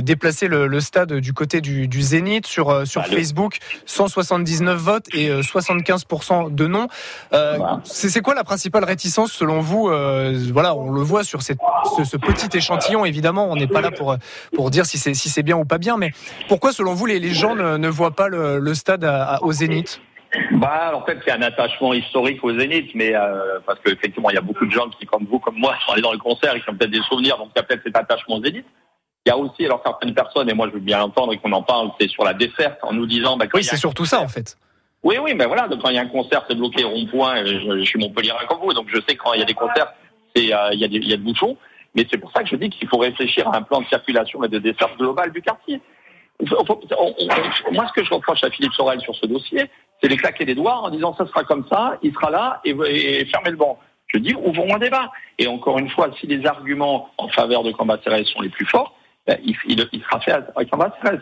déplacer 0.00 0.48
le, 0.48 0.66
le 0.66 0.80
stade 0.80 1.12
du 1.14 1.32
côté 1.32 1.60
du, 1.60 1.88
du 1.88 2.02
Zénith. 2.02 2.46
Sur, 2.46 2.70
euh, 2.70 2.84
sur 2.84 3.06
Facebook, 3.06 3.58
179 3.86 4.76
votes 4.78 5.06
et 5.14 5.28
euh, 5.30 5.40
75% 5.42 6.54
de 6.54 6.66
non. 6.66 6.88
Euh, 7.32 7.58
c'est 7.84 8.20
quoi 8.20 8.34
la 8.34 8.44
principale 8.44 8.84
réticence 8.84 9.32
selon 9.32 9.60
vous 9.60 9.88
euh, 9.88 10.38
Voilà, 10.52 10.74
on 10.74 10.90
le 10.90 11.00
voit 11.02 11.24
sur 11.24 11.42
cette, 11.42 11.58
ce, 11.96 12.04
ce 12.04 12.16
petit 12.16 12.56
échantillon. 12.56 13.04
Évidemment, 13.04 13.48
on 13.50 13.56
n'est 13.56 13.66
pas 13.68 13.80
là 13.80 13.90
pour 13.90 14.16
pour 14.54 14.70
dire 14.70 14.86
si 14.86 14.98
c'est 14.98 15.14
si 15.14 15.28
c'est 15.30 15.42
bien 15.42 15.56
ou 15.56 15.64
pas 15.64 15.78
bien, 15.78 15.96
mais 15.96 16.10
pourquoi 16.48 16.72
selon 16.72 16.94
vous 16.94 17.06
les, 17.06 17.18
les 17.20 17.32
gens 17.34 17.54
ne, 17.54 17.76
ne 17.76 17.88
voient 17.88 18.10
pas 18.14 18.28
le, 18.28 18.58
le 18.58 18.74
stade 18.74 19.04
à- 19.04 19.34
à- 19.36 19.42
au 19.42 19.52
Zénith? 19.52 20.00
Bah, 20.52 20.92
en 20.94 21.04
fait, 21.04 21.18
c'est 21.24 21.32
un 21.32 21.42
attachement 21.42 21.92
historique 21.92 22.42
au 22.42 22.58
Zénith, 22.58 22.90
mais 22.94 23.14
euh, 23.14 23.60
parce 23.66 23.78
qu'effectivement, 23.80 24.30
il 24.30 24.34
y 24.34 24.38
a 24.38 24.42
beaucoup 24.42 24.66
de 24.66 24.70
gens 24.70 24.88
qui, 24.88 25.06
comme 25.06 25.24
vous, 25.24 25.38
comme 25.38 25.56
moi, 25.56 25.76
sont 25.84 25.92
allés 25.92 26.02
dans 26.02 26.12
le 26.12 26.18
concert 26.18 26.54
et 26.54 26.60
qui 26.60 26.70
ont 26.70 26.74
peut-être 26.74 26.90
des 26.90 27.02
souvenirs, 27.02 27.38
donc 27.38 27.50
il 27.54 27.58
y 27.58 27.60
a 27.60 27.62
peut-être 27.62 27.82
cet 27.84 27.96
attachement 27.96 28.36
au 28.36 28.44
Zénith. 28.44 28.66
Il 29.26 29.30
y 29.30 29.32
a 29.32 29.38
aussi, 29.38 29.64
alors 29.64 29.80
certaines 29.84 30.14
personnes, 30.14 30.50
et 30.50 30.54
moi 30.54 30.68
je 30.68 30.74
veux 30.74 30.80
bien 30.80 31.00
entendre 31.00 31.32
et 31.32 31.38
qu'on 31.38 31.52
en 31.52 31.62
parle, 31.62 31.90
c'est 31.98 32.08
sur 32.08 32.24
la 32.24 32.34
desserte, 32.34 32.78
en 32.82 32.92
nous 32.92 33.06
disant... 33.06 33.36
Bah, 33.36 33.46
Oui, 33.54 33.64
c'est 33.64 33.76
surtout 33.76 34.04
ça 34.04 34.20
en 34.20 34.28
fait. 34.28 34.56
Oui, 35.02 35.16
oui, 35.22 35.34
mais 35.34 35.46
voilà, 35.46 35.68
donc 35.68 35.82
quand 35.82 35.90
il 35.90 35.96
y 35.96 35.98
a 35.98 36.02
un 36.02 36.06
concert, 36.06 36.44
c'est 36.48 36.54
bloqué 36.54 36.82
rond-point, 36.84 37.44
je, 37.44 37.78
je 37.78 37.84
suis 37.84 37.98
Montpellier 37.98 38.32
comme 38.48 38.58
vous, 38.60 38.72
donc 38.72 38.88
je 38.88 39.00
sais 39.06 39.16
que 39.16 39.22
quand 39.22 39.34
il 39.34 39.40
y 39.40 39.42
a 39.42 39.46
des 39.46 39.54
concerts, 39.54 39.92
c'est, 40.34 40.52
euh, 40.52 40.70
il 40.72 40.80
y 40.80 40.84
a 40.84 40.88
des, 40.88 40.96
il 40.96 41.08
y 41.08 41.12
a 41.12 41.16
des 41.16 41.22
bouchons, 41.22 41.56
mais 41.94 42.06
c'est 42.10 42.18
pour 42.18 42.32
ça 42.32 42.42
que 42.42 42.48
je 42.48 42.56
dis 42.56 42.70
qu'il 42.70 42.88
faut 42.88 42.98
réfléchir 42.98 43.48
à 43.48 43.56
un 43.56 43.62
plan 43.62 43.80
de 43.80 43.86
circulation 43.86 44.42
et 44.44 44.48
de 44.48 44.58
desserte 44.58 44.96
global 44.98 45.30
du 45.30 45.42
quartier. 45.42 45.80
Moi, 46.40 47.86
ce 47.88 47.92
que 47.92 48.04
je 48.04 48.12
reproche 48.12 48.42
à 48.42 48.50
Philippe 48.50 48.72
Sorel 48.72 49.00
sur 49.00 49.14
ce 49.14 49.26
dossier, 49.26 49.70
c'est 50.02 50.08
de 50.08 50.14
claquer 50.16 50.44
les 50.44 50.54
doigts 50.54 50.76
en 50.76 50.90
disant 50.90 51.14
ça 51.16 51.26
sera 51.26 51.44
comme 51.44 51.66
ça, 51.68 51.98
il 52.02 52.12
sera 52.12 52.30
là 52.30 52.60
et, 52.64 52.70
et 52.70 53.24
fermez 53.26 53.50
le 53.50 53.56
banc. 53.56 53.78
Je 54.08 54.18
dis 54.18 54.34
ouvrons 54.34 54.74
un 54.74 54.78
débat. 54.78 55.10
Et 55.38 55.46
encore 55.46 55.78
une 55.78 55.90
fois, 55.90 56.10
si 56.20 56.26
les 56.26 56.46
arguments 56.46 57.10
en 57.18 57.28
faveur 57.28 57.62
de 57.62 57.72
Cambacérès 57.72 58.26
sont 58.26 58.42
les 58.42 58.48
plus 58.48 58.66
forts, 58.66 58.94
ben, 59.26 59.38
il, 59.42 59.56
il- 59.66 59.88
il 59.92 60.02
sera 60.02 60.20
fait 60.20 60.32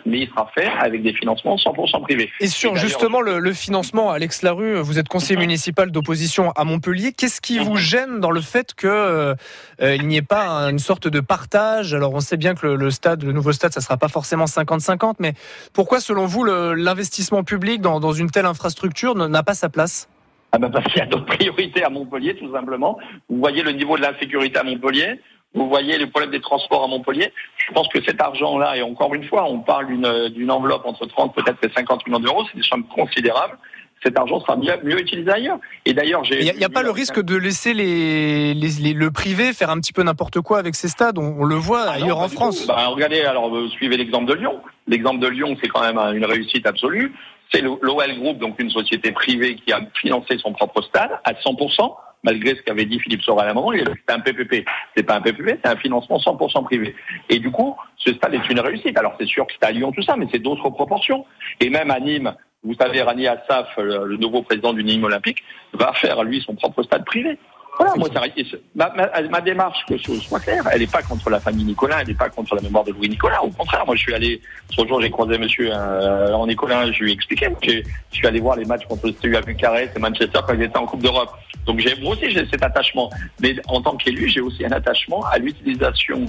mais 0.06 0.20
il 0.20 0.28
sera 0.28 0.50
fait 0.54 0.66
avec 0.66 1.02
des 1.02 1.12
financements 1.12 1.54
100% 1.56 2.02
privés. 2.02 2.30
Et 2.40 2.48
sur 2.48 2.74
justement 2.76 3.20
le, 3.20 3.38
le 3.38 3.52
financement, 3.52 4.10
Alex 4.10 4.42
Larue, 4.42 4.74
vous 4.80 4.98
êtes 4.98 5.08
conseiller 5.08 5.38
municipal 5.38 5.90
d'opposition 5.90 6.50
à 6.52 6.64
Montpellier. 6.64 7.12
Qu'est-ce 7.12 7.40
qui 7.40 7.58
vous 7.58 7.76
gêne 7.76 8.18
dans 8.20 8.30
le 8.32 8.40
fait 8.40 8.74
que 8.74 8.88
euh, 8.88 9.34
il 9.80 10.06
n'y 10.08 10.16
ait 10.16 10.22
pas 10.22 10.46
un- 10.48 10.70
une 10.70 10.78
sorte 10.80 11.06
de 11.06 11.20
partage? 11.20 11.94
Alors 11.94 12.12
on 12.14 12.20
sait 12.20 12.36
bien 12.36 12.54
que 12.54 12.66
le, 12.66 12.76
le 12.76 12.90
stade, 12.90 13.22
le 13.22 13.32
nouveau 13.32 13.52
stade, 13.52 13.72
ça 13.72 13.80
sera 13.80 13.96
pas 13.96 14.08
forcément 14.08 14.46
50-50, 14.46 15.14
mais 15.20 15.34
pourquoi, 15.72 16.00
selon 16.00 16.26
vous, 16.26 16.44
l'investissement 16.44 17.44
public 17.44 17.80
dans, 17.80 18.00
dans 18.00 18.12
une 18.12 18.30
telle 18.30 18.46
infrastructure 18.46 19.14
n'a 19.14 19.42
pas 19.42 19.54
sa 19.54 19.68
place? 19.68 20.08
Ah 20.52 20.58
ben 20.58 20.70
parce 20.70 20.84
qu'il 20.86 20.98
y 20.98 21.02
a 21.02 21.06
d'autres 21.06 21.26
priorités 21.36 21.82
à 21.84 21.88
Montpellier, 21.88 22.36
tout 22.36 22.52
simplement. 22.52 22.98
Vous 23.30 23.38
voyez 23.38 23.62
le 23.62 23.72
niveau 23.72 23.96
de 23.96 24.02
l'insécurité 24.02 24.58
à 24.58 24.64
Montpellier, 24.64 25.20
vous 25.54 25.68
voyez 25.68 25.98
les 25.98 26.06
problèmes 26.06 26.30
des 26.30 26.40
transports 26.40 26.84
à 26.84 26.86
Montpellier. 26.86 27.32
Je 27.68 27.72
pense 27.72 27.88
que 27.88 28.02
cet 28.04 28.20
argent-là, 28.20 28.76
et 28.76 28.82
encore 28.82 29.14
une 29.14 29.24
fois, 29.24 29.44
on 29.44 29.60
parle 29.60 29.86
d'une 30.32 30.50
enveloppe 30.50 30.86
entre 30.86 31.06
30 31.06 31.34
peut-être 31.34 31.58
et 31.62 31.70
50 31.74 32.06
millions 32.06 32.20
d'euros, 32.20 32.44
c'est 32.50 32.56
des 32.58 32.64
sommes 32.64 32.84
considérables. 32.86 33.58
Cet 34.04 34.18
argent 34.18 34.40
sera 34.40 34.56
mieux, 34.56 34.72
mieux 34.82 34.98
utilisé 35.00 35.30
ailleurs. 35.30 35.58
Et 35.86 35.94
d'ailleurs, 35.94 36.24
j'ai. 36.24 36.40
Il 36.44 36.56
n'y 36.56 36.64
a, 36.64 36.68
pas 36.68 36.82
le 36.82 36.90
risque 36.90 37.22
de 37.22 37.36
laisser 37.36 37.72
les, 37.72 38.52
les- 38.52 38.68
les- 38.80 38.94
le 38.94 39.10
privé 39.12 39.52
faire 39.52 39.70
un 39.70 39.78
petit 39.78 39.92
peu 39.92 40.02
n'importe 40.02 40.40
quoi 40.40 40.58
avec 40.58 40.74
ces 40.74 40.88
stades? 40.88 41.18
On, 41.18 41.36
on 41.38 41.44
le 41.44 41.54
voit 41.54 41.84
Ah 41.86 41.92
ailleurs 41.92 42.18
en 42.18 42.28
France. 42.28 42.66
Bah, 42.66 42.86
regardez, 42.88 43.20
alors 43.20 43.52
suivez 43.70 43.96
l'exemple 43.96 44.24
de 44.26 44.34
Lyon. 44.34 44.60
L'exemple 44.88 45.20
de 45.20 45.28
Lyon, 45.28 45.56
c'est 45.62 45.68
quand 45.68 45.82
même 45.82 45.98
un- 45.98 46.12
une 46.14 46.24
réussite 46.24 46.66
absolue. 46.66 47.14
C'est 47.52 47.60
le- 47.60 47.78
l'OL 47.80 48.18
Group, 48.18 48.38
donc 48.38 48.58
une 48.58 48.70
société 48.70 49.12
privée 49.12 49.54
qui 49.54 49.72
a 49.72 49.78
financé 50.00 50.36
son 50.38 50.52
propre 50.52 50.82
stade 50.82 51.12
à 51.22 51.34
100%, 51.34 51.94
malgré 52.22 52.54
ce 52.54 52.62
qu'avait 52.62 52.84
dit 52.84 52.98
Philippe 53.00 53.22
Sorel 53.22 53.48
à 53.48 53.50
un 53.50 53.54
moment. 53.54 53.72
il 53.72 53.80
C'était 53.80 54.12
un 54.12 54.20
PPP. 54.20 54.64
C'est 54.96 55.02
pas 55.02 55.16
un 55.16 55.20
PPP, 55.20 55.58
c'est 55.62 55.70
un 55.70 55.76
financement 55.76 56.18
100% 56.18 56.64
privé. 56.64 56.94
Et 57.28 57.38
du 57.38 57.50
coup, 57.50 57.76
ce 57.96 58.12
stade 58.14 58.34
est 58.34 58.48
une 58.48 58.60
réussite. 58.60 58.96
Alors 58.98 59.14
c'est 59.18 59.26
sûr 59.26 59.46
que 59.46 59.52
c'est 59.52 59.66
à 59.66 59.72
Lyon 59.72 59.92
tout 59.92 60.02
ça, 60.02 60.16
mais 60.16 60.26
c'est 60.30 60.38
d'autres 60.38 60.70
proportions. 60.70 61.24
Et 61.60 61.70
même 61.70 61.90
à 61.90 62.00
Nîmes, 62.00 62.34
vous 62.64 62.74
savez, 62.74 63.02
Rani 63.02 63.26
Assaf, 63.26 63.76
le, 63.76 64.16
nouveau 64.16 64.42
président 64.42 64.72
du 64.72 64.84
Nîmes 64.84 65.04
Olympique, 65.04 65.42
va 65.72 65.92
faire 65.94 66.22
lui 66.22 66.40
son 66.42 66.54
propre 66.54 66.82
stade 66.84 67.04
privé. 67.04 67.38
Voilà, 67.82 67.96
moi, 67.96 68.08
ça- 68.12 68.56
ma, 68.74 68.88
ma, 68.94 69.28
ma 69.28 69.40
démarche, 69.40 69.78
que 69.88 69.96
ce 69.98 70.14
soit 70.20 70.40
clair, 70.40 70.62
elle 70.72 70.80
n'est 70.80 70.86
pas 70.86 71.02
contre 71.02 71.28
la 71.30 71.40
famille 71.40 71.64
Nicolas, 71.64 72.00
elle 72.00 72.08
n'est 72.08 72.14
pas 72.14 72.28
contre 72.28 72.54
la 72.54 72.62
mémoire 72.62 72.84
de 72.84 72.92
Louis 72.92 73.08
Nicolas. 73.08 73.42
Au 73.42 73.50
contraire, 73.50 73.84
moi, 73.86 73.94
je 73.96 74.00
suis 74.02 74.14
allé, 74.14 74.40
ce 74.70 74.86
jour, 74.86 75.00
j'ai 75.00 75.10
croisé 75.10 75.38
monsieur 75.38 75.70
euh, 75.72 76.32
en 76.32 76.46
Nicolas, 76.46 76.90
je 76.92 77.02
lui 77.02 77.10
ai 77.10 77.14
expliqué. 77.14 77.48
Je 77.62 78.16
suis 78.16 78.26
allé 78.26 78.40
voir 78.40 78.56
les 78.56 78.64
matchs 78.64 78.86
contre 78.86 79.06
le 79.06 79.12
CU 79.12 79.36
à 79.36 79.40
Bucarest 79.40 79.96
et 79.96 79.98
Manchester 80.00 80.40
quand 80.46 80.54
ils 80.54 80.62
étaient 80.62 80.78
en 80.78 80.86
Coupe 80.86 81.02
d'Europe. 81.02 81.30
Donc, 81.66 81.78
j'ai, 81.80 81.94
moi 82.00 82.12
aussi, 82.14 82.30
j'ai 82.30 82.46
cet 82.46 82.62
attachement. 82.62 83.10
Mais 83.40 83.54
en 83.68 83.80
tant 83.80 83.96
qu'élu, 83.96 84.28
j'ai 84.28 84.40
aussi 84.40 84.64
un 84.64 84.72
attachement 84.72 85.24
à 85.26 85.38
l'utilisation 85.38 86.24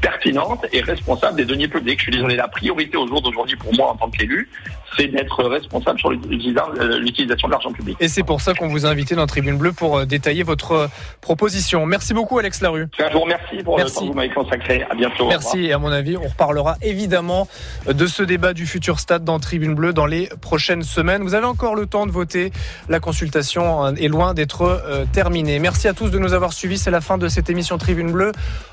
pertinente 0.00 0.64
et 0.72 0.80
responsable 0.80 1.36
des 1.36 1.44
deniers 1.44 1.68
publics. 1.68 1.98
Je 1.98 2.04
suis 2.04 2.12
désolé, 2.12 2.36
la 2.36 2.48
priorité 2.48 2.96
au 2.96 3.06
jour 3.06 3.22
d'aujourd'hui 3.22 3.56
pour 3.56 3.74
moi 3.74 3.90
en 3.92 3.96
tant 3.96 4.10
qu'élu, 4.10 4.48
c'est 4.96 5.08
d'être 5.08 5.42
responsable 5.44 5.98
sur 5.98 6.10
l'utilisa- 6.10 6.68
euh, 6.78 6.98
l'utilisation 6.98 7.48
de 7.48 7.52
l'argent 7.52 7.72
public. 7.72 7.96
Et 8.00 8.06
c'est 8.08 8.22
pour 8.22 8.40
ça 8.40 8.54
qu'on 8.54 8.68
vous 8.68 8.86
a 8.86 8.88
invité 8.88 9.14
dans 9.16 9.26
Tribune 9.26 9.56
Bleue 9.58 9.72
pour 9.72 9.98
euh, 9.98 10.04
détailler 10.06 10.44
votre 10.44 10.72
euh, 10.72 10.86
proposition. 11.20 11.84
Merci 11.86 12.14
beaucoup 12.14 12.38
Alex 12.38 12.60
Larue. 12.60 12.86
Je 12.98 13.12
vous 13.12 13.20
remercie 13.20 13.56
pour 13.64 13.76
Merci. 13.76 13.94
le 13.94 13.94
temps 13.94 14.00
que 14.02 14.06
vous 14.08 14.14
m'avez 14.14 14.30
consacré. 14.30 14.86
À 14.88 14.94
bientôt. 14.94 15.26
Merci 15.26 15.64
et 15.66 15.72
à 15.72 15.78
mon 15.78 15.90
avis, 15.90 16.16
on 16.16 16.28
reparlera 16.28 16.76
évidemment 16.82 17.48
de 17.88 18.06
ce 18.06 18.22
débat 18.22 18.52
du 18.52 18.66
futur 18.66 19.00
stade 19.00 19.24
dans 19.24 19.40
Tribune 19.40 19.74
Bleue 19.74 19.92
dans 19.92 20.06
les 20.06 20.28
prochaines 20.40 20.82
semaines. 20.84 21.22
Vous 21.22 21.34
avez 21.34 21.46
encore 21.46 21.74
le 21.74 21.86
temps 21.86 22.06
de 22.06 22.12
voter. 22.12 22.52
La 22.88 23.00
consultation 23.00 23.86
euh, 23.86 23.92
est 23.94 24.08
loin 24.08 24.32
d'être 24.34 24.62
euh, 24.62 25.04
terminée. 25.12 25.58
Merci 25.58 25.88
à 25.88 25.92
tous 25.94 26.10
de 26.10 26.18
nous 26.18 26.34
avoir 26.34 26.52
suivis. 26.52 26.78
C'est 26.78 26.90
la 26.92 27.00
fin 27.00 27.18
de 27.18 27.26
cette 27.28 27.50
émission 27.50 27.78
Tribune 27.78 28.12
Bleue. 28.12 28.30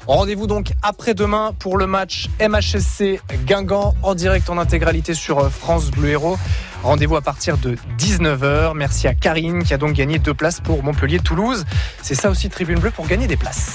Rendez-vous 0.07 0.45
donc 0.47 0.67
après-demain 1.01 1.55
pour 1.57 1.79
le 1.79 1.87
match 1.87 2.27
MHSC 2.39 3.21
Guingamp 3.47 3.95
en 4.03 4.13
direct 4.13 4.51
en 4.51 4.59
intégralité 4.59 5.15
sur 5.15 5.39
euh, 5.39 5.49
France 5.49 5.89
Bleu 5.89 6.09
Héros. 6.09 6.37
Rendez-vous 6.83 7.15
à 7.15 7.21
partir 7.21 7.57
de 7.57 7.75
19h. 7.97 8.73
Merci 8.75 9.07
à 9.07 9.15
Karine 9.15 9.63
qui 9.63 9.73
a 9.73 9.77
donc 9.77 9.93
gagné 9.93 10.19
deux 10.19 10.35
places 10.35 10.59
pour 10.59 10.83
Montpellier-Toulouse. 10.83 11.65
C'est 12.03 12.13
ça 12.13 12.29
aussi 12.29 12.49
Tribune 12.49 12.77
Bleue 12.77 12.91
pour 12.91 13.07
gagner 13.07 13.25
des 13.25 13.35
places. 13.35 13.69